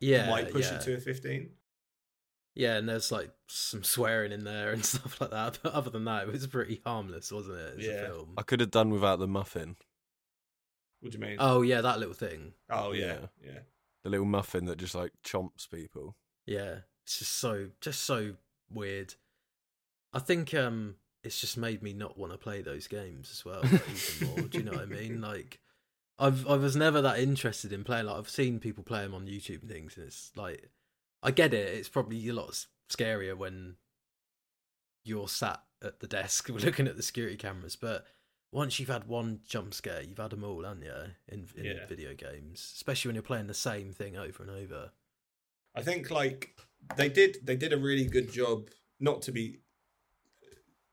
yeah 0.00 0.28
might 0.30 0.50
push 0.52 0.66
yeah. 0.70 0.74
it 0.76 0.82
to 0.82 0.94
a 0.94 1.00
fifteen. 1.00 1.50
yeah 2.54 2.76
and 2.76 2.88
there's 2.88 3.10
like 3.10 3.30
some 3.48 3.82
swearing 3.82 4.30
in 4.32 4.44
there 4.44 4.72
and 4.72 4.84
stuff 4.92 5.20
like 5.20 5.30
that 5.30 5.58
but 5.62 5.72
other 5.72 5.90
than 5.90 6.04
that 6.04 6.24
it 6.28 6.32
was 6.32 6.46
pretty 6.46 6.80
harmless 6.84 7.32
wasn't 7.32 7.56
it 7.58 7.78
as 7.78 7.86
Yeah. 7.86 7.92
a 7.92 8.06
film 8.08 8.34
I 8.36 8.42
could 8.42 8.60
have 8.60 8.70
done 8.70 8.90
without 8.90 9.18
the 9.18 9.26
muffin, 9.26 9.76
What 11.00 11.12
do 11.12 11.18
you 11.18 11.24
mean? 11.24 11.36
oh 11.40 11.62
yeah 11.62 11.80
that 11.80 11.98
little 11.98 12.14
thing 12.14 12.52
oh 12.70 12.92
yeah, 12.92 13.26
yeah. 13.42 13.60
the 14.02 14.10
little 14.10 14.26
muffin 14.26 14.66
that 14.66 14.76
just 14.78 14.94
like 14.94 15.12
chomps 15.24 15.68
people. 15.70 16.14
Yeah, 16.46 16.80
it's 17.04 17.18
just 17.18 17.32
so 17.32 17.68
just 17.80 18.02
so 18.02 18.34
weird. 18.72 19.14
I 20.12 20.18
think 20.18 20.54
um 20.54 20.96
it's 21.22 21.40
just 21.40 21.56
made 21.56 21.82
me 21.82 21.92
not 21.92 22.18
want 22.18 22.32
to 22.32 22.38
play 22.38 22.60
those 22.62 22.86
games 22.86 23.30
as 23.32 23.44
well 23.44 23.62
like, 23.62 23.72
even 23.72 24.26
more. 24.28 24.42
Do 24.48 24.58
you 24.58 24.64
know 24.64 24.72
what 24.72 24.82
I 24.82 24.86
mean? 24.86 25.20
Like 25.20 25.60
I've 26.18 26.46
I 26.46 26.56
was 26.56 26.76
never 26.76 27.00
that 27.02 27.18
interested 27.18 27.72
in 27.72 27.82
playing 27.84 28.06
like 28.06 28.16
I've 28.16 28.28
seen 28.28 28.58
people 28.60 28.84
play 28.84 29.02
them 29.02 29.14
on 29.14 29.26
YouTube 29.26 29.62
and 29.62 29.70
things 29.70 29.96
and 29.96 30.06
it's 30.06 30.30
like 30.36 30.70
I 31.22 31.30
get 31.30 31.54
it. 31.54 31.74
It's 31.74 31.88
probably 31.88 32.28
a 32.28 32.34
lot 32.34 32.66
scarier 32.90 33.36
when 33.36 33.76
you're 35.04 35.28
sat 35.28 35.62
at 35.82 36.00
the 36.00 36.06
desk 36.06 36.48
looking 36.50 36.86
at 36.86 36.96
the 36.96 37.02
security 37.02 37.36
cameras, 37.36 37.76
but 37.76 38.06
once 38.52 38.78
you've 38.78 38.88
had 38.88 39.08
one 39.08 39.40
jump 39.44 39.74
scare, 39.74 40.02
you've 40.02 40.18
had 40.18 40.30
them 40.30 40.44
all, 40.44 40.62
haven't 40.62 40.82
you? 40.82 40.92
In, 41.28 41.46
in 41.56 41.64
Yeah. 41.64 41.86
video 41.86 42.14
games, 42.14 42.72
especially 42.76 43.08
when 43.08 43.16
you're 43.16 43.22
playing 43.22 43.48
the 43.48 43.54
same 43.54 43.92
thing 43.92 44.16
over 44.16 44.42
and 44.42 44.50
over. 44.50 44.92
I 45.74 45.82
think 45.82 46.10
like 46.10 46.56
they 46.96 47.08
did 47.08 47.38
they 47.42 47.56
did 47.56 47.72
a 47.72 47.78
really 47.78 48.06
good 48.06 48.30
job 48.32 48.68
not 49.00 49.22
to 49.22 49.32
be 49.32 49.60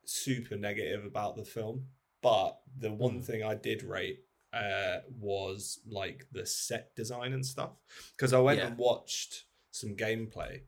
super 0.06 0.58
negative 0.58 1.06
about 1.06 1.36
the 1.36 1.46
film, 1.46 1.88
but 2.22 2.60
the 2.78 2.92
one 2.92 3.20
Mm. 3.20 3.24
thing 3.26 3.44
I 3.44 3.56
did 3.56 3.84
rate 3.84 4.26
uh 4.54 5.00
was 5.18 5.80
like 5.88 6.28
the 6.34 6.46
set 6.46 6.94
design 6.96 7.32
and 7.32 7.46
stuff 7.46 7.72
because 8.18 8.34
I 8.34 8.40
went 8.40 8.60
Yeah. 8.60 8.68
and 8.68 8.78
watched 8.78 9.46
some 9.72 9.96
gameplay 9.96 10.64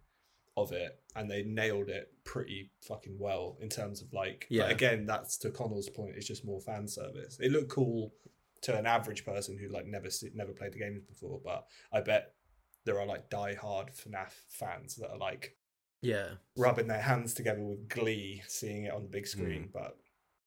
of 0.56 0.72
it 0.72 1.02
and 1.18 1.30
they 1.30 1.44
nailed 1.44 1.90
it 1.90 2.14
pretty 2.24 2.72
fucking 2.82 3.18
well 3.20 3.58
in 3.60 3.68
terms 3.68 4.02
of 4.02 4.14
like 4.14 4.48
Yeah. 4.50 4.64
but 4.64 4.72
again 4.72 5.06
that's 5.06 5.36
to 5.40 5.52
Connell's 5.52 5.90
point 5.90 6.16
it's 6.16 6.28
just 6.28 6.46
more 6.46 6.62
fan 6.62 6.88
service 6.88 7.38
it 7.42 7.52
looked 7.52 7.70
cool 7.72 8.14
to 8.62 8.78
an 8.78 8.86
average 8.86 9.26
person 9.26 9.58
who 9.58 9.68
like 9.68 9.86
never 9.86 10.08
never 10.34 10.54
played 10.54 10.72
the 10.72 10.80
games 10.80 11.04
before 11.04 11.42
but 11.44 11.68
I 11.92 12.00
bet 12.00 12.36
there 12.86 13.00
are 13.00 13.06
like 13.06 13.30
die-hard 13.30 13.88
FNAF 13.94 14.32
fans 14.50 14.96
that 14.96 15.10
are 15.12 15.18
like 15.18 15.56
Yeah, 16.02 16.30
rubbing 16.58 16.88
their 16.88 17.02
hands 17.02 17.34
together 17.34 17.62
with 17.62 17.88
glee 17.90 18.42
seeing 18.48 18.86
it 18.86 18.94
on 18.94 19.04
the 19.04 19.10
big 19.10 19.28
screen. 19.28 19.64
Mm. 19.70 19.74
But 19.74 19.98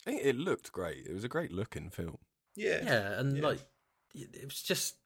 I 0.06 0.10
think 0.10 0.22
it 0.24 0.36
looked 0.36 0.72
great. 0.72 1.06
It 1.06 1.12
was 1.14 1.24
a 1.24 1.28
great 1.28 1.52
looking 1.52 1.90
film. 1.90 2.18
yeah, 2.54 2.80
yeah 2.84 3.18
and 3.20 3.36
Yeah. 3.36 3.42
like 3.48 3.60
it 4.14 4.30
it 4.34 4.44
was 4.44 4.62
just 4.62 4.96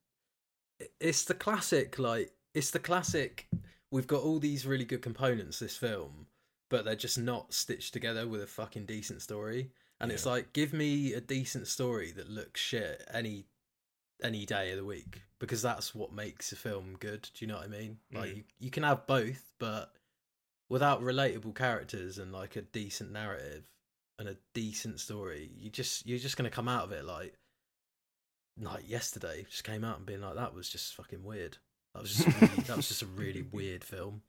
it's 1.01 1.25
the 1.25 1.35
classic 1.35 1.99
like 1.99 2.33
it's 2.55 2.71
the 2.71 2.79
classic 2.79 3.49
we've 3.91 4.07
got 4.07 4.23
all 4.23 4.39
these 4.39 4.65
really 4.67 4.85
good 4.85 5.03
components 5.03 5.59
this 5.59 5.77
film 5.77 6.27
but 6.71 6.85
they're 6.85 6.95
just 6.95 7.19
not 7.19 7.53
stitched 7.53 7.93
together 7.93 8.27
with 8.29 8.41
a 8.43 8.47
fucking 8.47 8.87
decent 8.87 9.21
story 9.21 9.71
and 10.01 10.11
it's 10.13 10.25
like 10.25 10.53
give 10.55 10.73
me 10.73 11.13
a 11.13 11.21
decent 11.21 11.67
story 11.67 12.13
that 12.13 12.31
looks 12.31 12.61
shit 12.61 13.03
any 13.13 13.45
any 14.23 14.45
day 14.47 14.71
of 14.73 14.77
the 14.77 14.85
week 14.85 15.23
because 15.39 15.63
that's 15.63 15.95
what 15.95 16.13
makes 16.13 16.53
a 16.53 16.57
film 16.57 16.97
good 17.01 17.23
do 17.35 17.45
you 17.45 17.47
know 17.51 17.57
what 17.57 17.65
i 17.65 17.69
mean 17.69 17.99
like 18.13 18.31
Mm. 18.31 18.37
you, 18.37 18.43
you 18.59 18.71
can 18.71 18.83
have 18.83 19.07
both 19.07 19.53
but 19.59 19.93
without 20.69 21.03
relatable 21.03 21.55
characters 21.55 22.19
and 22.19 22.33
like 22.33 22.57
a 22.57 22.63
decent 22.63 23.13
narrative 23.13 23.65
and 24.19 24.29
a 24.29 24.37
decent 24.55 25.01
story 25.01 25.51
you 25.57 25.71
just 25.71 26.07
you're 26.07 26.19
just 26.19 26.37
going 26.37 26.49
to 26.49 26.55
come 26.55 26.69
out 26.69 26.85
of 26.85 26.93
it 26.93 27.05
like 27.05 27.35
like 28.61 28.89
yesterday 28.89 29.47
just 29.49 29.65
came 29.65 29.85
out 29.85 29.97
and 29.97 30.07
being 30.07 30.21
like 30.21 30.35
that 30.35 30.55
was 30.55 30.69
just 30.69 30.95
fucking 30.95 31.25
weird 31.25 31.57
that 31.95 32.03
was 32.03 32.15
just 32.15 32.41
really, 32.41 32.63
that 32.65 32.77
was 32.77 32.89
just 32.89 33.03
a 33.03 33.07
really 33.07 33.43
weird 33.53 33.83
film 33.83 34.23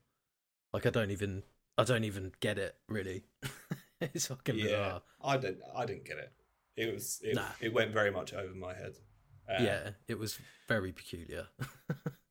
like 0.73 0.85
i 0.85 0.89
don't 0.89 1.11
even 1.11 1.43
i 1.77 1.83
don't 1.83 2.05
even 2.05 2.31
get 2.39 2.57
it 2.57 2.75
really 2.87 3.23
it's 4.01 4.27
fucking 4.27 4.55
yeah. 4.55 4.63
bizarre 4.65 5.01
I 5.23 5.37
didn't, 5.37 5.59
I 5.75 5.85
didn't 5.85 6.05
get 6.05 6.17
it. 6.17 6.31
It 6.75 6.91
was, 6.91 7.19
it, 7.23 7.35
Nah. 7.35 7.43
it 7.59 7.71
went 7.71 7.91
very 7.93 8.09
much 8.09 8.33
over 8.33 8.55
my 8.55 8.73
head. 8.73 8.93
Uh, 9.49 9.61
yeah 9.61 9.89
it 10.07 10.17
was 10.17 10.39
very 10.67 10.91
peculiar 10.91 11.47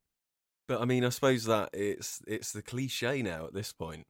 But 0.71 0.81
I 0.81 0.85
mean, 0.85 1.05
I 1.05 1.09
suppose 1.09 1.47
that 1.47 1.71
it's 1.73 2.23
it's 2.29 2.53
the 2.53 2.63
cliche 2.63 3.23
now 3.23 3.45
at 3.45 3.53
this 3.53 3.73
point. 3.73 4.07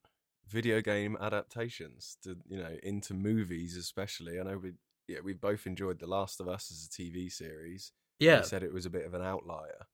Video 0.47 0.83
game 0.83 1.17
adaptations 1.19 2.19
to 2.23 2.37
you 2.51 2.59
know 2.59 2.77
into 2.83 3.15
movies, 3.15 3.79
especially. 3.79 4.39
I 4.39 4.43
know 4.43 4.59
we 4.59 4.73
yeah 5.09 5.21
we 5.25 5.33
both 5.33 5.67
enjoyed 5.67 6.01
The 6.01 6.07
Last 6.07 6.39
of 6.39 6.49
Us 6.49 6.71
as 6.71 6.85
a 6.87 6.91
TV 6.91 7.31
series. 7.31 7.93
yeah 8.19 8.41
You 8.41 8.45
said 8.45 8.63
it 8.63 8.75
was 8.75 8.85
a 8.85 8.91
bit 8.91 9.07
of 9.07 9.15
an 9.15 9.23
outlier. 9.23 9.87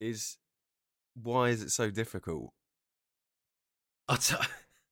Is 0.00 0.38
why 1.22 1.50
is 1.50 1.60
it 1.62 1.70
so 1.70 1.90
difficult? 1.90 2.48
I 4.08 4.16
t- 4.16 4.36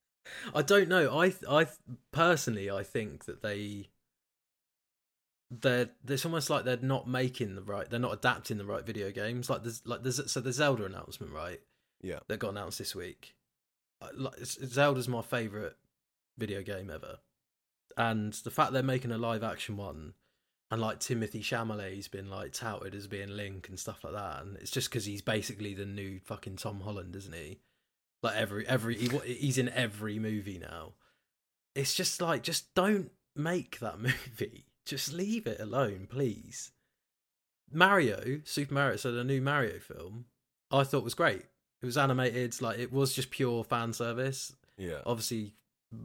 I 0.55 0.61
don't 0.61 0.91
know. 0.91 1.19
I 1.19 1.33
I 1.49 1.69
personally 2.13 2.71
I 2.71 2.83
think 2.83 3.25
that 3.25 3.41
they 3.41 3.89
they're 5.51 5.91
it's 6.09 6.25
almost 6.25 6.51
like 6.51 6.65
they're 6.65 6.77
not 6.79 7.09
making 7.09 7.55
the 7.55 7.63
right 7.63 7.89
they're 7.89 8.01
not 8.01 8.13
adapting 8.13 8.59
the 8.59 8.65
right 8.65 8.85
video 8.85 9.13
games 9.13 9.49
like 9.49 9.63
there's 9.63 9.81
like 9.87 10.03
there's 10.03 10.31
so 10.31 10.41
the 10.41 10.53
Zelda 10.53 10.85
announcement 10.85 11.33
right 11.33 11.61
Yeah, 12.03 12.21
that 12.29 12.39
got 12.39 12.51
announced 12.51 12.79
this 12.79 12.95
week. 12.95 13.35
Like 14.15 14.35
Zelda's 14.45 15.09
my 15.09 15.23
favorite 15.23 15.77
video 16.37 16.63
game 16.63 16.91
ever, 16.91 17.19
and 17.97 18.33
the 18.33 18.51
fact 18.51 18.73
they're 18.73 18.83
making 18.83 19.13
a 19.13 19.19
live 19.19 19.43
action 19.43 19.77
one, 19.77 20.13
and 20.71 20.81
like 20.81 21.01
Timothée 21.01 21.41
Chalamet's 21.41 22.09
been 22.09 22.29
like 22.29 22.53
touted 22.53 22.95
as 22.95 23.07
being 23.07 23.31
Link 23.31 23.69
and 23.69 23.79
stuff 23.79 24.05
like 24.05 24.13
that, 24.13 24.43
and 24.43 24.57
it's 24.59 24.71
just 24.71 24.91
because 24.91 25.07
he's 25.07 25.23
basically 25.23 25.73
the 25.73 25.87
new 25.87 26.21
fucking 26.21 26.57
Tom 26.57 26.81
Holland, 26.81 27.17
isn't 27.17 27.35
he? 27.35 27.61
Like 28.23 28.37
every 28.37 28.69
every 28.69 28.97
he, 28.97 29.09
he's 29.35 29.59
in 29.59 29.71
every 29.71 30.19
movie 30.19 30.59
now. 30.59 30.95
It's 31.75 31.95
just 31.95 32.21
like 32.21 32.43
just 32.43 32.75
don't 32.75 33.11
make 33.35 33.79
that 33.79 33.99
movie. 33.99 34.67
Just 34.87 35.12
leave 35.12 35.46
it 35.46 35.61
alone, 35.61 36.07
please. 36.09 36.70
Mario, 37.72 38.40
Super 38.44 38.72
Mario, 38.75 38.96
so 38.96 39.11
the 39.12 39.25
new 39.25 39.40
Mario 39.42 39.81
film, 39.81 40.27
I 40.70 40.85
thought 40.85 41.05
was 41.05 41.14
great. 41.14 41.44
It 41.83 41.87
was 41.87 41.99
animated, 41.99 42.61
like 42.62 42.79
it 42.79 42.92
was 42.92 43.12
just 43.12 43.31
pure 43.31 43.64
fan 43.64 43.92
service. 43.92 44.55
yeah. 44.79 45.01
Obviously, 45.05 45.53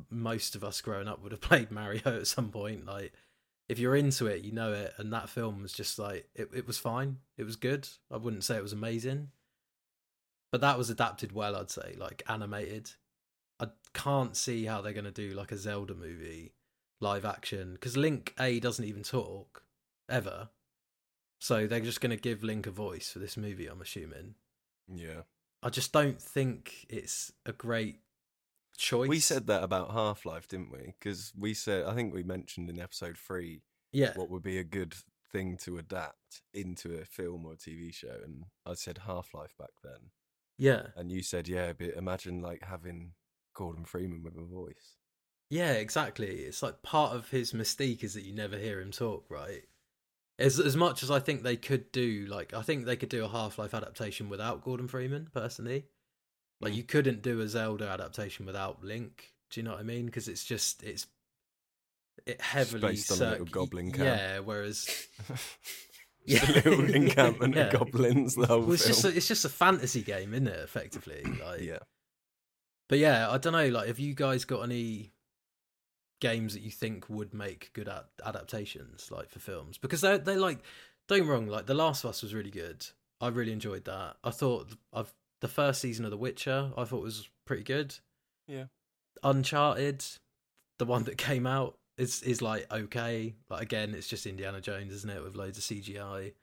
most 0.09 0.55
of 0.55 0.63
us 0.63 0.81
growing 0.81 1.07
up 1.07 1.21
would 1.21 1.31
have 1.31 1.41
played 1.49 1.71
Mario 1.71 2.01
at 2.05 2.27
some 2.27 2.49
point. 2.49 2.85
Like, 2.85 3.13
if 3.69 3.79
you're 3.79 3.95
into 3.95 4.27
it, 4.27 4.43
you 4.43 4.51
know 4.51 4.73
it. 4.73 4.93
And 4.97 5.13
that 5.13 5.29
film 5.29 5.61
was 5.61 5.73
just 5.73 5.97
like 5.99 6.27
it. 6.35 6.49
It 6.53 6.67
was 6.67 6.77
fine. 6.77 7.17
It 7.37 7.43
was 7.43 7.55
good. 7.55 7.87
I 8.11 8.17
wouldn't 8.17 8.43
say 8.43 8.57
it 8.57 8.63
was 8.63 8.73
amazing, 8.73 9.29
but 10.51 10.61
that 10.61 10.77
was 10.77 10.89
adapted 10.89 11.31
well. 11.31 11.55
I'd 11.55 11.69
say, 11.71 11.95
like 11.97 12.23
animated. 12.27 12.91
I 13.59 13.67
can't 13.93 14.35
see 14.35 14.65
how 14.65 14.81
they're 14.81 14.91
gonna 14.93 15.11
do 15.11 15.31
like 15.31 15.51
a 15.51 15.57
Zelda 15.57 15.93
movie 15.93 16.51
live 17.01 17.25
action 17.25 17.73
because 17.73 17.97
Link 17.97 18.33
A 18.39 18.59
doesn't 18.59 18.85
even 18.85 19.03
talk 19.03 19.63
ever. 20.09 20.49
So 21.39 21.67
they're 21.67 21.79
just 21.79 22.01
gonna 22.01 22.17
give 22.17 22.43
Link 22.43 22.67
a 22.67 22.71
voice 22.71 23.11
for 23.11 23.19
this 23.19 23.35
movie. 23.35 23.67
I'm 23.67 23.81
assuming. 23.81 24.35
Yeah. 24.87 25.21
I 25.63 25.69
just 25.69 25.91
don't 25.91 26.21
think 26.21 26.85
it's 26.89 27.31
a 27.45 27.51
great 27.51 27.99
choice. 28.77 29.09
We 29.09 29.19
said 29.19 29.47
that 29.47 29.63
about 29.63 29.91
Half 29.91 30.25
Life, 30.25 30.47
didn't 30.47 30.71
we? 30.71 30.95
Because 30.99 31.31
we 31.37 31.53
said, 31.53 31.85
I 31.85 31.93
think 31.93 32.13
we 32.13 32.23
mentioned 32.23 32.69
in 32.69 32.79
episode 32.79 33.17
three 33.17 33.61
yeah, 33.91 34.13
what 34.15 34.29
would 34.29 34.43
be 34.43 34.57
a 34.57 34.63
good 34.63 34.95
thing 35.31 35.57
to 35.57 35.77
adapt 35.77 36.41
into 36.53 36.95
a 36.95 37.05
film 37.05 37.45
or 37.45 37.53
a 37.53 37.57
TV 37.57 37.93
show, 37.93 38.17
and 38.23 38.45
I 38.65 38.73
said 38.73 38.99
Half 39.05 39.33
Life 39.33 39.53
back 39.59 39.71
then, 39.83 40.11
yeah, 40.57 40.87
and 40.95 41.11
you 41.11 41.23
said, 41.23 41.47
yeah, 41.47 41.73
but 41.73 41.95
imagine 41.95 42.41
like 42.41 42.63
having 42.63 43.11
Gordon 43.53 43.85
Freeman 43.85 44.23
with 44.23 44.37
a 44.37 44.45
voice. 44.45 44.97
Yeah, 45.51 45.73
exactly. 45.73 46.27
It's 46.27 46.63
like 46.63 46.81
part 46.81 47.13
of 47.15 47.29
his 47.29 47.51
mystique 47.53 48.03
is 48.03 48.15
that 48.15 48.23
you 48.23 48.33
never 48.33 48.57
hear 48.57 48.81
him 48.81 48.89
talk, 48.91 49.25
right? 49.29 49.63
As 50.39 50.59
as 50.59 50.75
much 50.75 51.03
as 51.03 51.11
I 51.11 51.19
think 51.19 51.43
they 51.43 51.57
could 51.57 51.91
do, 51.91 52.25
like 52.27 52.53
I 52.55 52.63
think 52.63 52.85
they 52.85 52.95
could 52.95 53.09
do 53.09 53.23
a 53.23 53.27
Half 53.29 53.59
Life 53.59 53.73
adaptation 53.75 54.29
without 54.29 54.63
Gordon 54.63 54.87
Freeman, 54.87 55.27
personally. 55.33 55.85
Like 56.61 56.73
Mm. 56.73 56.77
you 56.77 56.83
couldn't 56.83 57.21
do 57.21 57.41
a 57.41 57.47
Zelda 57.47 57.87
adaptation 57.89 58.45
without 58.47 58.83
Link. 58.83 59.33
Do 59.51 59.59
you 59.59 59.63
know 59.65 59.71
what 59.71 59.81
I 59.81 59.83
mean? 59.83 60.05
Because 60.07 60.27
it's 60.27 60.43
just 60.45 60.81
it's 60.83 61.05
it 62.25 62.39
heavily 62.41 62.81
based 62.81 63.11
on 63.11 63.27
a 63.27 63.31
little 63.31 63.45
goblin 63.45 63.91
camp. 63.91 63.99
Yeah, 64.05 64.39
whereas 64.39 64.87
Just 66.27 66.47
a 66.49 66.53
little 66.53 66.93
encampment 66.93 67.55
Yeah. 67.57 67.63
of 67.67 67.73
goblins 67.73 68.35
the 68.35 68.45
whole 68.47 68.61
well, 68.61 68.73
it's 68.73 68.83
film. 68.83 68.93
just 68.93 69.05
a, 69.05 69.17
it's 69.17 69.27
just 69.27 69.45
a 69.45 69.49
fantasy 69.49 70.01
game, 70.03 70.33
isn't 70.33 70.47
it? 70.47 70.59
Effectively, 70.59 71.23
like 71.43 71.61
yeah. 71.61 71.79
But 72.89 72.99
yeah, 72.99 73.29
I 73.29 73.37
don't 73.37 73.53
know. 73.53 73.67
Like, 73.69 73.87
have 73.87 73.99
you 73.99 74.13
guys 74.13 74.45
got 74.45 74.61
any 74.61 75.13
games 76.21 76.53
that 76.53 76.61
you 76.61 76.71
think 76.71 77.09
would 77.09 77.33
make 77.33 77.71
good 77.73 77.89
ad- 77.89 78.05
adaptations, 78.25 79.11
like 79.11 79.29
for 79.29 79.39
films? 79.39 79.77
Because 79.77 79.99
they 79.99 80.17
they 80.17 80.37
like, 80.37 80.59
don't 81.07 81.19
get 81.19 81.25
me 81.25 81.31
wrong. 81.31 81.47
Like, 81.47 81.65
The 81.65 81.73
Last 81.73 82.05
of 82.05 82.11
Us 82.11 82.21
was 82.21 82.33
really 82.33 82.51
good. 82.51 82.85
I 83.19 83.27
really 83.27 83.51
enjoyed 83.51 83.83
that. 83.85 84.15
I 84.23 84.29
thought 84.29 84.69
I've 84.93 85.13
the 85.41 85.47
first 85.47 85.81
season 85.81 86.05
of 86.05 86.11
The 86.11 86.17
Witcher. 86.17 86.71
I 86.77 86.85
thought 86.85 87.03
was 87.03 87.27
pretty 87.45 87.63
good. 87.63 87.95
Yeah. 88.47 88.65
Uncharted, 89.23 90.05
the 90.79 90.85
one 90.85 91.03
that 91.03 91.17
came 91.17 91.45
out, 91.45 91.77
is 91.97 92.23
is 92.23 92.41
like 92.41 92.71
okay. 92.71 93.35
Like 93.49 93.63
again, 93.63 93.93
it's 93.93 94.07
just 94.07 94.25
Indiana 94.25 94.61
Jones, 94.61 94.93
isn't 94.93 95.09
it, 95.09 95.23
with 95.23 95.35
loads 95.35 95.57
of 95.57 95.63
CGI. 95.63 96.33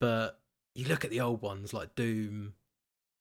But 0.00 0.40
you 0.74 0.86
look 0.86 1.04
at 1.04 1.10
the 1.10 1.20
old 1.20 1.42
ones 1.42 1.74
like 1.74 1.94
Doom, 1.94 2.54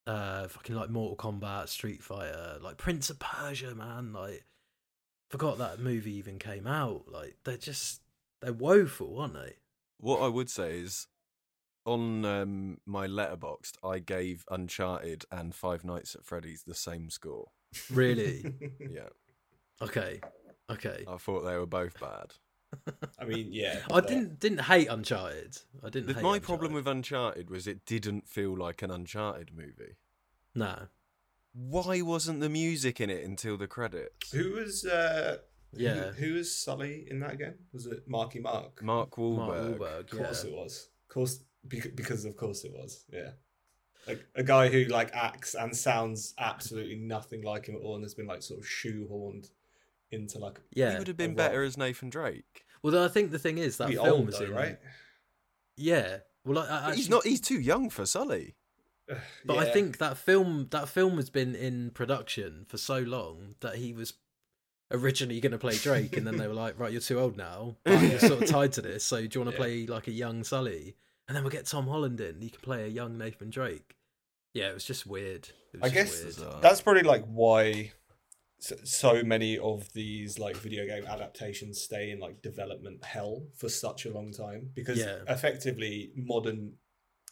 uh, 0.07 0.47
fucking 0.47 0.75
like 0.75 0.89
Mortal 0.89 1.17
Kombat, 1.17 1.67
Street 1.67 2.01
Fighter, 2.01 2.57
like 2.61 2.77
Prince 2.77 3.09
of 3.09 3.19
Persia, 3.19 3.75
man. 3.75 4.13
Like, 4.13 4.45
forgot 5.29 5.57
that 5.59 5.79
movie 5.79 6.13
even 6.15 6.39
came 6.39 6.67
out. 6.67 7.03
Like, 7.07 7.37
they're 7.43 7.57
just 7.57 8.01
they're 8.41 8.53
woeful, 8.53 9.19
aren't 9.19 9.35
they? 9.35 9.55
What 9.99 10.21
I 10.21 10.27
would 10.27 10.49
say 10.49 10.79
is, 10.79 11.07
on 11.85 12.23
um, 12.25 12.77
my 12.85 13.07
letterboxd, 13.07 13.73
I 13.83 13.99
gave 13.99 14.45
Uncharted 14.49 15.25
and 15.31 15.53
Five 15.53 15.83
Nights 15.83 16.15
at 16.15 16.23
Freddy's 16.25 16.63
the 16.63 16.75
same 16.75 17.09
score. 17.09 17.49
Really? 17.91 18.43
Yeah, 18.79 19.09
okay, 19.81 20.19
okay. 20.69 21.05
I 21.07 21.17
thought 21.17 21.41
they 21.41 21.57
were 21.57 21.65
both 21.65 21.99
bad. 21.99 22.33
I 23.19 23.25
mean, 23.25 23.49
yeah. 23.51 23.79
I 23.91 23.99
didn't 24.01 24.39
didn't 24.39 24.61
hate 24.61 24.87
Uncharted. 24.87 25.57
I 25.83 25.89
didn't. 25.89 26.07
The- 26.07 26.13
hate 26.15 26.23
my 26.23 26.39
problem 26.39 26.73
with 26.73 26.87
Uncharted 26.87 27.49
was 27.49 27.67
it 27.67 27.85
didn't 27.85 28.27
feel 28.27 28.55
like 28.57 28.81
an 28.81 28.91
Uncharted 28.91 29.51
movie. 29.55 29.97
no, 30.55 30.87
Why 31.53 32.01
wasn't 32.01 32.39
the 32.39 32.49
music 32.49 33.01
in 33.01 33.09
it 33.09 33.23
until 33.23 33.57
the 33.57 33.67
credits? 33.67 34.31
Who 34.31 34.53
was 34.53 34.85
uh 34.85 35.37
Yeah. 35.73 36.11
who, 36.11 36.25
who 36.25 36.33
was 36.35 36.55
Sully 36.55 37.07
in 37.09 37.19
that 37.21 37.33
again? 37.33 37.55
Was 37.73 37.85
it 37.85 38.07
Marky 38.07 38.39
Mark? 38.39 38.81
Mark 38.83 39.11
Wahlberg. 39.11 39.37
Mark 39.37 39.79
Wahlberg. 39.79 39.99
Of 40.13 40.17
course 40.17 40.43
yeah. 40.43 40.51
it 40.51 40.55
was. 40.55 40.89
Of 41.09 41.13
course 41.13 41.43
because 41.67 42.25
of 42.25 42.35
course 42.37 42.63
it 42.63 42.71
was. 42.71 43.05
Yeah. 43.11 43.31
Like 44.07 44.25
a 44.35 44.43
guy 44.43 44.69
who 44.69 44.85
like 44.85 45.11
acts 45.13 45.55
and 45.55 45.75
sounds 45.75 46.33
absolutely 46.39 46.95
nothing 46.95 47.43
like 47.43 47.65
him 47.65 47.75
at 47.75 47.81
all 47.81 47.95
and 47.95 48.03
has 48.03 48.13
been 48.13 48.27
like 48.27 48.41
sort 48.41 48.59
of 48.59 48.65
shoehorned 48.65 49.49
into 50.11 50.39
like 50.39 50.59
Yeah. 50.73 50.93
He 50.93 50.97
would 50.99 51.07
have 51.07 51.17
been 51.17 51.35
better 51.35 51.63
as 51.63 51.77
Nathan 51.77 52.09
Drake. 52.09 52.65
Well, 52.81 53.03
I 53.03 53.09
think 53.09 53.31
the 53.31 53.39
thing 53.39 53.57
is 53.57 53.77
that 53.77 53.85
Pretty 53.85 54.01
film 54.01 54.19
old 54.19 54.25
was 54.27 54.39
though, 54.39 54.45
in 54.45 54.53
right? 54.53 54.77
Yeah. 55.75 56.17
Well, 56.45 56.59
I, 56.59 56.63
I 56.63 56.89
But 56.89 56.95
he's 56.95 57.09
not. 57.09 57.25
He's 57.25 57.41
too 57.41 57.59
young 57.59 57.89
for 57.89 58.05
Sully. 58.05 58.55
But 59.45 59.57
I 59.57 59.65
think 59.65 59.97
that 59.97 60.17
film 60.17 60.67
that 60.71 60.89
film 60.89 61.15
has 61.17 61.29
been 61.29 61.55
in 61.55 61.91
production 61.91 62.65
for 62.67 62.77
so 62.77 62.99
long 62.99 63.55
that 63.61 63.75
he 63.75 63.93
was 63.93 64.13
originally 64.91 65.39
going 65.39 65.51
to 65.51 65.57
play 65.57 65.75
Drake, 65.77 66.17
and 66.17 66.25
then 66.25 66.37
they 66.37 66.47
were 66.47 66.53
like, 66.53 66.77
"Right, 66.79 66.91
you're 66.91 67.01
too 67.01 67.19
old 67.19 67.37
now. 67.37 67.77
You're 67.85 68.19
sort 68.19 68.43
of 68.43 68.49
tied 68.49 68.73
to 68.73 68.81
this. 68.81 69.03
So 69.03 69.17
do 69.25 69.39
you 69.39 69.45
want 69.45 69.55
to 69.55 69.61
Yeah. 69.61 69.65
play 69.65 69.85
like 69.87 70.07
a 70.07 70.11
young 70.11 70.43
Sully?" 70.43 70.95
And 71.27 71.35
then 71.35 71.43
we'll 71.43 71.51
get 71.51 71.65
Tom 71.67 71.87
Holland 71.87 72.19
in. 72.21 72.41
He 72.41 72.49
can 72.49 72.61
play 72.61 72.83
a 72.85 72.87
young 72.87 73.17
Nathan 73.17 73.49
Drake. 73.51 73.95
Yeah, 74.53 74.69
it 74.69 74.73
was 74.73 74.83
just 74.83 75.05
weird. 75.05 75.49
Was 75.73 75.81
I 75.83 75.89
just 75.89 75.93
guess 75.93 76.37
weird. 76.39 76.61
That's 76.61 76.81
probably 76.81 77.03
like 77.03 77.23
why 77.25 77.91
so, 78.59 78.75
so 78.83 79.23
many 79.23 79.57
of 79.59 79.93
these 79.93 80.39
like 80.39 80.55
video 80.57 80.85
game 80.87 81.05
adaptations 81.05 81.79
stay 81.81 82.09
in 82.09 82.19
like 82.19 82.41
development 82.41 83.03
hell 83.05 83.43
for 83.55 83.69
such 83.69 84.05
a 84.05 84.11
long 84.11 84.31
time 84.33 84.71
because 84.73 84.97
Yeah. 84.99 85.19
effectively 85.27 86.11
modern 86.15 86.73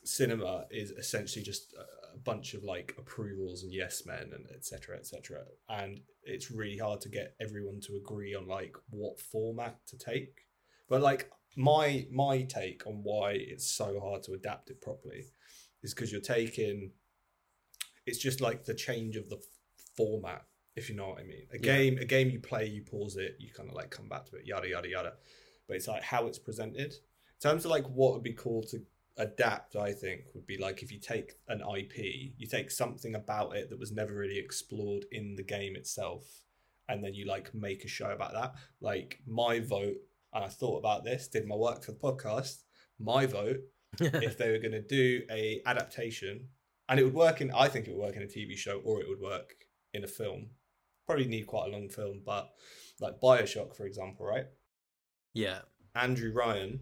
cinema 0.08 0.66
is 0.72 0.92
essentially 0.92 1.44
just 1.44 1.74
a 2.16 2.18
bunch 2.18 2.54
of 2.54 2.64
like 2.64 2.96
approvals 2.98 3.64
and 3.64 3.72
yes 3.74 4.06
men 4.06 4.32
and 4.34 4.46
etc 4.56 4.98
etc 4.98 5.40
and 5.70 6.00
it's 6.24 6.50
really 6.52 6.78
hard 6.78 7.00
to 7.02 7.10
get 7.10 7.36
everyone 7.40 7.80
to 7.82 7.96
agree 7.96 8.34
on 8.36 8.48
like 8.48 8.76
what 8.90 9.20
format 9.20 9.78
to 9.88 9.98
take. 9.98 10.42
But 10.90 11.02
like 11.02 11.30
my 11.56 12.06
my 12.12 12.42
take 12.44 12.86
on 12.88 13.02
why 13.04 13.32
it's 13.34 13.68
so 13.70 14.00
hard 14.00 14.24
to 14.24 14.34
adapt 14.34 14.70
it 14.70 14.82
properly 14.82 15.26
is 15.84 15.94
because 15.94 16.12
you're 16.12 16.22
taking 16.22 16.92
it's 18.06 18.18
just 18.20 18.42
like 18.42 18.64
the 18.66 18.74
change 18.74 19.16
of 19.16 19.30
the 19.30 19.38
f- 19.38 19.44
format 19.96 20.44
if 20.76 20.90
you 20.90 20.96
know 20.96 21.10
what 21.10 21.20
i 21.20 21.24
mean. 21.24 21.48
A 21.52 21.56
Yeah. 21.58 21.76
game 21.78 21.98
a 21.98 22.06
game 22.06 22.30
you 22.30 22.40
play 22.40 22.66
you 22.68 22.84
pause 22.84 23.16
it 23.18 23.36
you 23.40 23.52
kind 23.52 23.70
of 23.70 23.76
like 23.76 23.90
come 23.90 24.08
back 24.08 24.26
to 24.28 24.36
it 24.38 24.46
yada 24.46 24.68
yada 24.70 24.90
yada. 24.90 25.14
But 25.68 25.78
it's 25.78 25.88
like 25.88 26.04
how 26.04 26.28
it's 26.28 26.40
presented. 26.40 26.94
In 26.94 27.40
terms 27.42 27.66
of 27.66 27.72
like 27.72 27.86
what 27.90 28.14
would 28.14 28.24
be 28.24 28.34
cool 28.34 28.64
to 28.64 28.82
adapt 29.18 29.76
i 29.76 29.92
think 29.92 30.22
would 30.36 30.46
be 30.46 30.58
like 30.58 30.84
if 30.84 30.92
you 30.92 31.00
take 31.00 31.34
an 31.48 31.62
ip 31.76 31.98
you 31.98 32.48
take 32.48 32.70
something 32.70 33.16
about 33.16 33.56
it 33.56 33.70
that 33.70 33.80
was 33.80 33.92
never 33.92 34.14
really 34.14 34.38
explored 34.38 35.06
in 35.12 35.36
the 35.36 35.44
game 35.44 35.76
itself 35.76 36.44
and 36.90 37.04
then 37.04 37.14
you 37.14 37.26
like 37.26 37.54
make 37.54 37.84
a 37.84 37.88
show 37.88 38.12
about 38.12 38.34
that. 38.34 38.56
Like 38.82 39.20
my 39.28 39.60
vote 39.60 39.98
and 40.34 40.44
i 40.44 40.48
thought 40.48 40.78
about 40.78 41.04
this 41.04 41.28
did 41.28 41.48
my 41.48 41.56
work 41.56 41.84
for 41.84 41.94
the 41.94 41.98
podcast 41.98 42.64
my 43.00 43.26
vote 43.26 43.60
if 44.00 44.38
they 44.38 44.52
were 44.52 44.58
going 44.58 44.74
to 44.74 44.82
do 44.82 45.22
a 45.32 45.62
adaptation 45.66 46.48
and 46.90 47.00
it 47.00 47.04
would 47.04 47.14
work 47.14 47.40
in 47.40 47.50
i 47.52 47.68
think 47.68 47.88
it 47.88 47.92
would 47.96 48.06
work 48.06 48.16
in 48.16 48.24
a 48.24 48.26
tv 48.26 48.56
show 48.58 48.82
or 48.84 49.00
it 49.02 49.08
would 49.08 49.22
work 49.22 49.54
in 49.94 50.04
a 50.04 50.08
film. 50.08 50.50
Probably 51.08 51.26
need 51.26 51.48
quite 51.48 51.70
a 51.70 51.72
long 51.72 51.88
film 51.90 52.22
but 52.26 52.50
like 53.00 53.22
bioshock 53.22 53.76
for 53.76 53.86
example 53.86 54.26
right? 54.26 54.48
Yeah, 55.34 55.60
andrew 55.96 56.34
ryan 56.34 56.82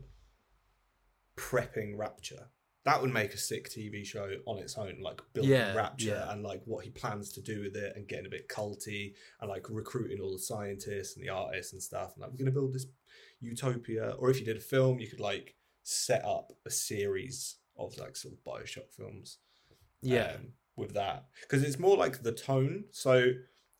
prepping 1.38 1.98
rapture. 1.98 2.50
That 2.86 3.02
would 3.02 3.12
make 3.12 3.34
a 3.34 3.38
sick 3.38 3.68
tv 3.68 4.06
show 4.06 4.30
on 4.46 4.60
its 4.60 4.78
own 4.78 4.98
like 5.02 5.20
building 5.34 5.52
Yeah, 5.52 5.74
rapture 5.74 6.22
yeah. 6.24 6.32
and 6.32 6.44
like 6.44 6.62
what 6.66 6.84
he 6.86 6.92
plans 6.92 7.32
to 7.34 7.42
do 7.42 7.62
with 7.62 7.76
it 7.76 7.96
and 7.96 8.08
getting 8.08 8.28
a 8.28 8.30
bit 8.30 8.48
culty 8.48 9.16
and 9.42 9.50
like 9.50 9.66
recruiting 9.72 10.20
all 10.22 10.32
the 10.32 10.40
scientists 10.40 11.16
and 11.16 11.26
the 11.26 11.30
artists 11.30 11.74
and 11.74 11.82
stuff 11.82 12.14
and 12.14 12.22
like 12.22 12.30
we're 12.30 12.38
going 12.38 12.46
to 12.46 12.52
build 12.52 12.74
this 12.74 12.86
utopia. 13.42 14.16
Or 14.20 14.30
if 14.30 14.40
you 14.40 14.46
did 14.46 14.58
a 14.58 14.62
film 14.62 15.00
you 15.00 15.08
could 15.08 15.20
like 15.20 15.56
set 15.82 16.24
up 16.24 16.52
a 16.66 16.70
series 16.70 17.56
of 17.78 17.98
like 17.98 18.16
sort 18.16 18.36
of 18.36 18.44
bioshock 18.44 18.94
films 18.96 19.40
yeah, 20.02 20.34
um, 20.36 20.50
with 20.76 20.94
that. 20.94 21.26
Because 21.42 21.64
it's 21.64 21.80
more 21.80 21.98
like 21.98 22.22
the 22.22 22.32
tone. 22.32 22.84
So 22.92 23.32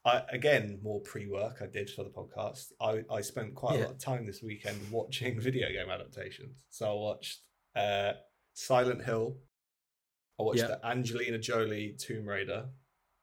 I, 0.04 0.22
again 0.30 0.80
more 0.84 1.02
pre-work 1.02 1.58
i 1.62 1.66
did 1.66 1.90
for 1.90 2.04
the 2.04 2.10
podcast. 2.10 2.72
I, 2.82 3.04
I 3.12 3.22
spent 3.22 3.56
quite 3.56 3.80
a 3.80 3.84
lot 3.84 3.92
of 3.92 3.98
time 4.00 4.26
this 4.26 4.42
weekend 4.42 4.80
watching 4.92 5.40
video 5.50 5.68
game 5.70 5.90
adaptations. 5.92 6.64
So 6.70 6.90
i 6.90 6.94
watched 6.94 7.42
uh, 7.76 8.14
silent 8.54 9.04
hill 9.04 9.38
i 10.40 10.44
watched 10.44 10.60
Yeah. 10.60 10.68
the 10.68 10.86
angelina 10.86 11.38
jolie 11.38 11.96
tomb 12.00 12.26
raider 12.26 12.66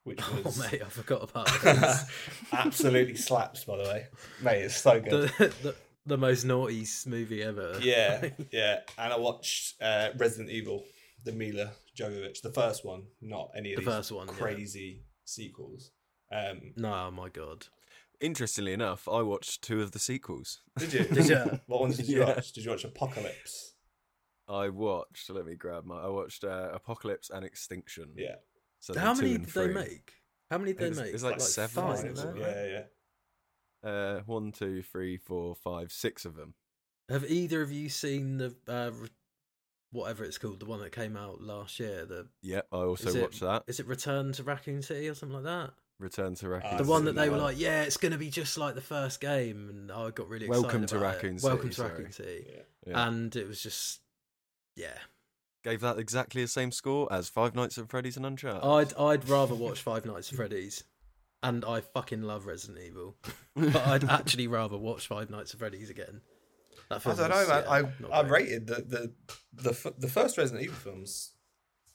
which 0.04 0.20
Oh 0.22 0.40
was 0.44 0.58
mate, 0.58 0.82
I 0.84 0.88
forgot 0.88 1.22
about 1.22 1.46
this. 1.62 2.04
absolutely 2.52 3.14
slaps 3.16 3.64
by 3.64 3.76
the 3.76 3.84
way 3.84 4.06
mate 4.42 4.62
it's 4.62 4.76
so 4.76 5.00
good 5.00 5.30
the, 5.38 5.54
the 5.62 5.74
the 6.04 6.18
most 6.18 6.42
naughty 6.44 6.84
movie 7.06 7.44
ever. 7.44 7.78
yeah, 7.80 8.30
yeah. 8.50 8.80
And 8.98 9.12
I 9.12 9.16
watched 9.18 9.80
uh, 9.80 10.08
Resident 10.16 10.50
Evil, 10.50 10.82
the 11.24 11.30
Milla 11.30 11.70
Jovovich, 11.96 12.42
the 12.42 12.50
first 12.50 12.84
one, 12.84 13.04
not 13.20 13.52
any 13.56 13.72
of 13.72 13.76
The 13.76 13.82
these 13.84 13.94
first 13.94 14.10
one, 14.10 14.26
yeah. 14.26 14.32
crazy 14.34 15.04
sequels. 15.24 15.92
Um, 16.34 16.72
no, 16.76 17.08
my 17.12 17.28
god. 17.28 17.66
Interestingly 18.20 18.72
enough, 18.72 19.06
I 19.08 19.22
watched 19.22 19.62
two 19.62 19.80
of 19.80 19.92
the 19.92 20.00
sequels. 20.00 20.62
did 20.76 20.92
you? 20.92 21.04
Did 21.04 21.28
ya? 21.28 21.44
What 21.66 21.80
ones 21.82 21.96
did 21.98 22.08
you 22.08 22.18
Yeah. 22.18 22.34
watch? 22.34 22.50
Did 22.50 22.64
you 22.64 22.72
watch 22.72 22.82
Apocalypse? 22.82 23.71
I 24.52 24.68
watched. 24.68 25.30
Let 25.30 25.46
me 25.46 25.54
grab 25.54 25.84
my. 25.84 26.00
I 26.02 26.08
watched 26.08 26.44
uh, 26.44 26.70
Apocalypse 26.72 27.30
and 27.30 27.44
Extinction. 27.44 28.10
Yeah, 28.16 28.36
So 28.80 28.98
How 28.98 29.14
many 29.14 29.38
did 29.38 29.46
they 29.46 29.68
make? 29.68 30.12
How 30.50 30.58
many 30.58 30.72
did 30.72 30.80
they 30.80 30.86
It's- 30.88 30.98
make? 31.04 31.14
it's 31.14 31.22
like 31.22 31.40
seven, 31.40 31.82
five, 31.82 31.94
isn't 31.96 32.08
it? 32.08 32.12
isn't 32.12 32.36
it? 32.36 32.40
yeah, 32.40 32.78
yeah. 33.84 33.90
Uh, 33.90 34.20
one, 34.26 34.52
two, 34.52 34.82
three, 34.82 35.16
four, 35.16 35.54
five, 35.56 35.90
six 35.90 36.24
of 36.24 36.36
them. 36.36 36.54
Have 37.08 37.24
either 37.28 37.62
of 37.62 37.72
you 37.72 37.88
seen 37.88 38.38
the 38.38 38.54
uh, 38.68 38.90
whatever 39.90 40.24
it's 40.24 40.38
called, 40.38 40.60
the 40.60 40.66
one 40.66 40.80
that 40.80 40.92
came 40.92 41.16
out 41.16 41.40
last 41.42 41.80
year. 41.80 42.04
The 42.06 42.28
Yep, 42.42 42.66
I 42.72 42.76
also 42.76 43.08
Is 43.08 43.14
it- 43.16 43.22
watched 43.22 43.40
that. 43.40 43.64
is 43.66 43.80
it 43.80 43.86
Return 43.86 44.32
to 44.32 44.42
Raccoon 44.42 44.82
City 44.82 45.08
or 45.08 45.14
something 45.14 45.36
like 45.42 45.44
that? 45.44 45.70
Return 45.98 46.34
to 46.36 46.48
Raccoon. 46.48 46.78
The 46.78 46.84
one 46.84 47.04
that 47.04 47.14
they 47.14 47.22
that 47.26 47.30
were 47.30 47.36
one. 47.36 47.44
like, 47.46 47.58
yeah, 47.60 47.82
it's 47.82 47.96
going 47.96 48.12
to 48.12 48.18
be 48.18 48.28
just 48.30 48.56
like 48.58 48.74
the 48.74 48.80
first 48.80 49.20
game, 49.20 49.68
and 49.70 49.90
I 49.92 50.10
got 50.10 50.28
really 50.28 50.46
excited. 50.46 50.62
Welcome 50.62 50.86
to 50.86 50.96
about 50.96 51.14
Raccoon 51.14 51.36
it. 51.36 51.40
City, 51.40 51.48
Welcome 51.52 51.68
to 51.70 51.74
sorry. 51.76 51.90
Raccoon 51.90 52.12
City, 52.12 52.46
Yeah. 52.48 52.62
Yeah. 52.86 53.06
and 53.08 53.34
it 53.36 53.46
was 53.48 53.62
just, 53.62 54.00
yeah. 54.76 54.98
Gave 55.64 55.80
that 55.80 55.98
exactly 55.98 56.42
the 56.42 56.48
same 56.48 56.72
score 56.72 57.06
as 57.12 57.28
Five 57.28 57.54
Nights 57.54 57.78
at 57.78 57.88
Freddy's 57.88 58.16
and 58.16 58.26
Uncharted. 58.26 58.64
I'd 58.64 58.94
I'd 58.94 59.28
rather 59.28 59.54
watch 59.54 59.80
Five 59.80 60.04
Nights 60.04 60.32
at 60.32 60.36
Freddy's, 60.36 60.82
and 61.40 61.64
I 61.64 61.80
fucking 61.80 62.22
love 62.22 62.46
Resident 62.46 62.80
Evil, 62.84 63.16
but 63.54 63.76
I'd 63.86 64.04
actually 64.04 64.48
rather 64.48 64.76
watch 64.76 65.06
Five 65.06 65.30
Nights 65.30 65.54
at 65.54 65.60
Freddy's 65.60 65.88
again. 65.88 66.20
That 66.90 67.06
I 67.06 67.14
don't 67.14 67.30
know, 67.30 67.36
was, 67.36 67.48
man. 67.48 67.62
yeah, 67.64 67.70
I 67.70 67.82
not 68.00 68.10
I 68.12 68.28
rated 68.28 68.66
the 68.66 68.74
the 68.74 69.12
the 69.52 69.70
f- 69.70 69.94
the 69.96 70.08
first 70.08 70.36
Resident 70.36 70.64
Evil 70.64 70.76
films. 70.76 71.32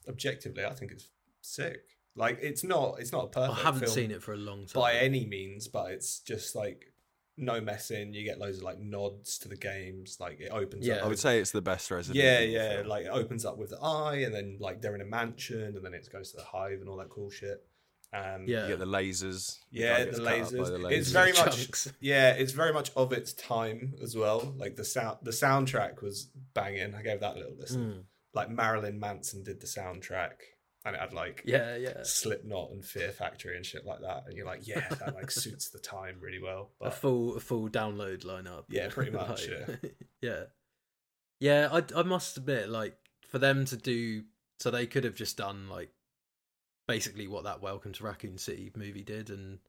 Objectively, 0.07 0.63
I 0.63 0.73
think 0.73 0.93
it's 0.93 1.09
sick. 1.41 1.81
Like 2.15 2.39
it's 2.41 2.63
not 2.63 2.95
it's 2.99 3.11
not 3.11 3.25
a 3.25 3.27
perfect. 3.27 3.59
I 3.59 3.63
haven't 3.63 3.81
film 3.81 3.91
seen 3.91 4.11
it 4.11 4.23
for 4.23 4.33
a 4.33 4.37
long 4.37 4.65
time. 4.65 4.81
by 4.81 4.93
any 4.93 5.25
means, 5.25 5.67
but 5.67 5.91
it's 5.91 6.19
just 6.21 6.55
like 6.55 6.93
no 7.37 7.61
messing. 7.61 8.13
You 8.13 8.23
get 8.23 8.39
loads 8.39 8.57
of 8.57 8.63
like 8.63 8.79
nods 8.79 9.37
to 9.39 9.47
the 9.47 9.55
games. 9.55 10.17
Like 10.19 10.39
it 10.39 10.49
opens. 10.51 10.85
Yeah. 10.85 10.95
up 10.97 11.03
I 11.05 11.07
would 11.07 11.19
say 11.19 11.39
it's 11.39 11.51
the 11.51 11.61
best 11.61 11.89
Resident 11.91 12.23
Yeah, 12.23 12.41
Evil 12.41 12.53
yeah. 12.55 12.69
film. 12.77 12.87
Like 12.87 13.05
it 13.05 13.09
opens 13.09 13.45
up 13.45 13.57
with 13.57 13.69
the 13.69 13.79
eye, 13.81 14.17
and 14.25 14.33
then 14.33 14.57
like 14.59 14.81
they're 14.81 14.95
in 14.95 15.01
a 15.01 15.05
mansion, 15.05 15.75
and 15.75 15.83
then 15.85 15.93
it 15.93 16.07
goes 16.11 16.31
to 16.31 16.37
the 16.37 16.43
hive 16.43 16.79
and 16.81 16.89
all 16.89 16.97
that 16.97 17.09
cool 17.09 17.29
shit. 17.29 17.63
Um, 18.13 18.45
Yeah. 18.47 18.63
You 18.63 18.69
get 18.69 18.79
the 18.79 18.85
lasers. 18.85 19.57
Yeah, 19.69 19.97
guy 19.99 20.05
gets 20.05 20.17
the 20.17 20.23
cut 20.23 20.33
up 20.33 20.51
by 20.51 20.57
lasers. 20.57 20.91
It's 20.91 21.09
lasers. 21.09 21.13
very 21.13 21.31
much 21.45 21.87
yeah, 21.99 22.29
it's 22.31 22.51
very 22.53 22.73
much 22.73 22.91
of 22.95 23.11
its 23.13 23.33
time 23.33 23.93
as 24.01 24.15
well. 24.15 24.53
Like 24.57 24.75
the 24.75 24.85
sound, 24.85 25.17
the 25.23 25.31
soundtrack 25.31 26.01
was 26.01 26.29
banging. 26.53 26.95
I 26.95 27.01
gave 27.01 27.19
that 27.19 27.35
a 27.35 27.39
little 27.39 27.55
listen. 27.59 27.81
Mm. 27.85 28.03
Like 28.33 28.49
Marilyn 28.49 28.99
Manson 28.99 29.43
did 29.43 29.59
the 29.61 29.67
soundtrack, 29.67 30.33
and 30.87 30.95
it 30.95 30.99
had 30.99 31.13
like 31.13 31.43
Yeah, 31.45 31.75
yeah. 31.75 32.03
Slipknot 32.03 32.71
and 32.71 32.83
Fear 32.83 33.11
Factory 33.11 33.55
and 33.55 33.65
shit 33.65 33.85
like 33.85 34.01
that. 34.01 34.23
And 34.27 34.35
you're 34.37 34.45
like, 34.45 34.67
yeah, 34.67 34.87
that 34.89 35.15
like 35.15 35.29
suits 35.29 35.69
the 35.69 35.79
time 35.79 36.17
really 36.19 36.41
well. 36.41 36.71
a 36.81 36.89
full 36.91 37.35
a 37.35 37.39
full 37.39 37.69
download 37.69 38.23
lineup. 38.23 38.63
Yeah, 38.69 38.87
pretty 38.89 39.11
much, 39.25 39.47
Like, 39.49 39.95
yeah. 40.21 40.43
Yeah, 41.39 41.69
I 41.71 41.83
I 41.95 42.03
must 42.03 42.37
admit, 42.37 42.69
like 42.69 42.97
for 43.27 43.39
them 43.39 43.65
to 43.65 43.77
do 43.77 44.23
so 44.59 44.71
they 44.71 44.87
could 44.87 45.03
have 45.03 45.15
just 45.15 45.37
done 45.37 45.69
like 45.69 45.91
basically 46.87 47.27
what 47.27 47.43
that 47.43 47.61
Welcome 47.61 47.93
to 47.93 48.03
Raccoon 48.03 48.37
City 48.37 48.71
movie 48.75 49.03
did 49.03 49.29
and 49.29 49.59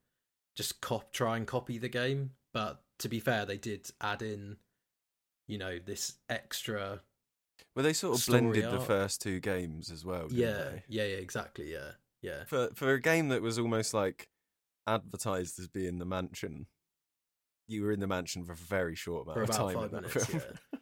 just 0.55 0.81
cop 0.81 1.11
try 1.11 1.37
and 1.37 1.45
copy 1.45 1.77
the 1.77 1.89
game. 1.89 2.31
But 2.53 2.81
to 2.99 3.09
be 3.09 3.19
fair, 3.19 3.45
they 3.45 3.57
did 3.57 3.89
add 4.01 4.21
in, 4.21 4.57
you 5.47 5.57
know, 5.57 5.77
this 5.77 6.15
extra 6.29 7.01
Well, 7.75 7.83
they 7.83 7.93
sort 7.93 8.19
of 8.19 8.25
blended 8.25 8.71
the 8.71 8.79
first 8.79 9.21
two 9.21 9.39
games 9.39 9.91
as 9.91 10.05
well. 10.05 10.27
didn't 10.27 10.37
Yeah, 10.37 10.51
they? 10.69 10.83
yeah, 10.87 11.03
yeah, 11.05 11.17
exactly, 11.17 11.71
yeah. 11.71 11.91
Yeah. 12.21 12.43
For 12.45 12.69
for 12.75 12.93
a 12.93 13.01
game 13.01 13.29
that 13.29 13.41
was 13.41 13.57
almost 13.57 13.93
like 13.93 14.29
advertised 14.87 15.59
as 15.59 15.67
being 15.67 15.99
the 15.99 16.05
mansion, 16.05 16.67
you 17.67 17.83
were 17.83 17.91
in 17.91 17.99
the 17.99 18.07
mansion 18.07 18.43
for 18.43 18.53
a 18.53 18.55
very 18.55 18.95
short 18.95 19.25
amount 19.25 19.37
For 19.37 19.43
of 19.43 19.51
time. 19.51 19.75
five 19.75 19.91
minutes, 19.93 20.33
yeah. 20.33 20.39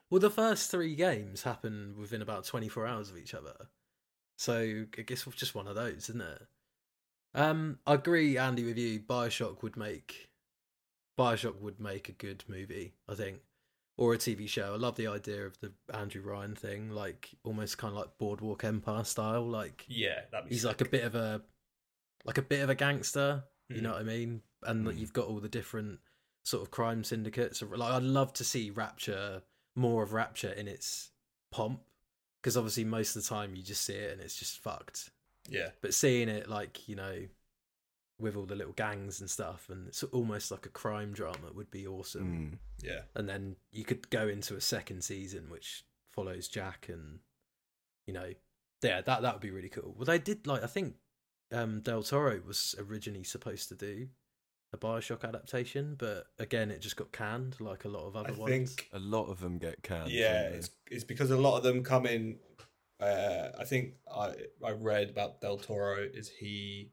Well, 0.10 0.22
the 0.22 0.30
first 0.32 0.72
three 0.72 0.96
games 0.96 1.44
happen 1.44 1.96
within 2.00 2.22
about 2.22 2.46
24 2.46 2.88
hours 2.88 3.10
of 3.10 3.18
each 3.18 3.34
other. 3.34 3.68
So 4.38 4.86
I 4.98 5.02
guess 5.02 5.28
it's 5.28 5.36
just 5.36 5.54
one 5.56 5.68
of 5.68 5.76
those, 5.76 6.10
isn't 6.10 6.22
it? 6.22 6.42
Um, 7.36 7.80
I 7.86 7.96
agree, 7.96 8.38
Andy, 8.38 8.64
with 8.64 8.78
you. 8.78 9.00
Bioshock 9.00 9.62
would 9.64 9.76
make 9.76 10.30
Bioshock 11.20 11.60
would 11.60 11.80
make 11.80 12.10
a 12.10 12.14
good 12.14 12.44
movie, 12.48 12.94
I 13.10 13.16
think, 13.16 13.40
or 13.98 14.14
a 14.14 14.18
TV 14.18 14.48
show. 14.48 14.74
I 14.74 14.78
love 14.78 14.96
the 14.96 15.08
idea 15.08 15.46
of 15.46 15.60
the 15.60 15.72
Andrew 15.94 16.22
Ryan 16.22 16.56
thing, 16.56 16.92
like 16.92 17.32
almost 17.44 17.78
kind 17.78 17.92
of 17.94 17.98
like 18.00 18.18
Boardwalk 18.18 18.64
Empire 18.64 19.04
style. 19.04 19.46
Like 19.46 19.86
yeah, 19.88 20.22
he's 20.48 20.64
like 20.66 20.82
a 20.82 20.86
bit 20.86 21.04
of 21.04 21.16
a 21.16 21.42
like 22.26 22.38
a 22.38 22.42
bit 22.42 22.62
of 22.62 22.70
a 22.70 22.76
gangster 22.76 23.44
you 23.70 23.78
Mhm. 23.78 23.82
know 23.84 23.92
what 23.92 24.00
i 24.00 24.04
mean 24.04 24.42
and 24.64 24.86
like, 24.86 24.96
Mm. 24.96 25.00
you've 25.00 25.14
got 25.14 25.28
all 25.28 25.40
the 25.40 25.50
different 25.50 26.00
sort 26.44 26.64
of 26.64 26.72
crime 26.72 27.04
syndicates 27.04 27.62
like 27.62 27.92
i'd 27.94 28.04
love 28.04 28.34
to 28.34 28.44
see 28.44 28.70
rapture 28.70 29.44
more 29.76 30.04
of 30.04 30.14
rapture 30.14 30.50
in 30.52 30.68
its 30.68 31.12
pomp 31.52 31.82
because 32.42 32.58
obviously 32.58 32.84
most 32.86 33.16
of 33.16 33.22
the 33.24 33.30
time 33.30 33.56
you 33.56 33.62
just 33.64 33.84
see 33.86 33.94
it 33.94 34.12
and 34.14 34.22
it's 34.22 34.36
just 34.38 34.60
fucked 34.60 35.12
yeah, 35.50 35.70
but 35.82 35.94
seeing 35.94 36.28
it 36.28 36.50
like 36.50 36.88
you 36.90 36.96
know 36.96 37.28
with 38.20 38.36
all 38.36 38.46
the 38.46 38.56
little 38.56 38.74
gangs 38.74 39.20
and 39.20 39.30
stuff 39.30 39.68
and 39.70 39.88
it's 39.88 40.02
almost 40.04 40.50
like 40.52 40.66
a 40.66 40.70
crime 40.70 41.14
drama 41.14 41.52
would 41.54 41.70
be 41.70 41.86
awesome 41.86 42.52
Mm. 42.54 42.58
yeah. 42.84 43.02
and 43.16 43.30
then 43.30 43.56
you 43.72 43.84
could 43.84 44.10
go 44.10 44.28
into 44.28 44.56
a 44.56 44.62
second 44.62 45.04
season 45.04 45.50
which 45.50 45.84
follows 46.12 46.48
Jack 46.48 46.88
and 46.90 47.20
you 48.08 48.14
know 48.14 48.32
yeah 48.84 49.02
that 49.02 49.22
that 49.22 49.34
would 49.34 49.42
be 49.42 49.52
really 49.52 49.70
cool. 49.70 49.94
Well, 49.96 50.06
they 50.06 50.18
did 50.20 50.48
like 50.48 50.64
I 50.64 50.68
think 50.68 50.96
um, 51.54 51.82
Del 51.82 52.04
Toro 52.04 52.42
was 52.46 52.76
originally 52.80 53.24
supposed 53.24 53.70
to 53.70 53.76
do 53.76 54.08
a 54.74 54.78
Bioshock 54.78 55.24
adaptation, 55.24 55.96
but 55.98 56.26
again 56.40 56.72
it 56.72 56.82
just 56.82 56.96
got 56.98 57.12
canned 57.12 57.56
like 57.60 57.86
a 57.86 57.88
lot 57.88 58.08
of 58.08 58.16
other 58.16 58.34
I 58.34 58.38
ones. 58.38 58.52
think 58.76 58.90
A 58.94 59.00
lot 59.00 59.30
of 59.30 59.40
them 59.40 59.58
get 59.60 59.82
canned. 59.84 60.10
yeah, 60.12 60.42
it's, 60.50 60.72
it's 60.92 61.04
because 61.04 61.30
a 61.32 61.38
lot 61.38 61.58
of 61.58 61.64
them 61.64 61.84
come 61.84 62.06
in. 62.06 62.38
Uh, 63.00 63.50
I 63.60 63.64
think 63.64 63.94
I 64.12 64.34
I 64.66 64.72
read 64.72 65.10
about 65.12 65.40
Del 65.40 65.58
Toro 65.58 65.98
is 66.14 66.30
he 66.30 66.92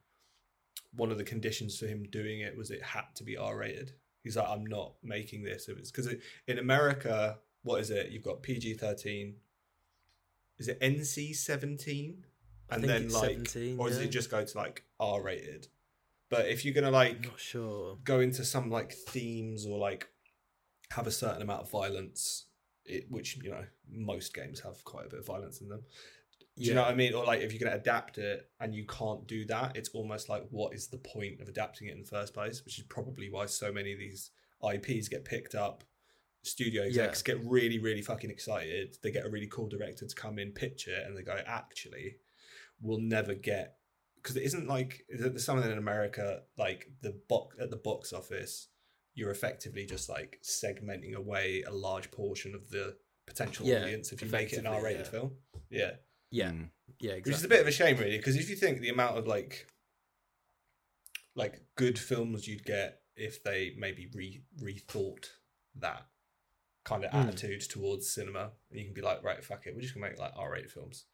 one 0.96 1.10
of 1.10 1.18
the 1.18 1.24
conditions 1.24 1.78
for 1.78 1.86
him 1.86 2.04
doing 2.10 2.40
it 2.40 2.56
was 2.56 2.70
it 2.70 2.82
had 2.82 3.04
to 3.16 3.24
be 3.24 3.36
R 3.36 3.56
rated. 3.56 3.92
He's 4.22 4.36
like, 4.36 4.48
I'm 4.48 4.64
not 4.64 4.94
making 5.02 5.44
this 5.44 5.68
if 5.68 5.78
it's 5.78 5.90
because 5.90 6.06
it, 6.06 6.20
in 6.46 6.58
America, 6.58 7.38
what 7.62 7.80
is 7.80 7.90
it? 7.90 8.10
You've 8.10 8.24
got 8.24 8.42
PG 8.42 8.74
thirteen. 8.74 9.36
Is 10.58 10.68
it 10.68 10.80
NC 10.80 11.34
seventeen? 11.34 12.24
And 12.70 12.82
then 12.82 13.10
like, 13.10 13.30
17, 13.30 13.78
or 13.78 13.88
does 13.88 13.98
it 13.98 14.08
just 14.08 14.30
go 14.30 14.42
to 14.42 14.58
like 14.58 14.84
R 14.98 15.22
rated? 15.22 15.68
But 16.30 16.48
if 16.48 16.64
you're 16.64 16.74
gonna 16.74 16.90
like 16.90 17.30
sure. 17.36 17.98
go 18.02 18.20
into 18.20 18.44
some 18.44 18.70
like 18.70 18.92
themes 18.92 19.66
or 19.66 19.78
like 19.78 20.08
have 20.90 21.06
a 21.06 21.10
certain 21.10 21.42
amount 21.42 21.62
of 21.62 21.70
violence, 21.70 22.46
it, 22.84 23.06
which 23.10 23.36
you 23.36 23.50
know 23.50 23.64
most 23.90 24.34
games 24.34 24.60
have 24.60 24.82
quite 24.84 25.06
a 25.06 25.08
bit 25.08 25.20
of 25.20 25.26
violence 25.26 25.60
in 25.60 25.68
them. 25.68 25.82
Do 26.56 26.64
you 26.64 26.74
know 26.74 26.82
what 26.82 26.92
I 26.92 26.94
mean? 26.94 27.14
Or 27.14 27.24
like 27.24 27.40
if 27.40 27.52
you're 27.52 27.62
gonna 27.62 27.80
adapt 27.80 28.18
it 28.18 28.48
and 28.60 28.74
you 28.74 28.86
can't 28.86 29.26
do 29.26 29.44
that, 29.46 29.76
it's 29.76 29.88
almost 29.90 30.28
like 30.28 30.46
what 30.50 30.74
is 30.74 30.86
the 30.86 30.98
point 30.98 31.40
of 31.40 31.48
adapting 31.48 31.88
it 31.88 31.92
in 31.92 32.00
the 32.00 32.06
first 32.06 32.32
place? 32.32 32.64
Which 32.64 32.78
is 32.78 32.84
probably 32.84 33.28
why 33.30 33.46
so 33.46 33.72
many 33.72 33.92
of 33.92 33.98
these 33.98 34.30
IPs 34.62 35.08
get 35.08 35.24
picked 35.24 35.54
up. 35.54 35.84
Studio 36.42 36.82
execs 36.84 37.22
get 37.22 37.42
really, 37.44 37.78
really 37.78 38.02
fucking 38.02 38.30
excited. 38.30 38.98
They 39.02 39.10
get 39.10 39.26
a 39.26 39.30
really 39.30 39.46
cool 39.46 39.66
director 39.66 40.06
to 40.06 40.14
come 40.14 40.38
in, 40.38 40.52
pitch 40.52 40.86
it, 40.88 41.06
and 41.06 41.16
they 41.16 41.22
go, 41.22 41.38
actually, 41.46 42.16
we'll 42.80 43.00
never 43.00 43.34
get 43.34 43.78
because 44.24 44.36
it 44.36 44.42
isn't 44.44 44.66
like 44.66 45.04
there's 45.08 45.44
something 45.44 45.70
in 45.70 45.76
America 45.76 46.40
like 46.56 46.90
the 47.02 47.14
box 47.28 47.56
at 47.60 47.70
the 47.70 47.76
box 47.76 48.12
office, 48.12 48.68
you're 49.14 49.30
effectively 49.30 49.84
just 49.86 50.08
like 50.08 50.40
segmenting 50.42 51.14
away 51.14 51.62
a 51.66 51.72
large 51.72 52.10
portion 52.10 52.54
of 52.54 52.70
the 52.70 52.96
potential 53.26 53.66
Yeah, 53.66 53.82
audience 53.82 54.12
if 54.12 54.22
you 54.22 54.28
make 54.28 54.52
it 54.52 54.58
an 54.58 54.66
R-rated 54.66 55.06
yeah. 55.06 55.10
film. 55.10 55.32
Yeah, 55.70 55.90
Yeah, 56.34 56.50
Mm. 56.50 56.70
yeah, 57.00 57.12
exactly. 57.12 57.30
which 57.30 57.38
is 57.38 57.44
a 57.44 57.48
bit 57.48 57.60
of 57.60 57.66
a 57.68 57.72
shame, 57.72 57.96
really, 57.96 58.16
because 58.16 58.36
if 58.36 58.50
you 58.50 58.56
think 58.56 58.80
the 58.80 58.88
amount 58.88 59.16
of 59.18 59.26
like 59.26 59.68
like 61.36 61.62
good 61.76 61.98
films 61.98 62.46
you'd 62.46 62.64
get 62.64 63.00
if 63.16 63.42
they 63.44 63.74
maybe 63.78 64.08
re 64.14 64.42
rethought 64.60 65.26
that 65.76 66.06
kind 66.84 67.04
of 67.04 67.10
Mm. 67.12 67.28
attitude 67.28 67.60
towards 67.62 68.10
cinema, 68.12 68.52
and 68.70 68.78
you 68.78 68.84
can 68.84 68.94
be 68.94 69.00
like, 69.00 69.22
right, 69.22 69.42
fuck 69.44 69.66
it, 69.66 69.74
we're 69.74 69.80
just 69.80 69.94
gonna 69.94 70.08
make 70.08 70.18
like 70.18 70.32
R-rated 70.36 70.70
films. 70.70 71.04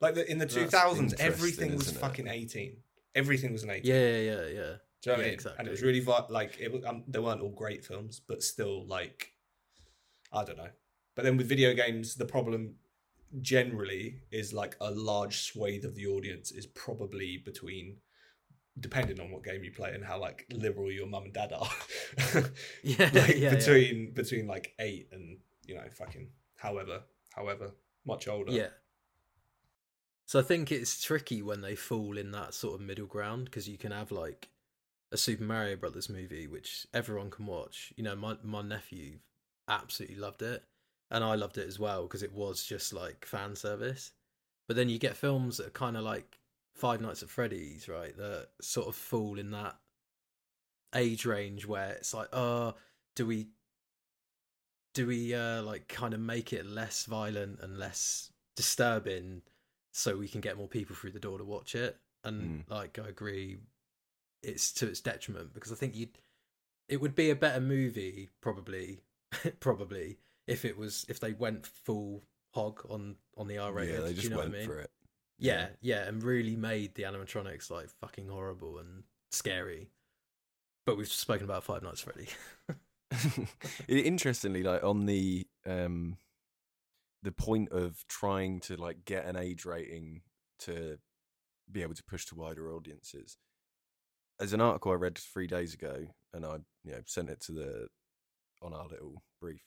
Like 0.00 0.14
the, 0.14 0.30
in 0.30 0.38
the 0.38 0.46
two 0.46 0.66
thousands, 0.66 1.14
everything 1.14 1.72
was 1.74 1.86
isn't 1.88 1.96
it? 1.96 2.00
fucking 2.00 2.28
eighteen. 2.28 2.82
Everything 3.14 3.52
was 3.52 3.62
an 3.62 3.70
eighteen. 3.70 3.90
Yeah, 3.94 4.10
yeah, 4.10 4.18
yeah, 4.18 4.32
yeah. 4.32 4.42
Do 4.42 4.50
you 4.52 4.56
know 4.56 4.62
what 4.62 5.06
Yeah, 5.06 5.12
I 5.12 5.16
mean? 5.18 5.32
exactly. 5.34 5.58
And 5.58 5.68
it 5.68 5.70
was 5.70 5.82
really 5.82 6.00
like 6.02 6.58
it. 6.60 6.84
Um, 6.84 7.04
they 7.08 7.18
weren't 7.18 7.40
all 7.40 7.50
great 7.50 7.84
films, 7.84 8.20
but 8.20 8.42
still 8.42 8.86
like 8.86 9.32
I 10.32 10.44
don't 10.44 10.58
know. 10.58 10.70
But 11.14 11.24
then 11.24 11.36
with 11.38 11.48
video 11.48 11.72
games, 11.72 12.14
the 12.16 12.26
problem 12.26 12.74
generally 13.40 14.20
is 14.30 14.52
like 14.52 14.76
a 14.80 14.90
large 14.90 15.40
swathe 15.40 15.84
of 15.84 15.94
the 15.94 16.06
audience 16.06 16.50
is 16.50 16.66
probably 16.66 17.38
between, 17.38 17.96
depending 18.80 19.20
on 19.20 19.30
what 19.30 19.44
game 19.44 19.64
you 19.64 19.72
play 19.72 19.92
and 19.92 20.04
how 20.04 20.20
like 20.20 20.46
liberal 20.52 20.90
your 20.90 21.06
mum 21.06 21.24
and 21.24 21.32
dad 21.34 21.52
are. 21.52 21.70
Yeah, 22.82 23.10
like 23.14 23.14
yeah, 23.14 23.34
yeah. 23.34 23.54
between 23.54 24.12
between 24.12 24.46
like 24.46 24.74
eight 24.78 25.08
and 25.12 25.38
you 25.64 25.74
know 25.74 25.84
fucking 25.92 26.28
however 26.56 27.02
however 27.34 27.72
much 28.06 28.28
older. 28.28 28.52
Yeah. 28.52 28.68
So 30.26 30.40
I 30.40 30.42
think 30.42 30.72
it's 30.72 31.02
tricky 31.02 31.40
when 31.42 31.60
they 31.60 31.76
fall 31.76 32.18
in 32.18 32.32
that 32.32 32.52
sort 32.52 32.74
of 32.74 32.80
middle 32.80 33.06
ground 33.06 33.44
because 33.44 33.68
you 33.68 33.78
can 33.78 33.92
have 33.92 34.10
like 34.10 34.48
a 35.12 35.16
Super 35.16 35.44
Mario 35.44 35.76
Brothers 35.76 36.08
movie 36.08 36.46
which 36.46 36.86
everyone 36.92 37.30
can 37.30 37.46
watch. 37.46 37.92
You 37.96 38.04
know, 38.04 38.16
my 38.16 38.36
my 38.42 38.62
nephew 38.62 39.18
absolutely 39.68 40.16
loved 40.16 40.42
it, 40.42 40.62
and 41.10 41.22
I 41.22 41.34
loved 41.34 41.58
it 41.58 41.68
as 41.68 41.78
well 41.78 42.02
because 42.02 42.22
it 42.22 42.32
was 42.32 42.64
just 42.64 42.92
like 42.92 43.24
fan 43.24 43.54
service. 43.56 44.12
But 44.66 44.76
then 44.76 44.88
you 44.88 44.98
get 44.98 45.16
films 45.16 45.58
that 45.58 45.68
are 45.68 45.70
kind 45.70 45.96
of 45.96 46.02
like 46.02 46.38
Five 46.74 47.00
Nights 47.00 47.22
at 47.22 47.30
Freddy's, 47.30 47.88
right? 47.88 48.16
That 48.16 48.48
sort 48.60 48.88
of 48.88 48.96
fall 48.96 49.38
in 49.38 49.50
that 49.52 49.76
age 50.94 51.24
range 51.24 51.66
where 51.66 51.90
it's 51.90 52.12
like, 52.14 52.28
oh, 52.32 52.74
do 53.14 53.26
we 53.26 53.48
do 54.94 55.06
we 55.06 55.34
uh 55.34 55.62
like 55.62 55.88
kind 55.88 56.14
of 56.14 56.20
make 56.20 56.52
it 56.52 56.64
less 56.66 57.04
violent 57.04 57.60
and 57.60 57.78
less 57.78 58.32
disturbing, 58.56 59.42
so 59.92 60.16
we 60.16 60.28
can 60.28 60.40
get 60.40 60.56
more 60.56 60.68
people 60.68 60.96
through 60.96 61.12
the 61.12 61.20
door 61.20 61.38
to 61.38 61.44
watch 61.44 61.74
it. 61.74 61.98
And 62.24 62.64
Mm. 62.66 62.70
like 62.70 62.98
I 62.98 63.08
agree, 63.08 63.58
it's 64.42 64.72
to 64.74 64.88
its 64.88 65.00
detriment 65.00 65.54
because 65.54 65.70
I 65.70 65.76
think 65.76 65.94
you, 65.94 66.08
it 66.88 67.00
would 67.00 67.14
be 67.14 67.30
a 67.30 67.36
better 67.36 67.60
movie 67.60 68.30
probably, 68.40 69.00
probably 69.60 70.18
if 70.46 70.64
it 70.64 70.76
was 70.76 71.04
if 71.08 71.20
they 71.20 71.32
went 71.32 71.66
full 71.66 72.22
hog 72.54 72.84
on 72.88 73.16
on 73.36 73.48
the 73.48 73.58
R 73.58 73.72
rated. 73.72 73.94
yeah, 73.94 74.00
they 74.00 74.12
just 74.12 74.24
you 74.24 74.30
know 74.30 74.38
went 74.38 74.54
I 74.54 74.58
mean? 74.58 74.66
for 74.66 74.78
it. 74.78 74.90
Yeah, 75.38 75.68
yeah, 75.82 76.04
and 76.04 76.22
really 76.22 76.56
made 76.56 76.94
the 76.94 77.02
animatronics 77.02 77.70
like 77.70 77.90
fucking 78.00 78.28
horrible 78.28 78.78
and 78.78 79.02
scary. 79.30 79.90
But 80.86 80.96
we've 80.96 81.08
spoken 81.08 81.44
about 81.44 81.64
Five 81.64 81.82
Nights 81.82 82.00
Freddy. 82.00 82.28
Interestingly, 83.88 84.62
like 84.62 84.82
on 84.82 85.06
the 85.06 85.46
um 85.66 86.16
the 87.22 87.32
point 87.32 87.70
of 87.70 88.04
trying 88.08 88.60
to 88.60 88.76
like 88.76 89.04
get 89.04 89.26
an 89.26 89.36
age 89.36 89.64
rating 89.64 90.22
to 90.60 90.98
be 91.70 91.82
able 91.82 91.94
to 91.94 92.04
push 92.04 92.24
to 92.26 92.34
wider 92.34 92.72
audiences. 92.72 93.36
As 94.40 94.52
an 94.52 94.60
article 94.60 94.92
I 94.92 94.94
read 94.94 95.18
three 95.18 95.46
days 95.46 95.74
ago, 95.74 96.06
and 96.32 96.46
I 96.46 96.58
you 96.84 96.92
know 96.92 97.00
sent 97.04 97.28
it 97.28 97.40
to 97.42 97.52
the 97.52 97.88
on 98.62 98.72
our 98.72 98.86
little 98.88 99.22
brief. 99.40 99.62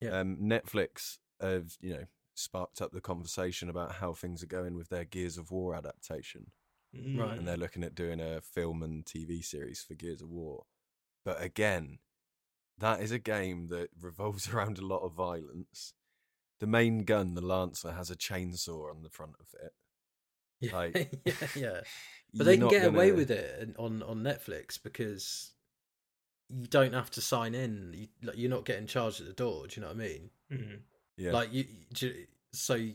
Yeah. 0.00 0.18
Um, 0.20 0.36
Netflix 0.42 1.18
have 1.40 1.76
you 1.80 1.92
know 1.94 2.04
sparked 2.34 2.80
up 2.82 2.92
the 2.92 3.00
conversation 3.00 3.68
about 3.70 3.92
how 3.96 4.12
things 4.12 4.42
are 4.42 4.46
going 4.46 4.74
with 4.76 4.88
their 4.90 5.04
Gears 5.04 5.38
of 5.38 5.50
War 5.50 5.74
adaptation 5.74 6.52
Mm. 6.94 7.18
Right. 7.18 7.36
and 7.36 7.46
they're 7.46 7.56
looking 7.58 7.82
at 7.84 7.94
doing 7.94 8.20
a 8.20 8.40
film 8.40 8.82
and 8.82 9.04
TV 9.04 9.44
series 9.44 9.82
for 9.86 9.94
Gears 9.94 10.22
of 10.22 10.30
War. 10.30 10.64
But 11.26 11.42
again, 11.42 11.98
that 12.78 13.00
is 13.02 13.10
a 13.10 13.18
game 13.18 13.66
that 13.66 13.88
revolves 14.00 14.48
around 14.48 14.78
a 14.78 14.86
lot 14.86 15.00
of 15.02 15.12
violence. 15.12 15.92
The 16.60 16.66
main 16.66 17.00
gun, 17.00 17.34
the 17.34 17.42
Lancer, 17.44 17.92
has 17.92 18.10
a 18.10 18.16
chainsaw 18.16 18.88
on 18.90 19.02
the 19.02 19.10
front 19.10 19.32
of 19.40 19.46
it. 19.62 19.72
yeah, 20.60 20.74
Like, 20.76 21.20
yeah, 21.26 21.32
yeah. 21.54 21.80
But 22.34 22.44
they 22.44 22.56
can 22.56 22.68
get 22.68 22.86
away 22.86 23.08
gonna- 23.08 23.16
with 23.18 23.30
it 23.30 23.74
on 23.78 24.02
on 24.02 24.22
Netflix 24.22 24.78
because 24.82 25.52
you 26.48 26.66
don't 26.66 26.92
have 26.94 27.10
to 27.12 27.20
sign 27.20 27.54
in. 27.54 27.92
You, 27.96 28.08
like, 28.22 28.36
you're 28.38 28.50
not 28.50 28.64
getting 28.64 28.86
charged 28.86 29.20
at 29.20 29.26
the 29.26 29.32
door. 29.32 29.66
Do 29.66 29.80
you 29.80 29.82
know 29.82 29.88
what 29.92 29.96
I 29.96 30.08
mean? 30.08 30.30
Mhm. 30.52 30.78
Yeah, 31.16 31.32
Like 31.32 31.52
you, 31.52 31.64
you- 31.98 32.26
so 32.52 32.88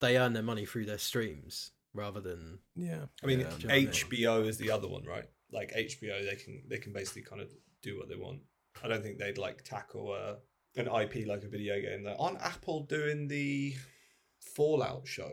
they 0.00 0.16
earn 0.18 0.32
their 0.32 0.42
money 0.42 0.64
through 0.66 0.86
their 0.86 0.98
streams 0.98 1.70
rather 1.94 2.20
than 2.20 2.58
yeah. 2.74 3.06
I 3.22 3.26
mean, 3.26 3.40
yeah. 3.40 3.50
do 3.50 3.56
you 3.62 3.68
know 3.68 3.74
what 3.74 3.74
I 3.74 3.78
mean? 3.78 3.88
HBO 3.88 4.46
is 4.48 4.56
the 4.58 4.70
other 4.70 4.88
one, 4.88 5.04
right? 5.04 5.28
Like 5.52 5.72
HBO, 5.72 6.24
they 6.28 6.36
can 6.36 6.62
they 6.68 6.78
can 6.78 6.92
basically 6.92 7.22
kind 7.22 7.40
of 7.42 7.50
do 7.82 7.98
what 7.98 8.08
they 8.08 8.16
want. 8.16 8.40
I 8.82 8.88
don't 8.88 9.02
think 9.02 9.18
they'd 9.18 9.36
like 9.38 9.62
tackle 9.64 10.12
uh, 10.12 10.36
an 10.76 10.86
IP 10.86 11.26
like 11.26 11.42
a 11.44 11.48
video 11.48 11.80
game. 11.80 12.02
Though, 12.04 12.16
aren't 12.18 12.40
Apple 12.40 12.84
doing 12.84 13.28
the 13.28 13.74
Fallout 14.40 15.06
show? 15.06 15.30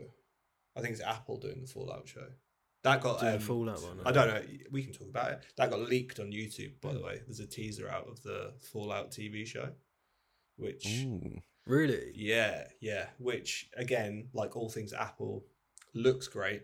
I 0.76 0.82
think 0.82 0.94
it's 0.94 1.02
Apple 1.04 1.38
doing 1.40 1.62
the 1.62 1.68
Fallout 1.68 2.08
show. 2.08 2.28
That 2.88 3.02
got 3.02 3.22
um, 3.22 3.28
a 3.28 3.40
Fallout 3.40 3.82
one. 3.82 4.00
I 4.06 4.12
don't 4.12 4.28
know. 4.28 4.42
We 4.72 4.84
can 4.84 4.94
talk 4.94 5.10
about 5.10 5.32
it. 5.32 5.46
That 5.58 5.70
got 5.70 5.80
leaked 5.82 6.20
on 6.20 6.32
YouTube, 6.32 6.80
by 6.82 6.94
the 6.94 7.02
way. 7.02 7.22
There's 7.26 7.40
a 7.40 7.46
teaser 7.48 7.90
out 7.90 8.08
of 8.08 8.22
the 8.24 8.54
Fallout 8.72 9.12
TV 9.12 9.46
show, 9.46 9.70
which 10.58 10.86
Ooh. 11.04 11.40
Really? 11.66 12.12
yeah, 12.16 12.64
yeah. 12.80 13.08
Which 13.20 13.70
again, 13.76 14.30
like 14.34 14.56
all 14.56 14.70
things 14.70 14.94
Apple, 14.94 15.46
looks 15.94 16.28
great. 16.28 16.64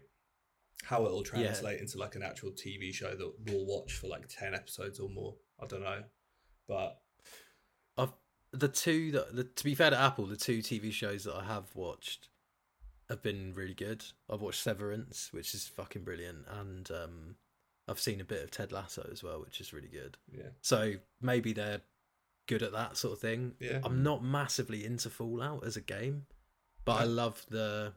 How 0.84 1.06
it'll 1.06 1.20
Yeah. 1.20 1.24
translate 1.24 1.80
into 1.82 1.98
like 1.98 2.16
an 2.16 2.24
actual 2.24 2.52
TV 2.52 2.94
show 2.94 3.16
that 3.16 3.34
we'll 3.48 3.66
watch 3.66 3.94
for 3.94 4.08
like 4.08 4.28
ten 4.30 4.54
episodes 4.54 5.00
or 5.00 5.10
more, 5.10 5.36
I 5.62 5.66
don't 5.68 5.82
know. 5.84 6.04
But 6.68 7.00
I've 7.98 8.14
the 8.52 8.68
two 8.70 9.12
that 9.12 9.36
the, 9.36 9.44
to 9.44 9.64
be 9.64 9.76
fair 9.76 9.90
to 9.90 10.00
Apple, 10.00 10.26
the 10.26 10.38
two 10.38 10.60
TV 10.60 10.92
shows 10.92 11.24
that 11.26 11.36
I 11.36 11.44
have 11.44 11.74
watched 11.76 12.30
have 13.10 13.22
been 13.22 13.54
really 13.54 13.74
good. 13.74 14.04
I've 14.30 14.42
watched 14.42 14.62
Severance, 14.62 15.30
which 15.32 15.54
is 15.54 15.68
fucking 15.68 16.04
brilliant, 16.04 16.46
and 16.50 16.90
um, 16.92 17.36
I've 17.88 18.00
seen 18.00 18.22
a 18.22 18.26
bit 18.26 18.44
of 18.44 18.52
Ted 18.52 18.72
Lasso 18.72 19.08
as 19.12 19.24
well, 19.24 19.42
which 19.42 19.60
is 19.62 19.74
really 19.74 19.88
good. 19.90 20.18
yeah, 20.32 20.50
So 20.62 20.94
maybe 21.22 21.54
they're 21.54 21.82
good 22.48 22.64
at 22.64 22.72
that 22.74 22.98
sort 22.98 23.14
of 23.14 23.20
thing. 23.20 23.54
yeah, 23.60 23.80
I'm 23.84 24.04
not 24.04 24.24
massively 24.24 24.86
into 24.86 25.10
Fallout 25.10 25.66
as 25.66 25.76
a 25.78 25.82
game, 25.82 26.26
but 26.86 27.02
I 27.02 27.04
love 27.06 27.46
the. 27.50 27.94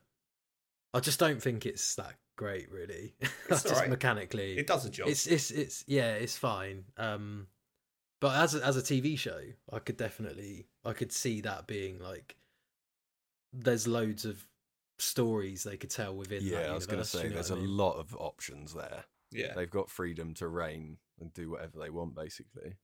I 0.94 1.00
just 1.00 1.18
don't 1.18 1.42
think 1.42 1.66
it's 1.66 1.94
that 1.96 2.14
great, 2.36 2.70
really. 2.70 3.14
It's 3.48 3.62
just 3.62 3.74
alright. 3.74 3.90
mechanically, 3.90 4.58
it 4.58 4.66
does 4.66 4.84
a 4.86 4.90
job. 4.90 5.08
it's 5.08 5.26
it's 5.26 5.50
it's 5.52 5.84
yeah, 5.86 6.14
it's 6.14 6.36
fine. 6.36 6.84
Um, 6.96 7.46
but 8.20 8.34
as 8.36 8.54
a, 8.56 8.64
as 8.64 8.76
a 8.76 8.82
TV 8.82 9.16
show, 9.18 9.40
I 9.72 9.78
could 9.78 9.96
definitely 9.96 10.66
I 10.84 10.92
could 10.94 11.12
see 11.12 11.40
that 11.42 11.66
being 11.68 11.98
like 12.00 12.34
there's 13.52 13.86
loads 13.86 14.24
of 14.24 14.46
stories 14.98 15.62
they 15.62 15.76
could 15.76 15.90
tell 15.90 16.14
within. 16.14 16.44
that 16.44 16.50
Yeah, 16.50 16.70
I 16.70 16.74
was 16.74 16.86
going 16.86 17.02
to 17.02 17.08
universe, 17.10 17.14
you 17.14 17.20
say 17.20 17.28
know 17.28 17.34
there's 17.34 17.50
what 17.50 17.56
a 17.58 17.62
I 17.62 17.64
mean? 17.64 17.76
lot 17.76 17.96
of 17.96 18.16
options 18.16 18.74
there. 18.74 19.04
yeah, 19.30 19.54
They've 19.54 19.70
got 19.70 19.90
freedom 19.90 20.34
to 20.34 20.48
reign 20.48 20.98
and 21.20 21.32
do 21.34 21.50
whatever 21.50 21.78
they 21.78 21.90
want, 21.90 22.14
basically. 22.14 22.74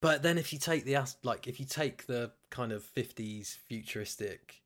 But 0.00 0.22
then 0.22 0.36
if 0.38 0.52
you 0.52 0.58
take 0.58 0.84
the 0.84 0.96
as- 0.96 1.16
like 1.22 1.46
if 1.46 1.60
you 1.60 1.66
take 1.66 2.06
the 2.06 2.32
kind 2.50 2.72
of 2.72 2.82
50s 2.94 3.56
futuristic 3.68 4.62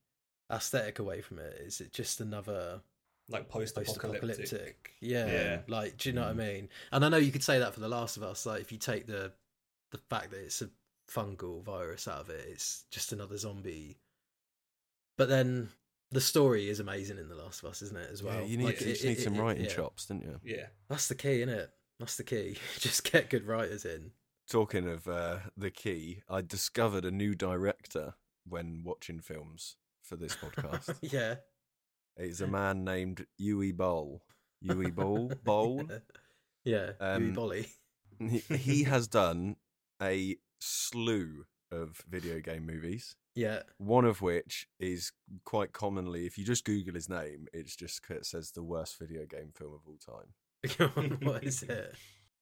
aesthetic 0.51 0.99
away 0.99 1.21
from 1.21 1.39
it, 1.39 1.55
is 1.61 1.81
it 1.81 1.93
just 1.93 2.21
another 2.21 2.81
like 3.29 3.49
post-apocalyptic. 3.49 4.21
post-apocalyptic? 4.39 4.93
Yeah, 5.01 5.27
Yeah. 5.27 5.59
Like, 5.69 5.99
do 5.99 6.09
you 6.09 6.15
know 6.15 6.23
what 6.23 6.31
I 6.31 6.35
Mm. 6.35 6.37
mean? 6.55 6.69
And 6.93 7.05
I 7.05 7.09
know 7.09 7.17
you 7.19 7.33
could 7.33 7.43
say 7.43 7.59
that 7.59 7.75
for 7.75 7.81
The 7.81 7.89
Last 7.89 8.17
of 8.17 8.23
Us. 8.23 8.47
Like, 8.47 8.61
if 8.63 8.73
you 8.73 8.79
take 8.79 9.07
the 9.07 9.33
the 9.91 9.99
fact 9.99 10.31
that 10.31 10.41
it's 10.41 10.63
a 10.63 10.71
fungal 11.09 11.63
virus 11.63 12.09
out 12.09 12.21
of 12.23 12.31
it, 12.31 12.45
it's 12.49 12.85
just 12.91 13.13
another 13.13 13.37
zombie. 13.39 13.99
But 15.17 15.29
then 15.29 15.71
the 16.11 16.21
story 16.21 16.69
is 16.69 16.81
amazing 16.81 17.19
in 17.19 17.29
The 17.29 17.35
Last 17.35 17.63
of 17.63 17.71
Us, 17.71 17.83
isn't 17.83 17.97
it? 17.97 18.11
As 18.13 18.23
well. 18.23 18.35
yeah, 18.37 18.43
you 18.47 18.57
need, 18.59 18.65
Like, 18.65 18.81
you 18.81 18.87
it- 18.89 18.93
just 18.93 19.05
need 19.05 19.19
it- 19.19 19.23
some 19.23 19.35
it- 19.35 19.41
writing 19.41 19.65
yeah. 19.65 19.71
chops, 19.75 20.07
didn't 20.07 20.23
you? 20.23 20.41
Yeah, 20.45 20.67
That's 20.89 21.09
the 21.09 21.15
key, 21.15 21.43
isn't 21.43 21.49
it? 21.55 21.71
That's 21.99 22.17
the 22.17 22.25
key. 22.25 22.57
just 22.79 23.11
get 23.11 23.31
good 23.31 23.45
writers 23.47 23.85
in. 23.85 24.13
Talking 24.49 24.89
of 24.89 25.09
uh, 25.09 25.39
the 25.57 25.71
key, 25.71 26.23
I 26.29 26.41
discovered 26.43 27.05
a 27.05 27.11
new 27.11 27.35
director 27.35 28.15
when 28.47 28.83
watching 28.85 29.19
films 29.21 29.77
for 30.03 30.15
this 30.17 30.37
podcast. 30.37 30.97
yeah. 31.13 31.37
it's 32.17 32.41
a 32.41 32.47
man 32.47 32.85
named 32.85 33.27
Yui 33.39 33.73
Bowl. 33.73 34.23
Yui 34.61 34.91
Bowl? 34.93 35.33
Bowl? 35.45 35.83
Yeah. 36.65 36.93
Um, 37.01 37.25
Yui 37.25 37.33
Bolly. 37.33 37.67
he, 38.21 38.39
he 38.57 38.83
has 38.85 39.09
done 39.09 39.57
a 40.01 40.37
slew 40.61 41.45
of 41.73 42.01
video 42.09 42.39
game 42.41 42.65
movies. 42.67 43.17
Yeah. 43.37 43.61
One 43.77 44.07
of 44.07 44.23
which 44.23 44.67
is 44.81 45.13
quite 45.45 45.73
commonly, 45.73 46.27
if 46.27 46.39
you 46.39 46.45
just 46.45 46.65
Google 46.65 46.95
his 46.95 47.09
name, 47.09 47.47
it's 47.53 47.77
just 47.77 48.01
it 48.11 48.25
says 48.27 48.51
the 48.51 48.63
worst 48.63 48.99
video 48.99 49.27
game 49.27 49.53
film 49.55 49.75
of 49.75 49.81
all 49.87 49.99
time. 49.99 51.19
what 51.23 51.45
is 51.45 51.63
it? 51.69 51.95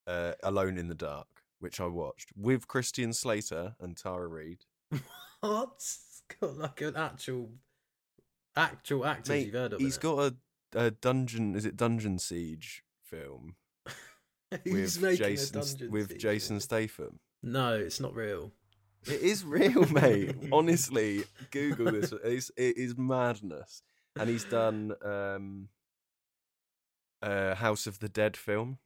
Uh, 0.06 0.32
Alone 0.44 0.78
in 0.78 0.88
the 0.88 0.94
Dark, 0.94 1.26
which 1.58 1.80
I 1.80 1.86
watched 1.86 2.30
with 2.36 2.68
Christian 2.68 3.12
Slater 3.12 3.74
and 3.80 3.96
Tara 3.96 4.28
Reid. 4.28 4.64
What? 5.40 5.72
It's 5.74 6.22
got 6.40 6.56
like 6.56 6.80
an 6.80 6.96
actual, 6.96 7.50
actual 8.56 9.04
actors 9.04 9.28
Mate, 9.28 9.44
you've 9.44 9.54
heard 9.54 9.74
of. 9.74 9.78
He's 9.78 9.96
in 9.96 10.00
got 10.00 10.18
a, 10.72 10.86
a 10.86 10.90
dungeon. 10.90 11.54
Is 11.54 11.66
it 11.66 11.76
Dungeon 11.76 12.18
Siege 12.18 12.82
film 13.02 13.56
it. 14.64 14.72
With 14.72 15.02
making 15.02 15.18
Jason 15.18 15.58
a 15.58 15.62
dungeon 15.62 15.90
with 15.90 16.18
Jason? 16.18 16.60
Statham? 16.60 17.18
No, 17.42 17.74
it's 17.74 18.00
not 18.00 18.14
real. 18.14 18.52
It 19.06 19.20
is 19.20 19.44
real, 19.44 19.86
mate. 19.92 20.34
Honestly, 20.52 21.24
Google 21.50 21.92
this. 21.92 22.12
It's, 22.24 22.50
it 22.56 22.76
is 22.76 22.96
madness. 22.96 23.82
And 24.18 24.28
he's 24.30 24.44
done 24.44 24.94
um, 25.04 25.68
uh, 27.22 27.54
House 27.56 27.86
of 27.86 27.98
the 27.98 28.08
Dead 28.08 28.36
film. 28.36 28.78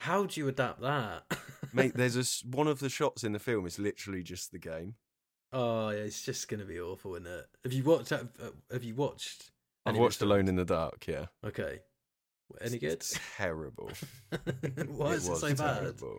How 0.00 0.24
do 0.24 0.40
you 0.40 0.48
adapt 0.48 0.80
that, 0.82 1.24
Mate, 1.72 1.92
there's 1.94 2.16
a 2.16 2.46
one 2.46 2.66
of 2.68 2.80
the 2.80 2.88
shots 2.90 3.24
in 3.24 3.32
the 3.32 3.38
film 3.38 3.66
is 3.66 3.78
literally 3.78 4.22
just 4.22 4.52
the 4.52 4.58
game. 4.58 4.94
oh, 5.52 5.88
yeah, 5.90 6.00
it's 6.00 6.22
just 6.22 6.48
gonna 6.48 6.64
be 6.66 6.78
awful, 6.78 7.14
isn't 7.14 7.26
it? 7.26 7.46
Have 7.64 7.72
you 7.72 7.82
watched? 7.84 8.10
Have, 8.10 8.28
have 8.70 8.84
you 8.84 8.94
watched? 8.94 9.50
I've 9.86 9.96
watched 9.96 10.18
the 10.18 10.26
Alone 10.26 10.40
films? 10.40 10.48
in 10.50 10.56
the 10.56 10.64
Dark. 10.64 11.06
Yeah, 11.06 11.26
Okay. 11.44 11.80
Any 12.60 12.78
good? 12.78 12.92
It's 12.92 13.18
terrible. 13.36 13.90
Why 14.86 15.12
is 15.12 15.26
it 15.26 15.30
was 15.30 15.40
so 15.40 15.54
bad? 15.54 15.80
terrible. 15.80 16.18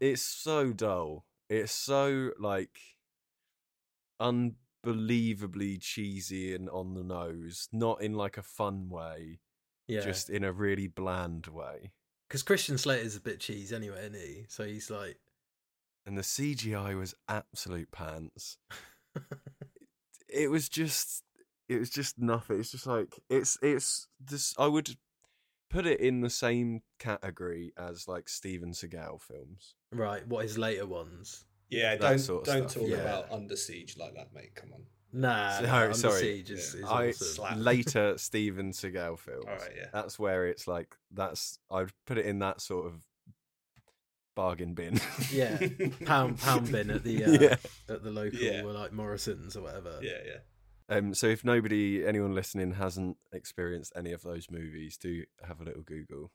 It's 0.00 0.22
so 0.22 0.72
dull. 0.72 1.24
It's 1.48 1.72
so 1.72 2.30
like 2.38 2.78
unbelievably 4.20 5.78
cheesy 5.78 6.54
and 6.54 6.68
on 6.70 6.94
the 6.94 7.04
nose, 7.04 7.68
not 7.72 8.02
in 8.02 8.14
like 8.14 8.36
a 8.36 8.42
fun 8.42 8.88
way, 8.88 9.40
Yeah, 9.86 10.00
just 10.00 10.30
in 10.30 10.44
a 10.44 10.52
really 10.52 10.86
bland 10.88 11.46
way. 11.46 11.92
because 12.28 12.42
Christian 12.42 12.78
Slater's 12.78 13.16
a 13.16 13.20
bit 13.20 13.40
cheese 13.40 13.72
anyway, 13.72 14.00
isn't 14.06 14.14
he? 14.14 14.44
So 14.48 14.64
he's 14.64 14.90
like, 14.90 15.18
And 16.04 16.16
the 16.18 16.22
CGI 16.22 16.96
was 16.98 17.14
absolute 17.28 17.90
pants. 17.92 18.58
It 20.28 20.50
was 20.50 20.68
just 20.68 21.22
it 21.68 21.78
was 21.78 21.88
just 21.88 22.18
nothing. 22.18 22.58
It's 22.58 22.72
just 22.72 22.86
like 22.86 23.14
it's 23.30 23.56
it's 23.62 24.08
this 24.20 24.52
I 24.58 24.66
would 24.66 24.96
put 25.70 25.86
it 25.86 26.00
in 26.00 26.20
the 26.20 26.28
same 26.28 26.82
category 26.98 27.72
as 27.78 28.08
like 28.08 28.28
Steven 28.28 28.72
Seagal 28.72 29.22
films. 29.22 29.75
Right, 29.96 30.26
what 30.26 30.42
his 30.44 30.56
later 30.58 30.86
ones? 30.86 31.44
yeah. 31.70 31.96
That 31.96 32.00
Don't 32.10 32.18
sort 32.18 32.46
of 32.48 32.54
don't 32.54 32.70
stuff, 32.70 32.82
talk 32.82 32.90
yeah. 32.90 32.96
about 32.98 33.32
Under 33.32 33.56
Siege 33.56 33.96
like 33.98 34.14
that, 34.14 34.32
mate. 34.34 34.54
Come 34.54 34.72
on. 34.72 34.82
Nah, 35.12 35.58
So- 35.58 35.66
nah, 35.66 35.76
Under 35.82 35.94
sorry. 35.94 36.20
Siege 36.20 36.50
is, 36.50 36.74
is 36.74 36.84
I 36.84 37.08
awesome. 37.08 37.26
Slap. 37.26 37.54
later 37.58 38.18
Steven 38.18 38.70
Seagal 38.72 39.18
films. 39.18 39.44
All 39.48 39.54
right, 39.56 39.72
yeah. 39.76 39.86
That's 39.92 40.18
where 40.18 40.46
it's 40.46 40.68
like 40.68 40.94
that's 41.10 41.58
I'd 41.70 41.90
put 42.06 42.18
it 42.18 42.26
in 42.26 42.38
that 42.40 42.60
sort 42.60 42.86
of 42.86 43.02
bargain 44.34 44.74
bin. 44.74 45.00
Yeah, 45.32 45.58
pound 46.04 46.38
pound 46.38 46.70
bin 46.70 46.90
at 46.90 47.02
the 47.02 47.24
uh, 47.24 47.30
Yeah. 47.30 47.56
at 47.88 48.02
the 48.02 48.10
local 48.10 48.38
Yeah. 48.38 48.62
or 48.62 48.72
like 48.72 48.92
Morrison's 48.92 49.56
or 49.56 49.62
whatever. 49.62 49.98
Yeah, 50.02 50.18
yeah. 50.26 50.38
Um, 50.94 51.14
so 51.14 51.26
if 51.26 51.44
nobody, 51.44 52.06
anyone 52.06 52.34
listening, 52.34 52.74
hasn't 52.74 53.16
experienced 53.32 53.92
any 53.96 54.12
of 54.12 54.22
those 54.22 54.50
movies, 54.50 54.96
do 54.96 55.24
have 55.42 55.60
a 55.60 55.64
little 55.64 55.82
Google 55.82 56.30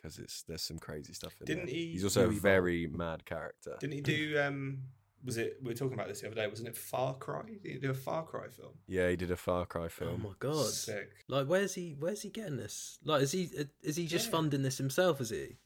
because 0.00 0.18
it's 0.18 0.42
there's 0.42 0.62
some 0.62 0.78
crazy 0.78 1.12
stuff 1.12 1.34
in 1.40 1.46
Didn't 1.46 1.66
there. 1.66 1.74
he- 1.74 1.92
He's 1.92 2.04
also 2.04 2.20
a 2.20 2.24
Yui 2.24 2.32
Bolt. 2.34 2.42
very 2.42 2.86
mad 2.86 3.24
character. 3.24 3.76
Didn't 3.80 3.94
he 3.94 4.00
do? 4.00 4.38
um 4.40 4.78
Was 5.24 5.36
it? 5.36 5.58
We 5.62 5.68
were 5.70 5.74
talking 5.74 5.94
about 5.94 6.06
this 6.08 6.20
the 6.20 6.26
other 6.28 6.36
day. 6.36 6.46
Wasn't 6.46 6.68
it 6.68 6.76
Far 6.76 7.14
Cry? 7.14 7.42
Did 7.62 7.72
he 7.72 7.78
do 7.78 7.90
a 7.90 7.94
Far 7.94 8.24
Cry 8.24 8.48
film? 8.48 8.74
Yeah, 8.86 9.08
he 9.10 9.16
did 9.16 9.30
a 9.32 9.36
Far 9.36 9.66
Cry 9.66 9.88
film. 9.88 10.22
Oh 10.24 10.28
my 10.28 10.34
god! 10.38 10.66
Sick. 10.66 11.10
Like, 11.26 11.46
where's 11.48 11.74
he? 11.74 11.96
Where's 11.98 12.22
he 12.22 12.30
getting 12.30 12.56
this? 12.56 12.98
Like, 13.04 13.22
is 13.22 13.32
he? 13.32 13.50
Is 13.82 13.96
he 13.96 14.06
just 14.06 14.26
Yeah. 14.26 14.32
funding 14.32 14.62
this 14.62 14.78
himself? 14.78 15.20
Is 15.20 15.30
he? 15.30 15.56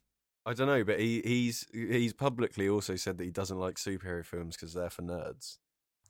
I 0.47 0.55
don't 0.55 0.67
know, 0.67 0.83
but 0.85 0.99
he 0.99 1.21
he's 1.25 1.67
he's 1.73 2.13
publicly 2.15 2.69
also 2.69 2.97
said 2.97 3.19
that 3.19 3.25
he 3.25 3.31
doesn't 3.31 3.59
like 3.61 3.77
superhero 3.77 4.25
films 4.25 4.57
because 4.57 4.73
they're 4.75 4.91
for 4.91 5.03
nerds. 5.03 5.59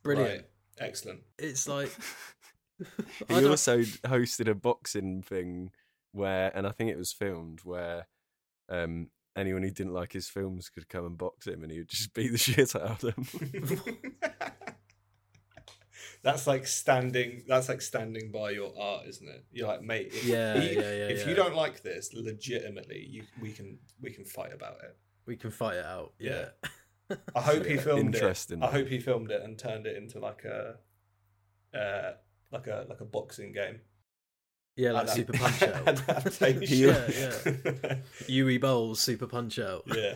Brilliant. 0.03 0.31
Right. 0.31 0.45
Excellent. 0.79 1.20
It's 1.39 1.68
like 1.68 1.91
He 3.29 3.45
also 3.47 3.81
hosted 3.81 4.49
a 4.49 4.55
boxing 4.55 5.23
thing 5.23 5.70
where, 6.13 6.51
and 6.57 6.67
I 6.67 6.71
think 6.71 6.91
it 6.91 6.99
was 6.99 7.13
filmed 7.13 7.61
where 7.65 8.07
um, 8.69 9.09
anyone 9.37 9.63
who 9.63 9.71
didn't 9.71 9.95
like 9.95 10.13
his 10.13 10.29
films 10.29 10.69
could 10.69 10.89
come 10.89 11.05
and 11.07 11.19
box 11.19 11.47
him, 11.47 11.63
and 11.63 11.73
he 11.73 11.79
would 11.79 11.89
just 11.89 12.13
beat 12.15 12.33
the 12.33 12.39
shit 12.39 12.75
out 12.77 13.03
of 13.03 13.15
them. 13.15 13.27
that's 16.23 16.47
like 16.47 16.67
standing. 16.67 17.43
That's 17.49 17.69
like 17.69 17.83
standing 17.83 18.31
by 18.31 18.51
your 18.51 18.73
art, 18.79 19.07
isn't 19.09 19.29
it? 19.29 19.45
You're 19.51 19.69
like, 19.69 19.83
mate. 19.83 20.09
If, 20.13 20.25
Yeah, 20.25 20.55
you- 20.57 20.81
yeah, 20.81 20.81
yeah, 20.81 21.09
If 21.09 21.21
yeah. 21.21 21.29
you 21.29 21.35
don't 21.35 21.55
like 21.57 21.83
this, 21.83 22.13
legitimately, 22.15 23.07
you 23.09 23.25
we 23.41 23.53
can 23.53 23.79
we 24.01 24.11
can 24.13 24.25
fight 24.25 24.53
about 24.53 24.77
it. 24.85 24.97
we 25.27 25.37
can 25.37 25.51
fight 25.51 25.77
it 25.77 25.85
out. 25.87 26.13
Yeah. 26.19 26.49
I 27.35 27.41
hope 27.41 27.67
he 27.67 27.75
Yeah, 27.75 27.81
filmed 27.81 28.15
interesting. 28.15 28.63
it. 28.63 28.65
I 28.67 28.71
hope 28.71 28.87
he 28.89 28.99
filmed 28.99 29.31
it 29.31 29.43
and 29.43 29.59
turned 29.59 29.87
it 29.87 29.97
into 29.97 30.19
like 30.19 30.45
a, 30.45 30.77
uh, 31.77 32.13
like 32.51 32.67
a 32.69 32.87
like 32.89 33.01
a 33.01 33.05
boxing 33.05 33.53
game. 33.53 33.81
Yeah, 34.77 34.93
like 34.93 35.09
Super 35.09 35.35
Punch 35.35 35.62
Out. 35.62 35.87
Adaptation. 35.87 36.62
Yeah, 36.79 37.09
yeah. 37.85 37.97
Yui 38.27 38.57
Bowles 38.59 39.01
Super 39.01 39.27
Punch 39.27 39.59
Out. 39.59 39.83
Yeah. 39.95 40.14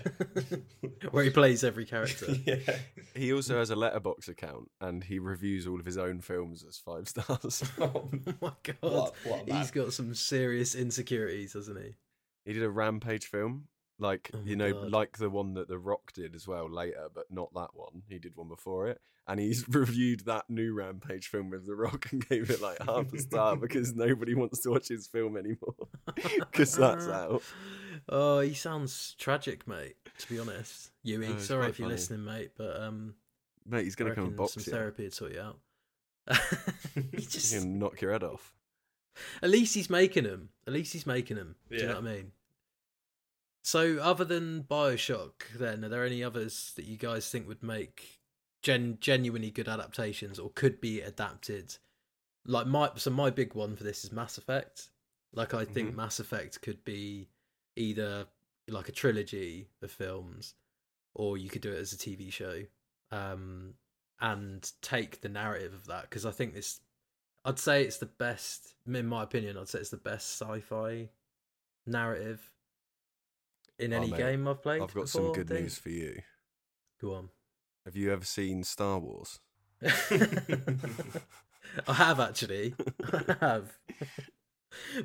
Where 1.10 1.24
he 1.24 1.30
plays 1.30 1.62
every 1.62 1.84
character. 1.84 2.26
yeah. 2.46 2.76
he 3.14 3.32
also 3.34 3.58
has 3.58 3.70
a 3.70 3.74
Letterboxd 3.74 4.28
account, 4.28 4.70
and 4.80 5.04
he 5.04 5.18
reviews 5.18 5.66
all 5.66 5.78
of 5.78 5.84
his 5.84 5.98
own 5.98 6.20
films 6.20 6.64
as 6.66 6.78
five 6.78 7.06
stars. 7.08 7.62
Oh 7.80 8.08
my 8.40 8.52
god. 8.62 8.76
What- 8.80 9.14
what. 9.24 9.48
He's 9.48 9.70
got 9.70 9.92
some 9.92 10.14
serious 10.14 10.74
insecurities, 10.74 11.52
hasn't 11.52 11.78
he? 11.78 11.94
he 12.46 12.52
did 12.52 12.62
a 12.62 12.70
Rampage 12.70 13.26
film, 13.26 13.64
like 13.98 14.30
Oh 14.34 14.40
you 14.44 14.56
know, 14.56 14.72
God. 14.72 14.90
like 14.90 15.18
the 15.18 15.30
one 15.30 15.54
that 15.54 15.68
The 15.68 15.78
Rock 15.78 16.12
did 16.12 16.34
as 16.34 16.46
well 16.46 16.70
later, 16.70 17.08
but 17.14 17.30
not 17.30 17.52
that 17.54 17.70
one. 17.74 18.02
He 18.08 18.18
did 18.18 18.36
one 18.36 18.48
before 18.48 18.88
it, 18.88 19.00
and 19.26 19.40
he's 19.40 19.66
reviewed 19.74 20.20
that 20.26 20.48
new 20.50 20.74
Rampage 20.74 21.28
film 21.28 21.50
with 21.50 21.66
The 21.66 21.74
Rock 21.74 22.08
and 22.12 22.26
gave 22.28 22.50
it 22.50 22.60
like 22.60 22.78
half 22.82 23.12
a 23.12 23.18
star 23.18 23.56
because 23.60 23.94
nobody 23.94 24.34
wants 24.34 24.60
to 24.60 24.70
watch 24.70 24.88
his 24.88 25.06
film 25.06 25.36
anymore 25.36 25.74
because 26.14 26.74
that's 26.74 27.08
out. 27.08 27.42
Oh, 28.08 28.40
he 28.40 28.54
sounds 28.54 29.14
tragic, 29.18 29.66
mate. 29.66 29.96
To 30.18 30.28
be 30.28 30.38
honest, 30.38 30.90
Yui. 31.02 31.26
Oh, 31.26 31.38
sorry 31.38 31.60
quite 31.62 31.70
if 31.70 31.78
you're 31.78 31.86
funny. 31.88 31.94
listening, 31.94 32.24
mate, 32.24 32.50
but 32.56 32.80
um, 32.82 33.14
Mate, 33.68 33.84
he's 33.84 33.96
gonna 33.96 34.14
come 34.14 34.26
and 34.26 34.36
box 34.36 34.52
some 34.54 34.62
you. 34.66 34.72
therapy 34.72 35.02
would 35.04 35.14
sort 35.14 35.32
you 35.32 35.40
out. 35.40 35.58
he 36.94 37.02
He's 37.16 37.26
just, 37.28 37.54
gonna 37.54 37.66
knock 37.66 38.00
your 38.00 38.12
head 38.12 38.22
off. 38.22 38.54
at 39.42 39.50
least 39.50 39.74
he's 39.74 39.90
making 39.90 40.24
them. 40.24 40.50
At 40.66 40.72
least 40.72 40.92
he's 40.92 41.06
making 41.06 41.36
them. 41.36 41.56
Do 41.70 41.76
you 41.76 41.82
know 41.86 41.94
what 42.00 42.04
I 42.04 42.14
mean? 42.14 42.32
So, 43.66 43.98
other 43.98 44.24
than 44.24 44.62
Bioshock, 44.62 45.48
then 45.58 45.84
are 45.84 45.88
there 45.88 46.04
any 46.06 46.22
others 46.22 46.72
that 46.76 46.84
you 46.84 46.96
guys 46.96 47.28
think 47.28 47.48
would 47.48 47.64
make 47.64 48.20
gen- 48.62 48.98
genuinely 49.00 49.50
good 49.50 49.66
adaptations 49.66 50.38
or 50.38 50.50
could 50.50 50.80
be 50.80 51.00
adapted? 51.00 51.76
Like 52.44 52.68
my 52.68 52.92
so 52.94 53.10
my 53.10 53.30
big 53.30 53.54
one 53.54 53.74
for 53.74 53.82
this 53.82 54.04
is 54.04 54.12
Mass 54.12 54.38
Effect. 54.38 54.90
Like 55.32 55.52
I 55.52 55.64
think 55.64 55.90
Mhm. 55.90 55.96
Mass 55.96 56.20
Effect 56.20 56.62
could 56.62 56.84
be 56.84 57.28
either 57.74 58.28
like 58.68 58.88
a 58.88 58.92
trilogy 58.92 59.68
of 59.82 59.90
films, 59.90 60.54
or 61.14 61.36
you 61.36 61.50
could 61.50 61.62
do 61.62 61.72
it 61.72 61.78
as 61.80 61.92
a 61.92 61.98
TV 61.98 62.30
show, 62.30 62.68
um, 63.10 63.74
and 64.20 64.70
take 64.80 65.22
the 65.22 65.28
narrative 65.28 65.74
of 65.74 65.86
that 65.86 66.02
because 66.02 66.24
I 66.24 66.30
think 66.30 66.54
this. 66.54 66.82
I'd 67.44 67.58
say 67.58 67.82
it's 67.82 67.98
the 67.98 68.06
best, 68.06 68.76
in 68.86 69.08
my 69.08 69.24
opinion. 69.24 69.58
I'd 69.58 69.68
say 69.68 69.80
it's 69.80 69.90
the 69.90 69.96
best 69.96 70.40
sci-fi 70.40 71.10
narrative 71.84 72.52
in 73.78 73.92
Oh, 73.92 73.96
any 73.96 74.10
mate, 74.10 74.16
game 74.18 74.48
I've 74.48 74.62
played. 74.62 74.82
I've 74.82 74.94
got 74.94 75.08
some 75.08 75.22
before, 75.22 75.34
I 75.34 75.38
good 75.38 75.48
think. 75.48 75.60
news 75.62 75.78
for 75.78 75.90
you. 75.90 76.22
Go 77.00 77.14
on. 77.14 77.28
Have 77.84 77.96
you 77.96 78.12
ever 78.12 78.24
seen 78.24 78.64
Star 78.64 78.98
Wars? 78.98 79.40
I 81.88 81.92
have 81.94 82.20
actually. 82.20 82.74
I 83.12 83.36
have. 83.40 83.78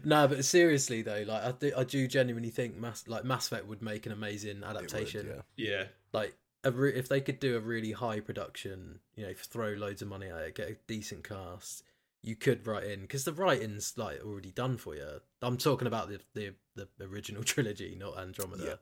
no, 0.03 0.27
but 0.27 0.45
seriously 0.45 1.01
though, 1.01 1.23
like 1.27 1.43
I 1.43 1.51
do, 1.51 1.71
I 1.77 1.83
do 1.83 2.07
genuinely 2.07 2.49
think 2.49 2.77
Mass 2.77 3.07
like 3.07 3.23
Mass 3.25 3.47
Effect 3.47 3.67
would 3.67 3.81
make 3.81 4.05
an 4.05 4.11
amazing 4.11 4.57
It 4.57 4.67
would, 4.67 4.75
adaptation. 4.77 5.27
yeah. 5.27 5.69
Yeah. 5.69 5.83
Like 6.13 6.35
a 6.63 6.71
re- 6.71 6.93
if 6.95 7.07
they 7.09 7.21
could 7.21 7.39
do 7.39 7.57
a 7.57 7.59
really 7.59 7.91
high 7.91 8.19
production, 8.19 8.99
you 9.15 9.25
know, 9.25 9.33
throw 9.35 9.69
loads 9.71 10.01
of 10.01 10.07
money 10.07 10.27
at 10.29 10.41
it, 10.41 10.55
get 10.55 10.69
a 10.69 10.77
decent 10.87 11.27
cast, 11.27 11.83
you 12.21 12.35
could 12.35 12.65
write 12.67 12.85
in 12.85 13.01
because 13.01 13.25
the 13.25 13.33
writing's 13.33 13.93
like 13.97 14.21
already 14.23 14.51
done 14.51 14.77
for 14.77 14.95
you. 14.95 15.21
I'm 15.41 15.57
talking 15.57 15.87
about 15.87 16.09
the 16.09 16.19
the, 16.33 16.53
the 16.75 16.87
original 17.01 17.43
trilogy, 17.51 17.95
not 17.99 18.17
Andromeda, 18.17 18.63
Yeah. 18.63 18.75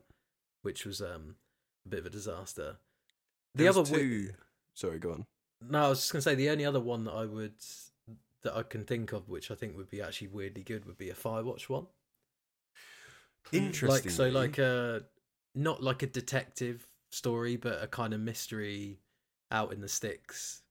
which 0.62 0.84
was 0.86 1.00
um 1.00 1.36
a 1.86 1.88
bit 1.88 2.00
of 2.00 2.06
a 2.06 2.10
disaster. 2.10 2.76
The 3.54 3.64
There 3.64 3.72
was 3.72 3.90
other 3.90 3.98
two. 3.98 4.30
Sorry, 4.74 4.98
go 4.98 5.12
on. 5.12 5.26
no, 5.60 5.86
I 5.86 5.88
was 5.88 6.00
just 6.00 6.12
gonna 6.12 6.22
say 6.22 6.34
the 6.34 6.50
only 6.50 6.64
other 6.64 6.80
one 6.80 7.04
that 7.04 7.12
I 7.12 7.24
would 7.26 7.54
that 8.42 8.56
I 8.56 8.62
can 8.62 8.84
think 8.84 9.12
of, 9.12 9.28
which 9.28 9.50
I 9.50 9.54
think 9.54 9.76
would 9.76 9.90
be 9.90 10.00
actually 10.00 10.28
weirdly 10.28 10.62
good, 10.62 10.84
would 10.86 10.96
be 10.98 11.10
a 11.10 11.14
Firewatch 11.14 11.68
one. 11.68 11.86
Interesting. 13.52 13.88
Like 13.88 14.10
so, 14.10 14.28
like 14.28 14.58
a 14.58 15.02
not 15.54 15.82
like 15.82 16.02
a 16.02 16.06
detective 16.06 16.86
story, 17.10 17.56
but 17.56 17.82
a 17.82 17.86
kind 17.86 18.14
of 18.14 18.20
mystery 18.20 18.98
out 19.50 19.72
in 19.72 19.80
the 19.80 19.88
sticks. 19.88 20.62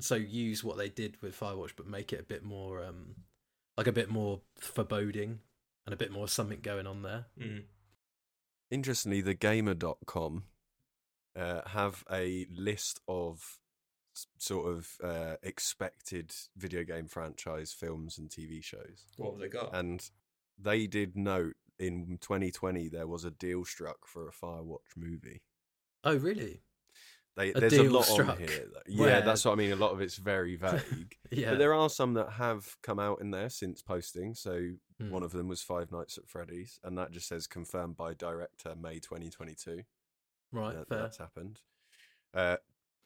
So 0.00 0.14
use 0.14 0.64
what 0.64 0.78
they 0.78 0.88
did 0.88 1.20
with 1.20 1.38
Firewatch, 1.38 1.72
but 1.76 1.86
make 1.86 2.12
it 2.14 2.20
a 2.20 2.24
bit 2.24 2.42
more, 2.42 2.82
um, 2.82 3.16
like 3.76 3.86
a 3.86 3.92
bit 3.92 4.08
more 4.08 4.40
foreboding 4.58 5.40
and 5.90 5.94
a 5.94 6.04
bit 6.04 6.12
more 6.12 6.28
something 6.28 6.60
going 6.62 6.86
on 6.86 7.02
there. 7.02 7.26
Mm. 7.36 7.64
Interestingly, 8.70 9.20
the 9.20 9.34
gamer.com 9.34 10.44
uh, 11.36 11.62
have 11.66 12.04
a 12.12 12.46
list 12.56 13.00
of 13.08 13.58
sort 14.38 14.68
of 14.68 14.88
uh, 15.02 15.34
expected 15.42 16.32
video 16.56 16.84
game 16.84 17.08
franchise 17.08 17.72
films 17.72 18.18
and 18.18 18.30
TV 18.30 18.62
shows. 18.62 19.06
What 19.16 19.32
have 19.32 19.40
they 19.40 19.48
got? 19.48 19.74
And 19.74 20.08
they 20.56 20.86
did 20.86 21.16
note 21.16 21.56
in 21.76 22.18
2020 22.20 22.88
there 22.88 23.08
was 23.08 23.24
a 23.24 23.32
deal 23.32 23.64
struck 23.64 24.06
for 24.06 24.28
a 24.28 24.32
Firewatch 24.32 24.96
movie. 24.96 25.42
Oh, 26.04 26.16
really? 26.16 26.62
They, 27.36 27.50
A 27.52 27.60
there's 27.60 27.72
a 27.74 27.84
lot 27.84 28.04
struck 28.04 28.28
on 28.30 28.36
here. 28.38 28.66
Yeah, 28.86 29.00
where- 29.00 29.20
that's 29.22 29.44
what 29.44 29.52
I 29.52 29.54
mean. 29.54 29.72
A 29.72 29.76
lot 29.76 29.92
of 29.92 30.00
it's 30.00 30.16
very 30.16 30.56
vague. 30.56 31.14
Yeah. 31.30 31.50
But 31.50 31.58
there 31.58 31.72
are 31.74 31.88
some 31.88 32.14
that 32.14 32.32
have 32.32 32.76
come 32.82 32.98
out 32.98 33.20
in 33.20 33.30
there 33.30 33.48
since 33.50 33.82
posting. 33.82 34.34
So 34.34 34.70
Hmm. 35.00 35.10
one 35.10 35.22
of 35.22 35.32
them 35.32 35.48
was 35.48 35.62
Five 35.62 35.90
Nights 35.90 36.18
at 36.18 36.28
Freddy's, 36.28 36.78
and 36.84 36.98
that 36.98 37.10
just 37.10 37.26
says 37.28 37.46
confirmed 37.46 37.96
by 37.96 38.12
director 38.12 38.74
May 38.78 38.98
2022. 38.98 39.82
right. 40.52 40.74
that- 40.76 40.88
fair. 40.88 40.98
that's 40.98 41.16
happened. 41.18 41.60
Uh, 42.34 42.56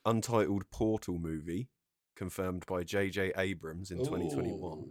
untitled 0.04 0.68
Portal 0.70 1.18
movie 1.18 1.68
confirmed 2.16 2.64
by 2.66 2.82
J.J. 2.82 3.32
Abrams 3.36 3.90
in 3.92 3.98
2021. 3.98 4.90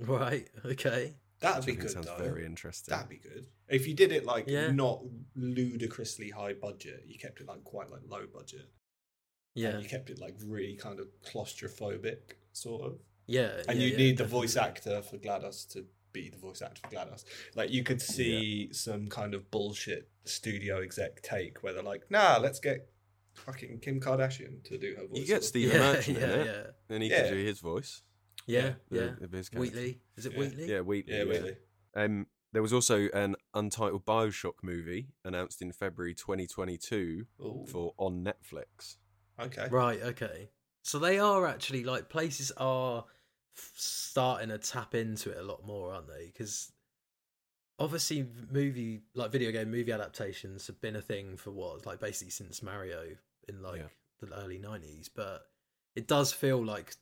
Right. 0.00 0.48
Okay. 0.64 1.14
That'd 1.42 1.58
Which 1.58 1.66
be 1.66 1.72
think 1.72 1.80
good. 1.82 1.90
sounds 1.90 2.06
though. 2.06 2.16
very 2.24 2.46
interesting. 2.46 2.92
That'd 2.92 3.08
be 3.08 3.18
good. 3.18 3.46
If 3.68 3.86
you 3.86 3.94
did 3.94 4.12
it 4.12 4.24
like 4.24 4.46
Yeah. 4.48 4.70
not 4.70 5.02
ludicrously 5.34 6.30
high 6.30 6.54
budget, 6.54 7.04
you 7.06 7.18
kept 7.18 7.40
it 7.40 7.46
like 7.48 7.62
quite 7.64 7.90
like 7.90 8.00
low 8.06 8.26
budget. 8.32 8.68
Yeah. 9.54 9.70
And 9.70 9.82
you 9.82 9.88
kept 9.88 10.08
it 10.08 10.18
like 10.20 10.36
really 10.46 10.76
kind 10.76 10.98
of 11.00 11.08
claustrophobic, 11.24 12.36
sort 12.52 12.82
of. 12.86 12.98
Yeah. 13.26 13.60
And 13.68 13.78
yeah, 13.78 13.84
you 13.86 13.90
yeah, 13.92 13.96
need 13.98 14.18
the 14.18 14.24
voice 14.24 14.56
actor 14.56 15.02
for 15.02 15.18
GLaDOS 15.18 15.68
to 15.72 15.84
be 16.12 16.28
the 16.30 16.38
voice 16.38 16.62
actor 16.62 16.80
for 16.88 16.94
GLaDOS. 16.94 17.24
Like 17.54 17.70
you 17.70 17.82
could 17.82 18.00
see 18.00 18.72
some 18.72 19.08
kind 19.08 19.34
of 19.34 19.50
bullshit 19.50 20.08
studio 20.24 20.80
exec 20.80 21.22
take 21.22 21.62
where 21.62 21.72
they're 21.72 21.82
like, 21.82 22.10
"Nah, 22.10 22.38
let's 22.38 22.60
get 22.60 22.88
fucking 23.34 23.80
Kim 23.80 24.00
Kardashian 24.00 24.62
to 24.64 24.78
do 24.78 24.94
her 24.96 25.06
voice." 25.06 25.18
You 25.20 25.26
get 25.26 25.40
or- 25.40 25.44
Stephen 25.44 25.76
Yeah, 25.80 25.92
Merchant 25.92 26.18
yeah, 26.18 26.24
in 26.24 26.30
it, 26.40 26.46
yeah. 26.46 26.94
and 26.94 27.02
he 27.02 27.10
Yeah. 27.10 27.22
can 27.24 27.32
do 27.34 27.44
his 27.44 27.60
voice. 27.60 28.02
Yeah, 28.46 28.74
the- 28.90 28.98
yeah. 28.98 29.14
the 29.20 29.28
biz. 29.28 29.48
Wheatley. 29.52 30.00
Is 30.16 30.26
it 30.26 30.32
Yeah. 30.32 30.38
Wheatley? 30.38 30.66
Yeah, 30.70 30.80
Wheatley. 30.80 31.14
Yeah, 31.16 31.22
really. 31.22 31.56
Um, 31.94 32.26
there 32.52 32.62
was 32.62 32.72
also 32.72 33.08
an 33.14 33.36
untitled 33.54 34.04
Bioshock 34.04 34.62
movie 34.62 35.08
announced 35.24 35.62
in 35.62 35.72
February 35.72 36.14
2022 36.14 37.26
Ooh, 37.40 37.64
for 37.68 37.94
on 37.98 38.24
Netflix. 38.24 38.96
okay. 39.38 39.68
Right, 39.70 40.00
okay. 40.02 40.50
So 40.82 40.98
they 40.98 41.18
are 41.18 41.46
actually 41.46 41.84
like 41.84 42.08
places 42.08 42.50
are 42.56 43.04
starting 43.54 44.48
to 44.48 44.58
tap 44.58 44.94
into 44.94 45.30
it 45.30 45.38
a 45.38 45.42
lot 45.42 45.64
more, 45.64 45.92
aren't 45.94 46.08
they? 46.08 46.26
Because 46.26 46.72
obviously, 47.78 48.26
movie 48.50 49.02
like 49.14 49.30
video 49.32 49.50
game 49.52 49.70
movie 49.70 49.92
adaptations 49.92 50.66
have 50.66 50.80
been 50.80 50.96
a 50.96 51.02
thing 51.02 51.36
for 51.36 51.50
what 51.50 51.86
like 51.86 52.00
basically 52.00 52.30
since 52.30 52.62
Mario 52.62 53.16
in 53.48 53.62
like 53.62 53.80
Yeah. 53.80 53.88
the 54.20 54.34
early 54.38 54.58
nineties. 54.58 55.08
But 55.08 55.46
it 55.94 56.06
does 56.06 56.32
feel 56.32 56.64
like 56.64 56.96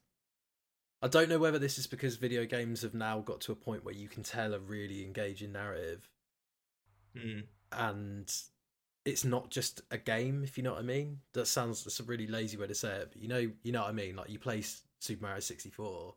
I 1.02 1.08
don't 1.08 1.28
know 1.28 1.38
whether 1.38 1.58
this 1.58 1.78
is 1.78 1.86
because 1.86 2.16
video 2.16 2.44
games 2.44 2.82
have 2.82 2.94
now 2.94 3.20
got 3.20 3.40
to 3.42 3.52
a 3.52 3.56
point 3.56 3.84
where 3.84 3.94
you 3.94 4.08
can 4.08 4.22
tell 4.22 4.52
a 4.54 4.58
really 4.58 5.04
engaging 5.04 5.52
narrative 5.52 6.08
Mm. 7.16 7.42
and 7.72 8.32
it's 9.04 9.24
not 9.24 9.50
just 9.50 9.80
a 9.90 9.98
game 9.98 10.44
if 10.44 10.56
you 10.56 10.62
know 10.62 10.70
what 10.74 10.78
i 10.78 10.82
mean 10.82 11.18
that 11.32 11.46
sounds 11.46 11.82
that's 11.82 11.98
a 11.98 12.04
really 12.04 12.28
lazy 12.28 12.56
way 12.56 12.68
to 12.68 12.74
say 12.74 12.92
it 12.98 13.08
but 13.12 13.20
you 13.20 13.26
know 13.26 13.50
you 13.64 13.72
know 13.72 13.80
what 13.80 13.88
i 13.88 13.92
mean 13.92 14.14
like 14.14 14.30
you 14.30 14.38
play 14.38 14.62
super 15.00 15.22
mario 15.22 15.40
64 15.40 16.14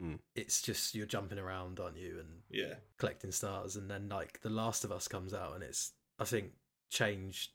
Mm. 0.00 0.18
it's 0.34 0.62
just 0.62 0.94
you're 0.94 1.04
jumping 1.04 1.38
around 1.38 1.78
aren't 1.78 1.98
you 1.98 2.18
and 2.18 2.40
Yeah. 2.48 2.76
collecting 2.96 3.30
stars 3.30 3.76
and 3.76 3.90
then 3.90 4.08
like 4.08 4.40
the 4.40 4.48
last 4.48 4.84
of 4.84 4.90
us 4.90 5.06
comes 5.06 5.34
out 5.34 5.54
and 5.54 5.62
it's 5.62 5.92
i 6.18 6.24
think 6.24 6.52
changed 6.88 7.50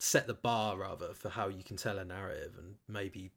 set 0.00 0.26
the 0.26 0.34
bar 0.34 0.78
rather 0.78 1.12
for 1.12 1.28
how 1.28 1.48
you 1.48 1.62
can 1.62 1.76
tell 1.76 1.98
a 1.98 2.04
narrative 2.04 2.54
and 2.56 2.76
maybe 2.88 3.30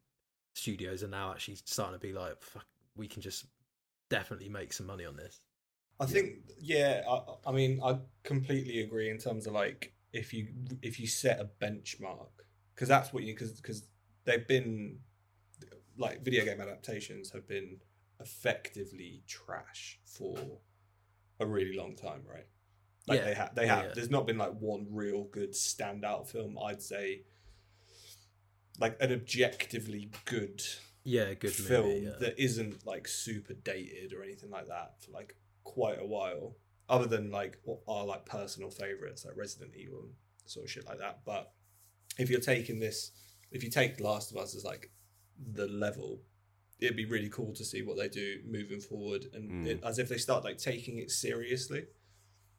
studios 0.53 1.03
are 1.03 1.07
now 1.07 1.31
actually 1.31 1.55
starting 1.65 1.99
to 1.99 2.05
be 2.05 2.13
like 2.13 2.41
Fuck, 2.41 2.65
we 2.95 3.07
can 3.07 3.21
just 3.21 3.45
definitely 4.09 4.49
make 4.49 4.73
some 4.73 4.87
money 4.87 5.05
on 5.05 5.15
this 5.15 5.39
I 6.01 6.05
think 6.07 6.37
yeah, 6.59 7.03
I, 7.07 7.49
I 7.49 7.51
mean 7.51 7.79
I 7.83 7.99
completely 8.23 8.81
agree 8.81 9.11
in 9.11 9.19
terms 9.19 9.45
of 9.45 9.53
like 9.53 9.93
if 10.13 10.33
you 10.33 10.47
if 10.81 10.99
you 10.99 11.05
set 11.05 11.39
a 11.39 11.45
benchmark 11.63 12.29
because 12.73 12.89
that's 12.89 13.13
what 13.13 13.23
you 13.23 13.35
because 13.35 13.51
because 13.51 13.83
they've 14.25 14.47
been 14.47 14.97
like 15.97 16.23
video 16.23 16.43
game 16.43 16.59
adaptations 16.59 17.29
have 17.31 17.47
been 17.47 17.77
effectively 18.19 19.21
trash 19.27 19.99
for 20.05 20.35
a 21.39 21.45
really 21.45 21.77
long 21.77 21.95
time, 21.95 22.21
right? 22.27 22.47
Like 23.07 23.19
Yeah, 23.19 23.25
they 23.25 23.33
have 23.35 23.55
they 23.55 23.67
have 23.67 23.83
yeah. 23.85 23.91
there's 23.93 24.09
not 24.09 24.25
been 24.25 24.39
like 24.39 24.53
one 24.59 24.87
real 24.89 25.25
good 25.25 25.53
standout 25.53 26.27
film 26.27 26.57
I'd 26.65 26.81
say 26.81 27.21
like 28.80 28.97
an 29.01 29.11
objectively 29.11 30.09
good 30.26 30.61
yeah 31.03 31.34
good 31.34 31.51
film 31.51 31.88
movie 31.88 31.99
yeah. 32.01 32.11
that 32.19 32.39
isn't 32.41 32.86
like 32.86 33.07
super 33.07 33.53
dated 33.53 34.13
or 34.13 34.24
anything 34.24 34.49
like 34.51 34.67
that 34.67 34.93
for 35.03 35.11
like 35.11 35.36
quite 35.63 35.99
a 35.99 36.05
while 36.05 36.55
other 36.89 37.05
than 37.07 37.32
like 37.32 37.57
what 37.63 37.80
are 37.88 38.05
like 38.05 38.26
personal 38.26 38.69
favorites 38.69 39.26
like 39.26 39.36
resident 39.38 39.72
evil 39.76 39.99
and 40.01 40.11
sort 40.45 40.65
of 40.65 40.72
shit 40.72 40.86
like 40.88 40.99
that 40.99 41.19
but 41.26 41.53
if 42.19 42.30
you're 42.30 42.39
taking 42.39 42.80
this 42.80 43.11
if 43.51 43.63
you 43.63 43.69
take 43.69 43.99
last 43.99 44.32
of 44.32 44.38
us 44.38 44.55
as 44.55 44.63
like 44.63 44.91
the 45.53 45.67
level 45.67 46.22
it'd 46.80 46.95
be 46.97 47.05
really 47.05 47.30
cool 47.30 47.53
to 47.53 47.63
see 47.63 47.82
what 47.82 47.97
they 47.97 48.07
do 48.07 48.39
moving 48.47 48.80
forward 48.80 49.26
and 49.34 49.49
Mm. 49.49 49.67
it, 49.67 49.84
as 49.84 49.97
if 49.99 50.09
they 50.09 50.17
start 50.17 50.43
like 50.43 50.57
taking 50.57 50.97
it 50.97 51.09
seriously 51.11 51.86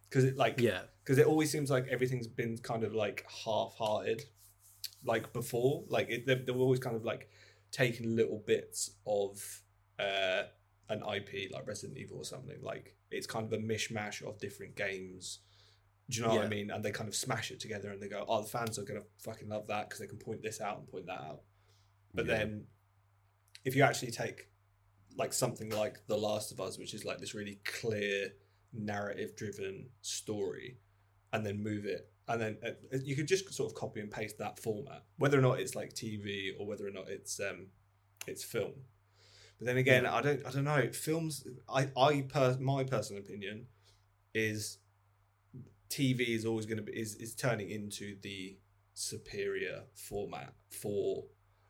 because 0.09 0.25
it 0.25 0.37
like 0.37 0.61
yeah 0.61 0.83
because 1.05 1.19
it 1.19 1.27
always 1.27 1.51
seems 1.51 1.71
like 1.71 1.87
everything's 1.89 2.27
been 2.29 2.57
kind 2.59 2.85
of 2.85 2.93
like 2.95 3.25
half-hearted 3.45 4.23
like 5.05 5.33
before 5.33 5.85
like 5.89 6.09
it, 6.11 6.27
they've, 6.27 6.45
they've 6.47 6.57
always 6.57 6.81
kind 6.81 6.97
of 6.97 7.05
like 7.05 7.29
taken 7.71 8.17
little 8.17 8.43
bits 8.47 8.91
of 9.07 9.63
uh 9.99 10.43
an 10.89 11.03
ip 11.15 11.51
like 11.53 11.67
resident 11.67 11.99
evil 11.99 12.19
or 12.19 12.25
something. 12.25 12.59
Like 12.63 12.95
it's 13.11 13.27
kind 13.27 13.47
of 13.47 13.53
a 13.53 13.63
mishmash 13.63 14.27
of 14.27 14.39
different 14.39 14.77
games. 14.77 15.41
Do 16.11 16.21
you 16.21 16.27
know 16.27 16.35
what 16.35 16.45
i 16.45 16.49
mean? 16.49 16.71
And 16.71 16.85
they 16.85 16.91
kind 16.91 17.09
of 17.09 17.15
smash 17.15 17.51
it 17.51 17.61
together 17.61 17.91
and 17.91 18.01
they 18.03 18.09
go 18.09 18.25
oh 18.29 18.43
the 18.43 18.49
fans 18.49 18.79
are 18.79 18.85
gonna 18.85 19.01
fucking 19.19 19.49
love 19.49 19.67
that 19.69 19.89
because 19.89 20.01
they 20.01 20.07
can 20.07 20.19
point 20.19 20.43
this 20.43 20.61
out 20.61 20.79
and 20.79 20.89
point 20.89 21.07
that 21.07 21.21
out. 21.21 21.43
But 22.15 22.27
Yeah. 22.27 22.39
then 22.39 22.67
if 23.65 23.75
you 23.77 23.83
actually 23.83 24.11
take 24.13 24.49
like 25.17 25.33
something 25.33 25.71
like 25.71 26.07
the 26.07 26.17
last 26.17 26.53
of 26.53 26.61
us 26.61 26.79
which 26.79 26.95
is 26.95 27.05
like 27.05 27.19
this 27.19 27.35
really 27.35 27.61
clear 27.65 28.31
narrative 28.73 29.37
driven 29.37 29.89
story 30.01 30.79
and 31.33 31.45
then 31.45 31.63
move 31.63 31.85
it 31.85 32.12
and 32.29 32.41
then 32.41 32.57
uh, 32.64 32.99
you 33.05 33.16
could 33.16 33.27
just 33.27 33.53
sort 33.53 33.70
of 33.70 33.77
copy 33.77 34.01
and 34.01 34.11
paste 34.11 34.39
that 34.39 34.59
format 34.59 35.03
whether 35.18 35.39
or 35.39 35.43
not 35.43 35.59
it's 35.59 35.75
like 35.75 35.93
tv 35.93 36.51
or 36.59 36.66
whether 36.66 36.87
or 36.87 36.91
not 36.91 37.09
it's 37.09 37.41
um 37.41 37.66
it's 38.27 38.45
film. 38.45 38.73
But 39.59 39.66
then 39.66 39.77
again 39.77 40.07
i 40.07 40.20
don't 40.20 40.45
i 40.47 40.51
don't 40.51 40.64
know. 40.64 40.89
Films 40.93 41.47
i 41.68 41.89
i 41.97 42.23
per, 42.23 42.57
my 42.61 42.85
personal 42.85 43.23
opinion 43.23 43.66
is 44.35 44.79
tv 45.91 46.29
is 46.29 46.47
always 46.47 46.66
going 46.66 46.79
to 46.79 46.83
be 46.83 46.93
is, 46.93 47.16
is 47.16 47.35
turning 47.35 47.70
into 47.70 48.16
the 48.23 48.57
superior 48.95 49.83
format 49.95 50.55
for 50.70 51.25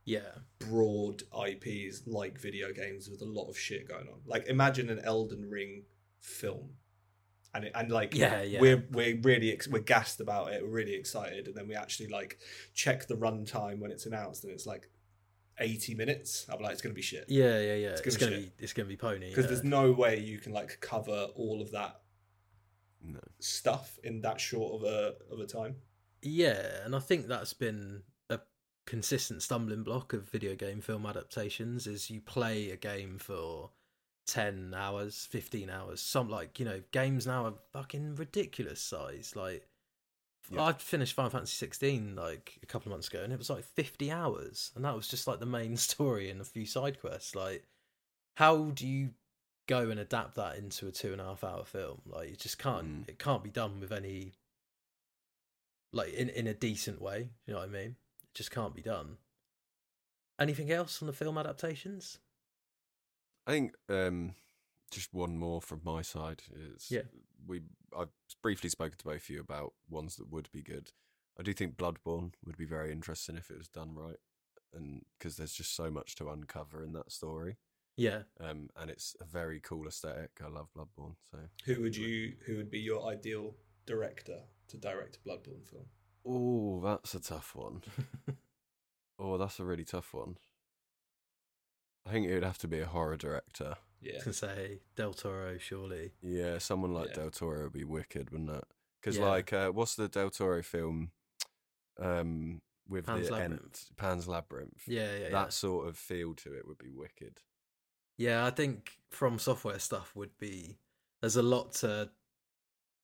yeah. 0.05 0.20
broad 0.59 1.22
IPs 1.48 2.03
like 2.07 2.40
video 2.40 2.72
games 2.72 3.09
with 3.09 3.22
a 3.22 3.26
lot 3.26 3.48
of 3.48 3.59
shit 3.59 3.88
going 3.88 4.09
on. 4.09 4.20
Like 4.26 4.46
imagine 4.48 4.90
an 4.90 5.00
Elden 5.05 5.48
Ring 5.48 5.84
film, 6.20 6.70
and 7.55 7.64
it, 7.64 7.72
and 7.74 7.90
like 7.90 8.14
Yeah, 8.14 8.42
yeah. 8.42 8.61
we're 8.61 8.84
we're 8.90 9.20
really 9.20 9.53
ex- 9.53 9.68
we're 9.68 9.82
gassed 9.82 10.20
about 10.20 10.53
it. 10.53 10.62
We're 10.62 10.70
really 10.70 10.94
excited, 10.94 11.46
and 11.48 11.55
then 11.57 11.68
we 11.68 11.74
actually 11.74 12.09
like 12.09 12.38
check 12.74 13.07
the 13.07 13.14
runtime 13.16 13.78
when 13.78 13.90
it's 13.90 14.07
announced, 14.07 14.44
and 14.44 14.53
it's 14.53 14.66
like 14.66 14.88
eighty 15.61 15.94
minutes. 15.94 16.46
I'm 16.50 16.61
like, 16.61 16.72
it's 16.72 16.82
gonna 16.82 16.94
be 16.94 17.03
shit 17.03 17.26
Yeah, 17.28 17.59
yeah, 17.61 17.74
yeah. 17.74 17.88
It's 17.90 18.00
It's, 18.03 18.16
gonna 18.16 18.30
gonna 18.32 18.42
be 18.42 18.48
be 18.48 18.53
it's 18.64 18.72
gonna 18.72 18.88
be 18.88 18.96
pony. 18.96 19.28
because 19.28 19.44
yeah. 19.44 19.50
there's 19.50 19.64
no 19.64 19.92
way 19.92 20.18
you 20.18 20.38
can 20.38 20.53
like 20.53 20.78
cover 20.80 21.28
all 21.36 21.61
of 21.61 21.70
that 21.72 22.00
No. 23.05 23.20
stuff 23.38 23.98
in 24.03 24.22
that 24.22 24.40
short 24.40 24.82
of 24.82 24.88
a 24.88 25.14
of 25.32 25.40
a 25.40 25.46
time. 25.46 25.76
Yeah, 26.22 26.84
and 26.84 26.94
I 26.96 27.00
think 27.00 27.26
that's 27.26 27.53
been 27.53 28.03
a 28.30 28.38
consistent 28.86 29.42
stumbling 29.42 29.82
block 29.82 30.12
of 30.12 30.28
video 30.30 30.55
game 30.55 30.80
film 30.80 31.05
adaptations 31.05 31.86
is 31.86 32.09
you 32.11 32.20
play 32.20 32.70
a 32.70 32.76
game 32.76 33.18
for 33.18 33.70
10 34.26 34.74
hours, 34.76 35.26
15 35.30 35.68
hours. 35.70 36.00
Some 36.00 36.28
like, 36.28 36.58
you 36.58 36.64
know, 36.64 36.82
games 36.92 37.26
now 37.26 37.46
are 37.46 37.54
fucking 37.72 38.14
ridiculous 38.16 38.80
size. 38.80 39.34
Like 39.34 39.66
Yeah. 40.50 40.62
I 40.64 40.72
finished 40.74 41.14
Final 41.14 41.30
Fantasy 41.30 41.54
16 41.56 42.14
like 42.16 42.58
a 42.62 42.66
couple 42.66 42.88
of 42.90 42.94
months 42.96 43.08
ago 43.08 43.22
and 43.22 43.32
it 43.32 43.38
was 43.38 43.50
like 43.50 43.64
50 43.64 44.10
hours 44.10 44.70
and 44.76 44.84
that 44.84 44.94
was 44.96 45.08
just 45.08 45.26
like 45.26 45.40
the 45.40 45.46
main 45.46 45.76
story 45.88 46.30
and 46.30 46.40
a 46.40 46.44
few 46.44 46.66
side 46.66 47.00
quests. 47.00 47.34
Like 47.34 47.64
how 48.36 48.70
do 48.70 48.86
you 48.86 49.10
go 49.68 49.90
and 49.90 50.00
adapt 50.00 50.34
that 50.36 50.56
into 50.56 50.88
a 50.88 50.92
two 50.92 51.12
and 51.12 51.20
a 51.20 51.24
half 51.24 51.44
hour 51.44 51.64
film? 51.64 52.02
Like 52.06 52.30
you 52.30 52.36
just 52.36 52.58
can't 52.58 53.06
Mm. 53.06 53.08
it 53.08 53.18
can't 53.18 53.42
be 53.44 53.50
done 53.50 53.80
with 53.80 53.92
any 53.92 54.32
like 55.92 56.12
in 56.14 56.28
in 56.30 56.46
a 56.46 56.54
decent 56.54 57.00
way. 57.02 57.28
You 57.46 57.54
know 57.54 57.60
what 57.60 57.68
I 57.68 57.72
mean? 57.72 57.96
It 58.24 58.34
just 58.34 58.50
can't 58.50 58.74
be 58.74 58.82
done. 58.82 59.18
Anything 60.38 60.70
else 60.70 61.02
on 61.02 61.06
the 61.06 61.12
film 61.12 61.36
adaptations? 61.38 62.18
I 63.47 63.51
think 63.53 63.74
um, 63.88 64.34
just 64.90 65.12
one 65.12 65.36
more 65.38 65.61
from 65.61 65.80
my 65.84 66.03
side 66.03 66.43
is 66.55 66.90
Yeah. 66.90 67.03
we 67.47 67.62
I've 67.97 68.12
briefly 68.43 68.70
spoken 68.70 68.99
to 68.99 69.05
both 69.05 69.22
of 69.24 69.30
you 69.30 69.40
about 69.40 69.74
ones 69.88 70.16
that 70.16 70.30
would 70.30 70.51
be 70.53 70.62
good. 70.62 70.93
I 71.38 71.43
do 71.43 71.53
think 71.53 71.76
Bloodborne 71.76 72.32
would 72.45 72.57
be 72.57 72.64
very 72.66 72.93
interesting 72.93 73.36
if 73.36 73.51
it 73.51 73.59
was 73.59 73.68
done 73.68 73.95
right, 73.95 74.18
and 74.74 75.05
because 75.18 75.36
there's 75.36 75.53
just 75.55 75.74
so 75.74 75.90
much 75.90 76.14
to 76.16 76.28
uncover 76.30 76.84
in 76.84 76.93
that 76.93 77.11
story, 77.11 77.57
Yeah. 77.97 78.22
um, 78.38 78.68
and 78.76 78.90
it's 78.90 79.16
a 79.20 79.24
very 79.24 79.59
cool 79.61 79.86
aesthetic. 79.88 80.30
I 80.45 80.49
love 80.49 80.68
Bloodborne, 80.76 81.16
so 81.30 81.38
Who 81.64 81.80
would 81.82 81.97
you 81.97 82.36
who 82.47 82.57
would 82.57 82.70
be 82.70 82.80
your 82.80 83.07
ideal 83.07 83.57
director 83.86 84.40
to 84.68 84.76
direct 84.76 85.16
a 85.16 85.28
Bloodborne 85.28 85.66
film? 85.66 85.86
oh, 86.24 86.80
that's 86.84 87.14
a 87.14 87.20
tough 87.20 87.55
one. 87.57 87.82
oh, 89.18 89.36
that's 89.38 89.59
a 89.59 89.64
really 89.64 89.84
tough 89.84 90.14
one. 90.14 90.36
I 92.07 92.11
think 92.11 92.26
it 92.26 92.34
would 92.34 92.44
have 92.44 92.59
to 92.59 92.68
be 92.68 92.80
a 92.80 92.86
horror 92.86 93.16
director. 93.16 93.76
Yeah. 94.00 94.18
to 94.22 94.32
say 94.32 94.80
Del 94.96 95.12
Toro, 95.14 95.59
surely. 95.59 96.12
Yeah, 96.20 96.59
someone 96.59 96.92
like 96.92 97.11
Yeah. 97.11 97.14
Del 97.14 97.30
Toro 97.30 97.62
would 97.64 97.72
be 97.72 97.84
wicked, 97.84 98.30
wouldn't 98.30 98.50
it? 98.50 98.64
Because 99.00 99.16
Yeah. 99.16 99.28
like, 99.28 99.53
uh, 99.53 99.70
what's 99.70 99.94
the 99.94 100.09
Del 100.09 100.30
Toro 100.30 100.61
film 100.62 101.12
um, 102.00 102.62
with 102.88 103.07
Pan's 103.07 103.28
the 103.28 103.34
Labyrinth. 103.34 103.62
Ent, 103.62 103.96
Pan's 103.96 104.26
Labyrinth? 104.26 104.82
Yeah, 104.88 105.12
yeah, 105.12 105.18
yeah. 105.18 105.28
that 105.30 105.53
sort 105.53 105.86
of 105.86 105.96
feel 105.96 106.34
to 106.34 106.53
it 106.53 106.66
would 106.66 106.78
be 106.78 106.90
wicked. 106.90 107.42
Yeah, 108.16 108.44
I 108.44 108.50
think 108.50 108.98
from 109.11 109.38
software 109.38 109.78
stuff 109.78 110.16
would 110.16 110.36
be 110.36 110.78
there's 111.20 111.36
a 111.36 111.42
lot 111.42 111.72
to 111.74 112.11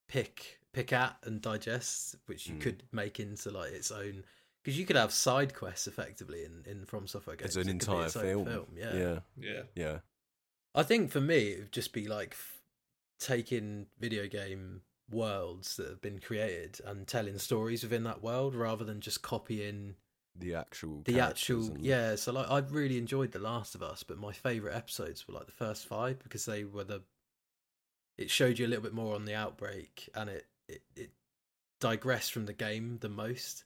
pick 0.09 0.59
pick 0.73 0.93
at 0.93 1.17
and 1.23 1.41
digest, 1.41 2.17
which 2.27 2.47
you 2.49 2.57
Mm. 2.57 2.61
could 2.61 2.83
make 2.93 3.21
into 3.21 3.51
like 3.51 3.73
its 3.73 3.91
own 3.93 4.25
because 4.69 4.79
you 4.79 4.85
could 4.85 4.97
have 4.97 5.13
side 5.15 5.55
quests 5.55 5.87
effectively 5.87 6.45
in, 6.45 6.63
in 6.71 6.85
from 6.85 7.07
software 7.07 7.37
games. 7.37 7.57
It's 7.57 7.57
an 7.57 7.71
It 7.71 7.73
entire 7.73 8.05
its 8.05 8.17
own 8.17 8.45
film. 8.45 8.67
Yeah. 8.77 8.95
yeah, 8.95 9.19
Yeah. 9.41 9.63
yeah. 9.75 9.99
I 10.75 10.83
think 10.83 11.11
for 11.11 11.23
me 11.23 11.53
it 11.53 11.59
would 11.61 11.73
just 11.73 11.95
be 11.95 12.07
like 12.07 12.33
f- 12.33 12.61
taking 13.19 13.87
video 13.99 14.27
game 14.29 14.83
worlds 15.11 15.77
that 15.79 15.89
have 15.89 16.03
been 16.03 16.19
created 16.19 16.81
and 16.85 17.07
telling 17.07 17.39
stories 17.39 17.83
within 17.83 18.03
that 18.05 18.23
world 18.23 18.55
rather 18.55 18.85
than 18.85 19.01
just 19.01 19.23
copying 19.23 19.95
The 20.37 20.55
actual, 20.55 21.01
the 21.07 21.19
actual 21.19 21.65
and- 21.65 21.83
yeah 21.83 22.15
so 22.17 22.31
like 22.33 22.51
i 22.51 22.59
really 22.59 22.99
enjoyed 22.99 23.33
the 23.33 23.39
last 23.39 23.75
of 23.75 23.83
us 23.83 24.03
but 24.03 24.19
my 24.19 24.33
favorite 24.33 24.77
episodes 24.77 25.27
were 25.27 25.33
like 25.33 25.47
the 25.47 25.53
first 25.53 25.87
five 25.87 26.19
because 26.23 26.45
they 26.45 26.65
were 26.65 26.85
the 26.85 27.01
it 28.19 28.29
showed 28.31 28.59
you 28.59 28.67
a 28.67 28.69
little 28.69 28.85
bit 28.85 28.93
more 28.93 29.15
on 29.15 29.25
the 29.25 29.35
outbreak 29.35 30.11
and 30.15 30.29
it 30.29 30.45
it, 30.69 30.83
it 30.95 31.11
digressed 31.81 32.31
from 32.33 32.45
the 32.45 32.53
game 32.53 32.99
the 33.01 33.09
most 33.09 33.65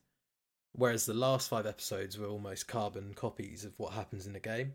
Whereas 0.74 1.04
the 1.06 1.14
last 1.14 1.48
five 1.50 1.66
episodes 1.66 2.18
were 2.18 2.26
almost 2.28 2.66
carbon 2.68 3.12
copies 3.14 3.64
of 3.64 3.78
what 3.78 3.92
happens 3.92 4.26
in 4.26 4.32
the 4.32 4.40
game, 4.40 4.74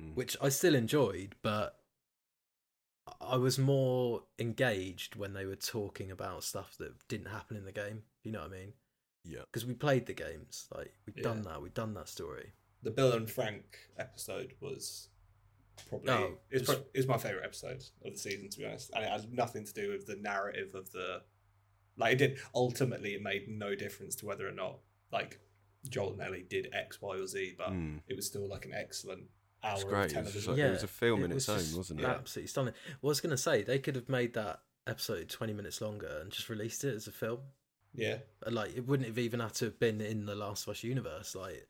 Mm. 0.00 0.14
which 0.14 0.36
I 0.40 0.48
still 0.48 0.74
enjoyed, 0.74 1.34
but 1.42 1.80
I 3.20 3.36
was 3.36 3.58
more 3.58 4.24
engaged 4.38 5.16
when 5.16 5.32
they 5.32 5.46
were 5.46 5.56
talking 5.56 6.10
about 6.10 6.44
stuff 6.44 6.76
that 6.78 7.06
didn't 7.08 7.28
happen 7.30 7.56
in 7.56 7.64
the 7.64 7.72
game. 7.72 8.02
You 8.22 8.32
know 8.32 8.40
what 8.42 8.52
I 8.52 8.58
mean? 8.58 8.72
Yeah. 9.24 9.40
Because 9.42 9.64
we 9.66 9.74
played 9.74 10.06
the 10.06 10.12
games, 10.12 10.68
like 10.74 10.92
we've 11.06 11.22
done 11.22 11.42
that, 11.42 11.60
we've 11.62 11.74
done 11.74 11.94
that 11.94 12.08
story. 12.08 12.52
The 12.82 12.90
Bill 12.90 13.12
and 13.12 13.28
Frank 13.30 13.78
episode 13.98 14.54
was 14.60 15.08
probably 15.88 16.10
Oh, 16.12 16.38
it's, 16.50 16.68
pro- 16.72 16.84
it's 16.94 17.06
my 17.08 17.18
favorite 17.18 17.44
episode 17.44 17.82
of 18.04 18.12
the 18.12 18.18
season 18.18 18.50
to 18.50 18.58
be 18.58 18.66
honest, 18.66 18.90
and 18.94 19.04
it 19.04 19.10
had 19.10 19.32
nothing 19.32 19.64
to 19.64 19.72
do 19.72 19.90
with 19.90 20.06
the 20.06 20.16
narrative 20.16 20.74
of 20.74 20.90
the 20.92 21.22
like 21.96 22.12
it 22.14 22.18
did. 22.18 22.38
Ultimately, 22.54 23.14
it 23.14 23.22
made 23.22 23.48
no 23.48 23.74
difference 23.74 24.14
to 24.16 24.26
whether 24.26 24.46
or 24.46 24.52
not 24.52 24.78
like 25.12 25.40
Joel 25.88 26.12
and 26.12 26.22
Ellie 26.22 26.44
did 26.48 26.68
X, 26.72 27.00
Y, 27.00 27.16
or 27.16 27.26
Z, 27.26 27.54
but 27.56 27.70
Mm. 27.70 28.00
it 28.08 28.16
was 28.16 28.26
still 28.26 28.46
like 28.48 28.64
an 28.66 28.72
excellent 28.74 29.24
hour 29.62 29.74
It's 29.74 29.82
of 29.84 29.88
great. 29.88 29.98
It 30.00 30.04
was, 30.04 30.12
television. 30.12 30.32
just 30.40 30.48
like, 30.48 30.58
it 30.58 30.70
was 30.70 30.82
a 30.82 30.86
film 30.88 31.24
in 31.24 31.32
its 31.32 31.48
own, 31.48 31.76
wasn't 31.76 32.00
it? 32.00 32.04
Absolutely 32.06 32.48
stunning. 32.48 32.74
Well, 33.00 33.08
I 33.08 33.12
was 33.12 33.20
going 33.20 33.30
to 33.30 33.36
say 33.38 33.62
they 33.62 33.78
could 33.78 33.94
have 33.96 34.08
made 34.08 34.34
that 34.34 34.60
episode 34.86 35.28
twenty 35.28 35.52
minutes 35.52 35.80
longer 35.80 36.18
and 36.20 36.30
just 36.30 36.48
released 36.48 36.82
it 36.84 36.94
as 36.94 37.06
a 37.06 37.12
film. 37.12 37.40
yeah, 37.94 38.18
Like 38.46 38.76
it 38.76 38.86
wouldn't 38.86 39.06
have 39.08 39.18
even 39.18 39.40
had 39.40 39.54
to 39.54 39.66
have 39.66 39.78
been 39.78 40.00
in 40.00 40.26
the 40.26 40.34
Last 40.34 40.66
of 40.66 40.72
Us 40.72 40.82
universe. 40.84 41.34
Like 41.34 41.66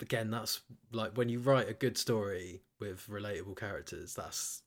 again, 0.00 0.30
that's 0.30 0.60
like 0.92 1.16
when 1.16 1.28
you 1.28 1.38
write 1.40 1.68
a 1.68 1.74
good 1.74 1.96
story 1.98 2.62
with 2.78 3.06
relatable 3.08 3.56
characters. 3.56 4.14
That's 4.14 4.62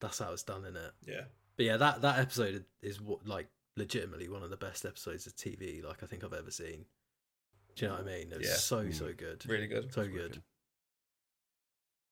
that's 0.00 0.18
how 0.20 0.32
it's 0.32 0.42
done 0.44 0.64
in 0.64 0.76
it. 0.76 0.92
yeah. 1.06 1.22
But 1.56 1.66
yeah, 1.66 1.76
that 1.78 2.02
that 2.02 2.18
episode 2.20 2.64
is 2.82 3.00
what 3.00 3.26
like 3.26 3.48
legitimately 3.78 4.28
one 4.28 4.42
of 4.42 4.50
the 4.50 4.56
best 4.56 4.84
episodes 4.84 5.26
of 5.26 5.34
TV 5.36 5.82
like 5.82 6.02
I 6.02 6.06
think 6.06 6.24
I've 6.24 6.32
ever 6.34 6.50
seen. 6.50 6.84
Do 7.76 7.84
you 7.84 7.88
know 7.90 7.98
what 7.98 8.02
I 8.02 8.06
mean? 8.18 8.32
It 8.32 8.38
was 8.38 8.46
Yeah. 8.48 8.54
so 8.56 8.84
Mm. 8.84 8.94
so 8.94 9.12
good, 9.12 9.46
Really 9.48 9.66
good. 9.68 9.92
so 9.92 10.02
It's 10.02 10.10
good. 10.12 10.22
wicked. 10.22 10.42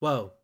Well, 0.01 0.35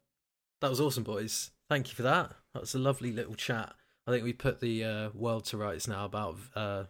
that 0.61 0.71
was 0.71 0.81
awesome, 0.81 1.05
boys. 1.05 1.51
Thank 1.69 1.89
you 1.89 1.95
for 1.95 2.03
that. 2.03 2.33
That 2.55 2.61
was 2.61 2.75
a 2.75 2.79
lovely 2.79 3.13
little 3.13 3.35
chat. 3.35 3.75
I 4.07 4.11
think 4.11 4.25
we 4.25 4.33
put 4.33 4.61
the 4.61 4.85
uh, 4.85 5.11
world 5.15 5.45
to 5.47 5.57
rights 5.57 5.87
now 5.87 6.05
about 6.05 6.37
uh, 6.57 6.85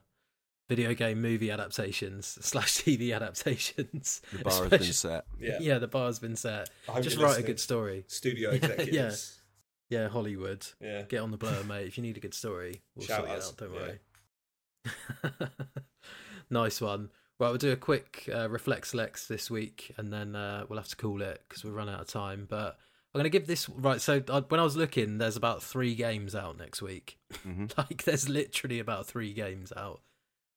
video 0.68 0.95
game 0.95 1.20
movie 1.20 1.51
adaptations 1.51 2.26
slash 2.41 2.78
TV 2.78 3.14
adaptations. 3.14 4.22
The 4.33 4.45
bar 4.45 4.62
has 4.62 4.70
been 4.70 4.83
set. 4.93 5.24
Yeah, 5.39 5.59
Yeah, 5.61 5.78
the 5.78 5.89
bar's 5.89 6.18
been 6.18 6.37
set. 6.37 6.70
Just 7.03 7.18
write 7.18 7.39
a 7.39 7.43
good 7.43 7.61
story. 7.61 8.05
studio 8.09 8.53
Yeah, 8.62 8.83
yeah. 8.83 9.12
Yeah, 9.91 10.09
Hollywood. 10.09 10.66
yeah. 10.80 11.03
Get 11.03 11.20
on 11.20 11.30
the 11.33 11.37
blower, 11.37 11.64
mate. 11.64 11.87
If 11.87 11.99
you 11.99 12.03
need 12.03 12.16
a 12.16 12.20
good 12.20 12.33
story, 12.33 12.80
we'll 12.95 13.07
Shout 13.07 13.26
sort 13.26 13.39
it 13.39 13.45
out. 13.45 13.55
Don't 13.59 13.74
yeah. 13.74 13.80
worry. 13.80 14.01
nice 16.51 16.80
one. 16.80 17.11
Right, 17.39 17.49
we'll 17.49 17.59
do 17.59 17.72
a 17.72 17.76
quick 17.76 18.28
uh, 18.33 18.49
reflect 18.49 18.87
selects 18.89 19.26
this 19.26 19.51
week, 19.51 19.93
and 19.97 20.12
then 20.12 20.37
uh, 20.37 20.64
we'll 20.68 20.78
have 20.78 20.89
to 20.89 20.97
call 20.97 21.22
it 21.22 21.43
because 21.49 21.64
we've 21.64 21.74
run 21.74 21.89
out 21.89 22.01
of 22.01 22.07
time. 22.07 22.47
But 22.49 22.78
I'm 23.14 23.18
going 23.18 23.24
to 23.24 23.30
give 23.30 23.47
this 23.47 23.68
right. 23.68 24.01
So 24.01 24.22
I, 24.28 24.41
when 24.41 24.61
I 24.61 24.64
was 24.64 24.76
looking, 24.76 25.18
there's 25.18 25.37
about 25.37 25.62
three 25.62 25.95
games 25.95 26.35
out 26.35 26.57
next 26.57 26.80
week. 26.83 27.18
hmm 27.43 27.66
like 27.76 28.05
there's 28.05 28.28
literally 28.28 28.78
about 28.78 29.07
three 29.07 29.33
games 29.33 29.72
out. 29.76 30.03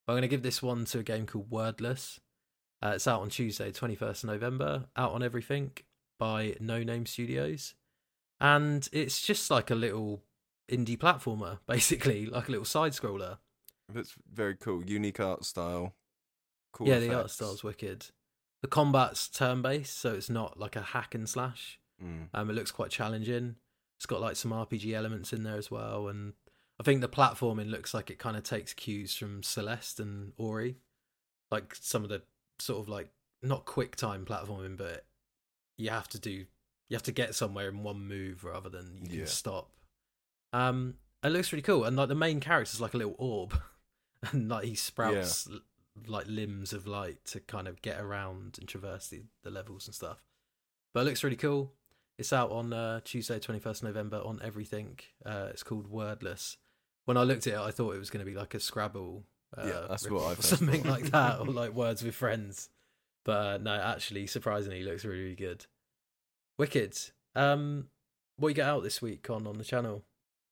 I'm 0.08 0.14
going 0.14 0.22
to 0.22 0.28
give 0.28 0.44
this 0.44 0.62
one 0.62 0.86
to 0.86 1.00
a 1.00 1.04
game 1.04 1.26
called 1.26 1.50
Wordless. 1.50 2.20
Uh, 2.84 2.94
it's 2.96 3.08
out 3.08 3.22
on 3.22 3.30
Tuesday, 3.30 3.72
21st 3.72 4.26
November. 4.26 4.86
Out 4.96 5.14
on 5.14 5.24
everything 5.24 5.72
by 6.20 6.56
No 6.60 6.84
Name 6.84 7.06
Studios, 7.06 7.74
and 8.40 8.88
it's 8.92 9.22
just 9.26 9.50
like 9.50 9.72
a 9.72 9.76
little 9.76 10.24
indie 10.70 10.98
platformer, 10.98 11.60
basically, 11.68 12.28
like 12.28 12.48
a 12.48 12.52
little 12.52 12.66
side 12.66 12.92
scroller. 12.92 13.38
That's 13.94 14.14
very 14.32 14.56
cool. 14.56 14.84
Unique 14.84 15.20
art 15.20 15.46
style. 15.46 15.94
Cool 16.74 16.88
yeah, 16.88 17.00
the 17.00 17.10
art 17.10 17.18
effects. 17.26 17.34
style's 17.36 17.64
wicked. 17.64 18.08
The 18.62 18.68
combat's 18.68 19.28
turn 19.30 19.62
based, 19.62 19.98
so 20.00 20.14
it's 20.14 20.30
not 20.30 20.60
like 20.60 20.76
a 20.76 20.82
hack 20.82 21.14
and 21.16 21.30
slash. 21.30 21.80
Mm. 22.04 22.30
Um, 22.34 22.50
it 22.50 22.54
looks 22.54 22.72
quite 22.72 22.90
challenging. 22.90 23.56
It's 23.98 24.06
got 24.06 24.22
like 24.22 24.36
some 24.36 24.52
RPG 24.52 24.94
elements 24.94 25.32
in 25.32 25.44
there 25.44 25.56
as 25.58 25.70
well, 25.72 26.08
and 26.08 26.34
I 26.80 26.84
think 26.84 27.00
the 27.02 27.08
platforming 27.08 27.70
looks 27.70 27.94
like 27.94 28.10
it 28.10 28.20
kind 28.20 28.36
of 28.36 28.44
takes 28.44 28.74
cues 28.74 29.16
from 29.16 29.44
Celeste 29.44 30.00
and 30.02 30.34
Ori, 30.38 30.78
like 31.52 31.76
some 31.76 32.04
of 32.04 32.10
the 32.10 32.24
sort 32.60 32.82
of 32.82 32.90
like 32.90 33.10
not 33.42 33.66
quick 33.66 33.96
time 33.96 34.26
platforming, 34.26 34.76
but 34.76 35.06
you 35.78 35.90
have 35.92 36.10
to 36.10 36.20
do 36.20 36.32
you 36.90 36.94
have 36.96 37.04
to 37.04 37.12
get 37.12 37.34
somewhere 37.36 37.70
in 37.70 37.84
one 37.84 38.06
move 38.08 38.44
rather 38.44 38.70
than 38.70 39.00
you 39.04 39.10
can 39.10 39.20
Yeah. 39.20 39.26
stop. 39.26 39.70
Um, 40.54 40.96
it 41.24 41.30
looks 41.30 41.52
really 41.54 41.62
cool, 41.64 41.86
and 41.86 41.96
like 41.96 42.10
the 42.10 42.16
main 42.16 42.40
character's 42.42 42.82
like 42.82 42.94
a 42.94 42.98
little 42.98 43.16
orb, 43.18 43.58
and 44.32 44.50
like 44.50 44.66
he 44.66 44.76
sprouts 44.76 45.48
l- 45.52 45.60
like 46.08 46.26
limbs 46.28 46.74
of 46.74 46.86
light 46.88 47.24
to 47.26 47.40
kind 47.40 47.68
of 47.68 47.82
get 47.82 48.00
around 48.00 48.58
and 48.60 48.68
traverse 48.68 49.08
the, 49.08 49.24
the 49.44 49.50
levels 49.50 49.88
and 49.88 49.96
stuff. 49.96 50.24
But 50.94 51.02
it 51.02 51.04
looks 51.06 51.24
really 51.24 51.36
cool. 51.38 51.72
It's 52.18 52.32
out 52.34 52.52
on 52.52 52.72
uh, 52.74 53.02
Tuesday, 53.04 53.40
21st 53.40 53.84
November 53.84 54.22
on 54.24 54.40
everything. 54.44 55.00
Uh, 55.26 55.48
it's 55.50 55.64
called 55.64 55.88
Wordless. 55.90 56.58
When 57.06 57.18
I 57.18 57.24
looked 57.24 57.46
at 57.48 57.54
it, 57.54 57.60
I 57.60 57.72
thought 57.72 57.94
it 57.96 58.00
was 58.00 58.10
going 58.10 58.26
to 58.26 58.32
be 58.32 58.38
like 58.38 58.54
a 58.54 58.60
Scrabble. 58.60 59.24
Uh, 59.58 59.66
Yeah, 59.68 59.86
that's 59.90 60.10
what 60.10 60.24
I 60.24 60.32
or 60.34 60.42
something 60.42 60.84
thought. 60.84 60.92
like 61.02 61.12
that, 61.12 61.40
or 61.40 61.48
like 61.48 61.74
Words 61.74 62.04
with 62.04 62.16
Friends. 62.16 62.70
But 63.26 63.32
uh, 63.46 63.58
no, 63.58 63.74
actually, 63.74 64.28
surprisingly, 64.28 64.80
it 64.82 64.86
looks 64.86 65.04
really, 65.04 65.24
really 65.24 65.36
good. 65.36 65.66
Wicked. 66.58 66.98
Um, 67.36 67.88
what 68.38 68.50
you 68.50 68.54
get 68.56 68.68
out 68.68 68.84
this 68.84 69.02
week 69.02 69.30
on 69.30 69.46
on 69.48 69.58
the 69.58 69.64
channel? 69.64 70.04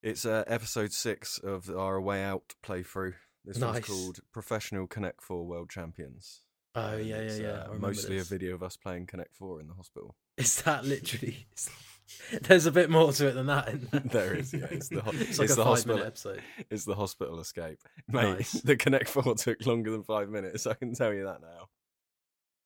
It's 0.01 0.25
uh, 0.25 0.43
episode 0.47 0.91
six 0.91 1.37
of 1.37 1.69
our 1.69 1.99
Way 2.01 2.23
Out 2.23 2.55
playthrough. 2.65 3.13
This 3.45 3.57
Nice. 3.57 3.73
one's 3.73 3.85
called 3.85 4.19
Professional 4.31 4.87
Connect 4.87 5.21
Four 5.21 5.45
World 5.45 5.69
Champions. 5.69 6.41
Oh 6.75 6.95
yeah, 6.97 7.21
yeah, 7.21 7.31
yeah. 7.33 7.47
uh, 7.69 7.73
mostly 7.77 8.17
this. 8.17 8.27
a 8.27 8.33
video 8.33 8.55
of 8.55 8.63
us 8.63 8.77
playing 8.77 9.05
Connect 9.05 9.35
Four 9.35 9.59
in 9.59 9.67
the 9.67 9.73
hospital. 9.75 10.15
Is 10.37 10.61
that 10.63 10.85
literally? 10.85 11.47
There's 12.41 12.65
a 12.65 12.71
bit 12.71 12.89
more 12.89 13.11
to 13.13 13.27
it 13.27 13.33
than 13.33 13.45
that. 13.47 13.91
There. 13.91 14.01
There 14.05 14.33
is, 14.35 14.53
yeah. 14.53 14.65
It's 14.71 14.89
the 14.89 15.01
ho- 15.05 15.11
it's 15.13 15.37
like 15.39 15.45
it's 15.45 15.55
the 15.55 15.63
hospital- 15.63 16.03
episode. 16.03 16.41
It's 16.69 16.85
the 16.85 16.95
hospital 16.95 17.39
escape, 17.39 17.79
mate. 18.07 18.23
Nice. 18.37 18.51
The 18.53 18.75
Connect 18.75 19.07
Four 19.09 19.35
took 19.35 19.65
longer 19.65 19.91
than 19.91 20.03
five 20.03 20.29
minutes. 20.29 20.65
I 20.67 20.73
can 20.73 20.93
tell 20.95 21.13
you 21.13 21.25
that 21.25 21.41
now. 21.41 21.69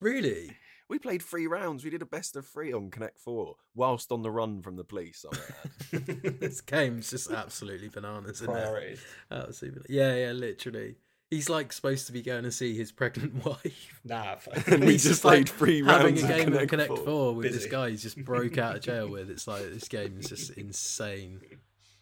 Really? 0.01 0.55
We 0.89 0.99
played 0.99 1.21
three 1.21 1.47
rounds. 1.47 1.83
We 1.83 1.89
did 1.89 2.01
a 2.01 2.05
best 2.05 2.35
of 2.37 2.47
three 2.47 2.71
on 2.71 2.89
Connect 2.89 3.19
Four, 3.19 3.55
whilst 3.75 4.11
on 4.11 4.21
the 4.21 4.31
run 4.31 4.61
from 4.61 4.77
the 4.77 4.85
police. 4.85 5.25
I 5.29 5.35
might 5.35 6.05
add. 6.07 6.39
this 6.39 6.61
game's 6.61 7.09
just 7.09 7.29
absolutely 7.29 7.89
bananas, 7.89 8.41
isn't 8.41 8.49
it? 8.49 8.53
Priorities. 8.53 9.05
Absolutely. 9.29 9.83
Yeah, 9.89 10.15
yeah, 10.15 10.31
literally. 10.31 10.95
He's 11.29 11.49
like 11.49 11.73
supposed 11.73 12.07
to 12.07 12.13
be 12.13 12.21
going 12.21 12.43
to 12.43 12.53
see 12.53 12.77
his 12.77 12.93
pregnant 12.93 13.45
wife. 13.45 13.99
Nah, 14.05 14.37
and 14.67 14.85
we 14.85 14.93
He's 14.93 15.03
just 15.03 15.25
like 15.25 15.33
played 15.33 15.49
three 15.49 15.83
Having 15.83 16.15
rounds 16.15 16.23
a 16.23 16.27
game 16.27 16.43
Connect, 16.45 16.63
of 16.63 16.69
Connect 16.69 16.87
4. 16.87 16.97
4, 16.97 17.35
with 17.35 17.51
this 17.51 17.65
guy 17.65 17.89
he's 17.89 18.03
just 18.03 18.23
broke 18.23 18.57
out 18.57 18.77
of 18.77 18.81
jail 18.81 19.09
with. 19.09 19.29
It's 19.29 19.45
like 19.45 19.63
this 19.63 19.89
game 19.89 20.17
is 20.19 20.29
just 20.29 20.51
insane. 20.51 21.41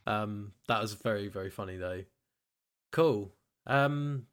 Um, 0.05 0.51
that 0.67 0.79
was 0.79 0.93
very, 0.93 1.27
very 1.27 1.49
funny 1.49 1.77
though. 1.77 2.03
Cool. 2.91 3.31
Um, 3.65 4.27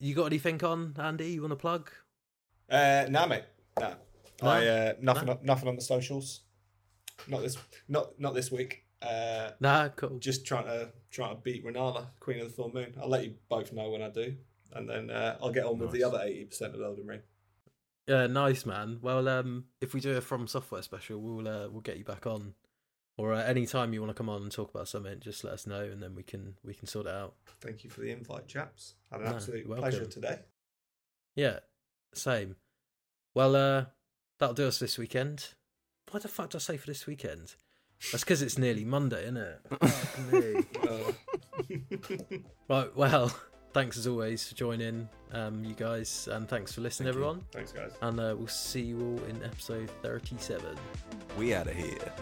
you 0.00 0.16
got 0.16 0.24
anything 0.26 0.62
on 0.64 0.96
Andy? 0.98 1.28
You 1.28 1.42
want 1.42 1.52
to 1.52 1.56
plug? 1.56 1.90
Uh, 2.68 3.06
nah, 3.08 3.26
mate. 3.26 3.44
Nah. 3.80 3.94
No? 4.42 4.48
I 4.48 4.66
uh, 4.66 4.92
nothing. 5.00 5.26
No? 5.26 5.38
Nothing 5.42 5.68
on 5.68 5.76
the 5.76 5.82
socials. 5.82 6.40
Not 7.28 7.42
this. 7.42 7.56
Not 7.88 8.18
not 8.18 8.34
this 8.34 8.50
week. 8.50 8.84
Uh, 9.02 9.50
Nah, 9.60 9.88
cool. 9.88 10.18
just 10.18 10.44
trying 10.46 10.64
to 10.66 10.90
trying 11.10 11.34
to 11.34 11.40
beat 11.42 11.64
Rennala, 11.64 12.08
Queen 12.20 12.38
of 12.40 12.48
the 12.48 12.52
Full 12.54 12.72
Moon. 12.72 12.94
I'll 13.00 13.08
let 13.08 13.24
you 13.24 13.34
both 13.48 13.72
know 13.72 13.90
when 13.90 14.02
I 14.02 14.10
do, 14.10 14.36
and 14.74 14.88
then 14.88 15.10
uh, 15.10 15.38
I'll 15.42 15.52
get 15.52 15.64
on 15.64 15.78
with 15.78 15.90
the 15.90 16.04
other 16.04 16.20
eighty 16.22 16.44
percent 16.44 16.74
of 16.74 16.80
Elden 16.82 17.06
Ring. 17.06 17.20
Yeah, 18.06 18.26
nice 18.26 18.66
man. 18.66 18.98
Well, 19.00 19.28
um, 19.28 19.64
if 19.80 19.94
we 19.94 20.00
do 20.00 20.16
a 20.16 20.20
From 20.20 20.46
Software 20.46 20.82
special, 20.82 21.18
we'll 21.20 21.48
uh, 21.48 21.68
we'll 21.68 21.80
get 21.80 21.96
you 21.98 22.04
back 22.04 22.26
on, 22.26 22.54
or 23.16 23.32
uh, 23.32 23.42
any 23.42 23.66
time 23.66 23.92
you 23.94 24.00
want 24.00 24.10
to 24.10 24.14
come 24.14 24.28
on 24.28 24.42
and 24.42 24.50
talk 24.52 24.70
about 24.70 24.88
something, 24.88 25.18
just 25.20 25.44
let 25.44 25.54
us 25.54 25.66
know, 25.66 25.82
and 25.82 26.02
then 26.02 26.14
we 26.14 26.22
can 26.22 26.56
we 26.64 26.74
can 26.74 26.86
sort 26.86 27.06
it 27.06 27.12
out. 27.12 27.34
Thank 27.60 27.84
you 27.84 27.90
for 27.90 28.00
the 28.00 28.10
invite, 28.10 28.48
chaps. 28.48 28.94
Had 29.10 29.20
an 29.20 29.26
No, 29.28 29.34
absolute 29.36 29.66
you're 29.66 29.76
pleasure 29.76 30.06
today. 30.06 30.40
Yeah, 31.36 31.60
same. 32.14 32.56
Well, 33.34 33.54
uh, 33.56 33.84
that'll 34.38 34.54
do 34.54 34.66
us 34.68 34.78
this 34.78 34.98
weekend. 34.98 35.54
What 36.10 36.22
the 36.22 36.28
fuck 36.28 36.50
do 36.50 36.58
I 36.58 36.60
say 36.60 36.76
for 36.76 36.86
this 36.86 37.06
weekend? 37.06 37.54
That's 38.12 38.24
because 38.24 38.42
it's 38.42 38.58
nearly 38.58 38.84
Monday, 38.84 39.22
isn't 39.24 39.36
it? 39.36 39.60
Fuck 39.80 40.32
me. 40.32 40.64
Uh, 40.88 41.12
Right. 42.68 42.96
Well, 42.96 43.28
thanks 43.72 43.96
as 43.98 44.06
always 44.06 44.48
for 44.48 44.54
joining, 44.54 45.08
um, 45.32 45.64
you 45.64 45.74
guys, 45.74 46.28
and 46.30 46.48
thanks 46.48 46.72
for 46.72 46.80
listening, 46.80 47.06
Thank 47.12 47.16
you. 47.16 47.22
everyone. 47.28 47.44
thanks, 47.52 47.72
guys. 47.72 47.92
And 48.02 48.18
uh, 48.18 48.34
we'll 48.38 48.48
see 48.48 48.80
you 48.80 48.98
all 48.98 49.24
in 49.28 49.42
episode 49.44 49.90
thirty-seven. 50.02 50.76
We 51.38 51.54
out 51.54 51.66
of 51.68 51.74
here. 51.76 52.12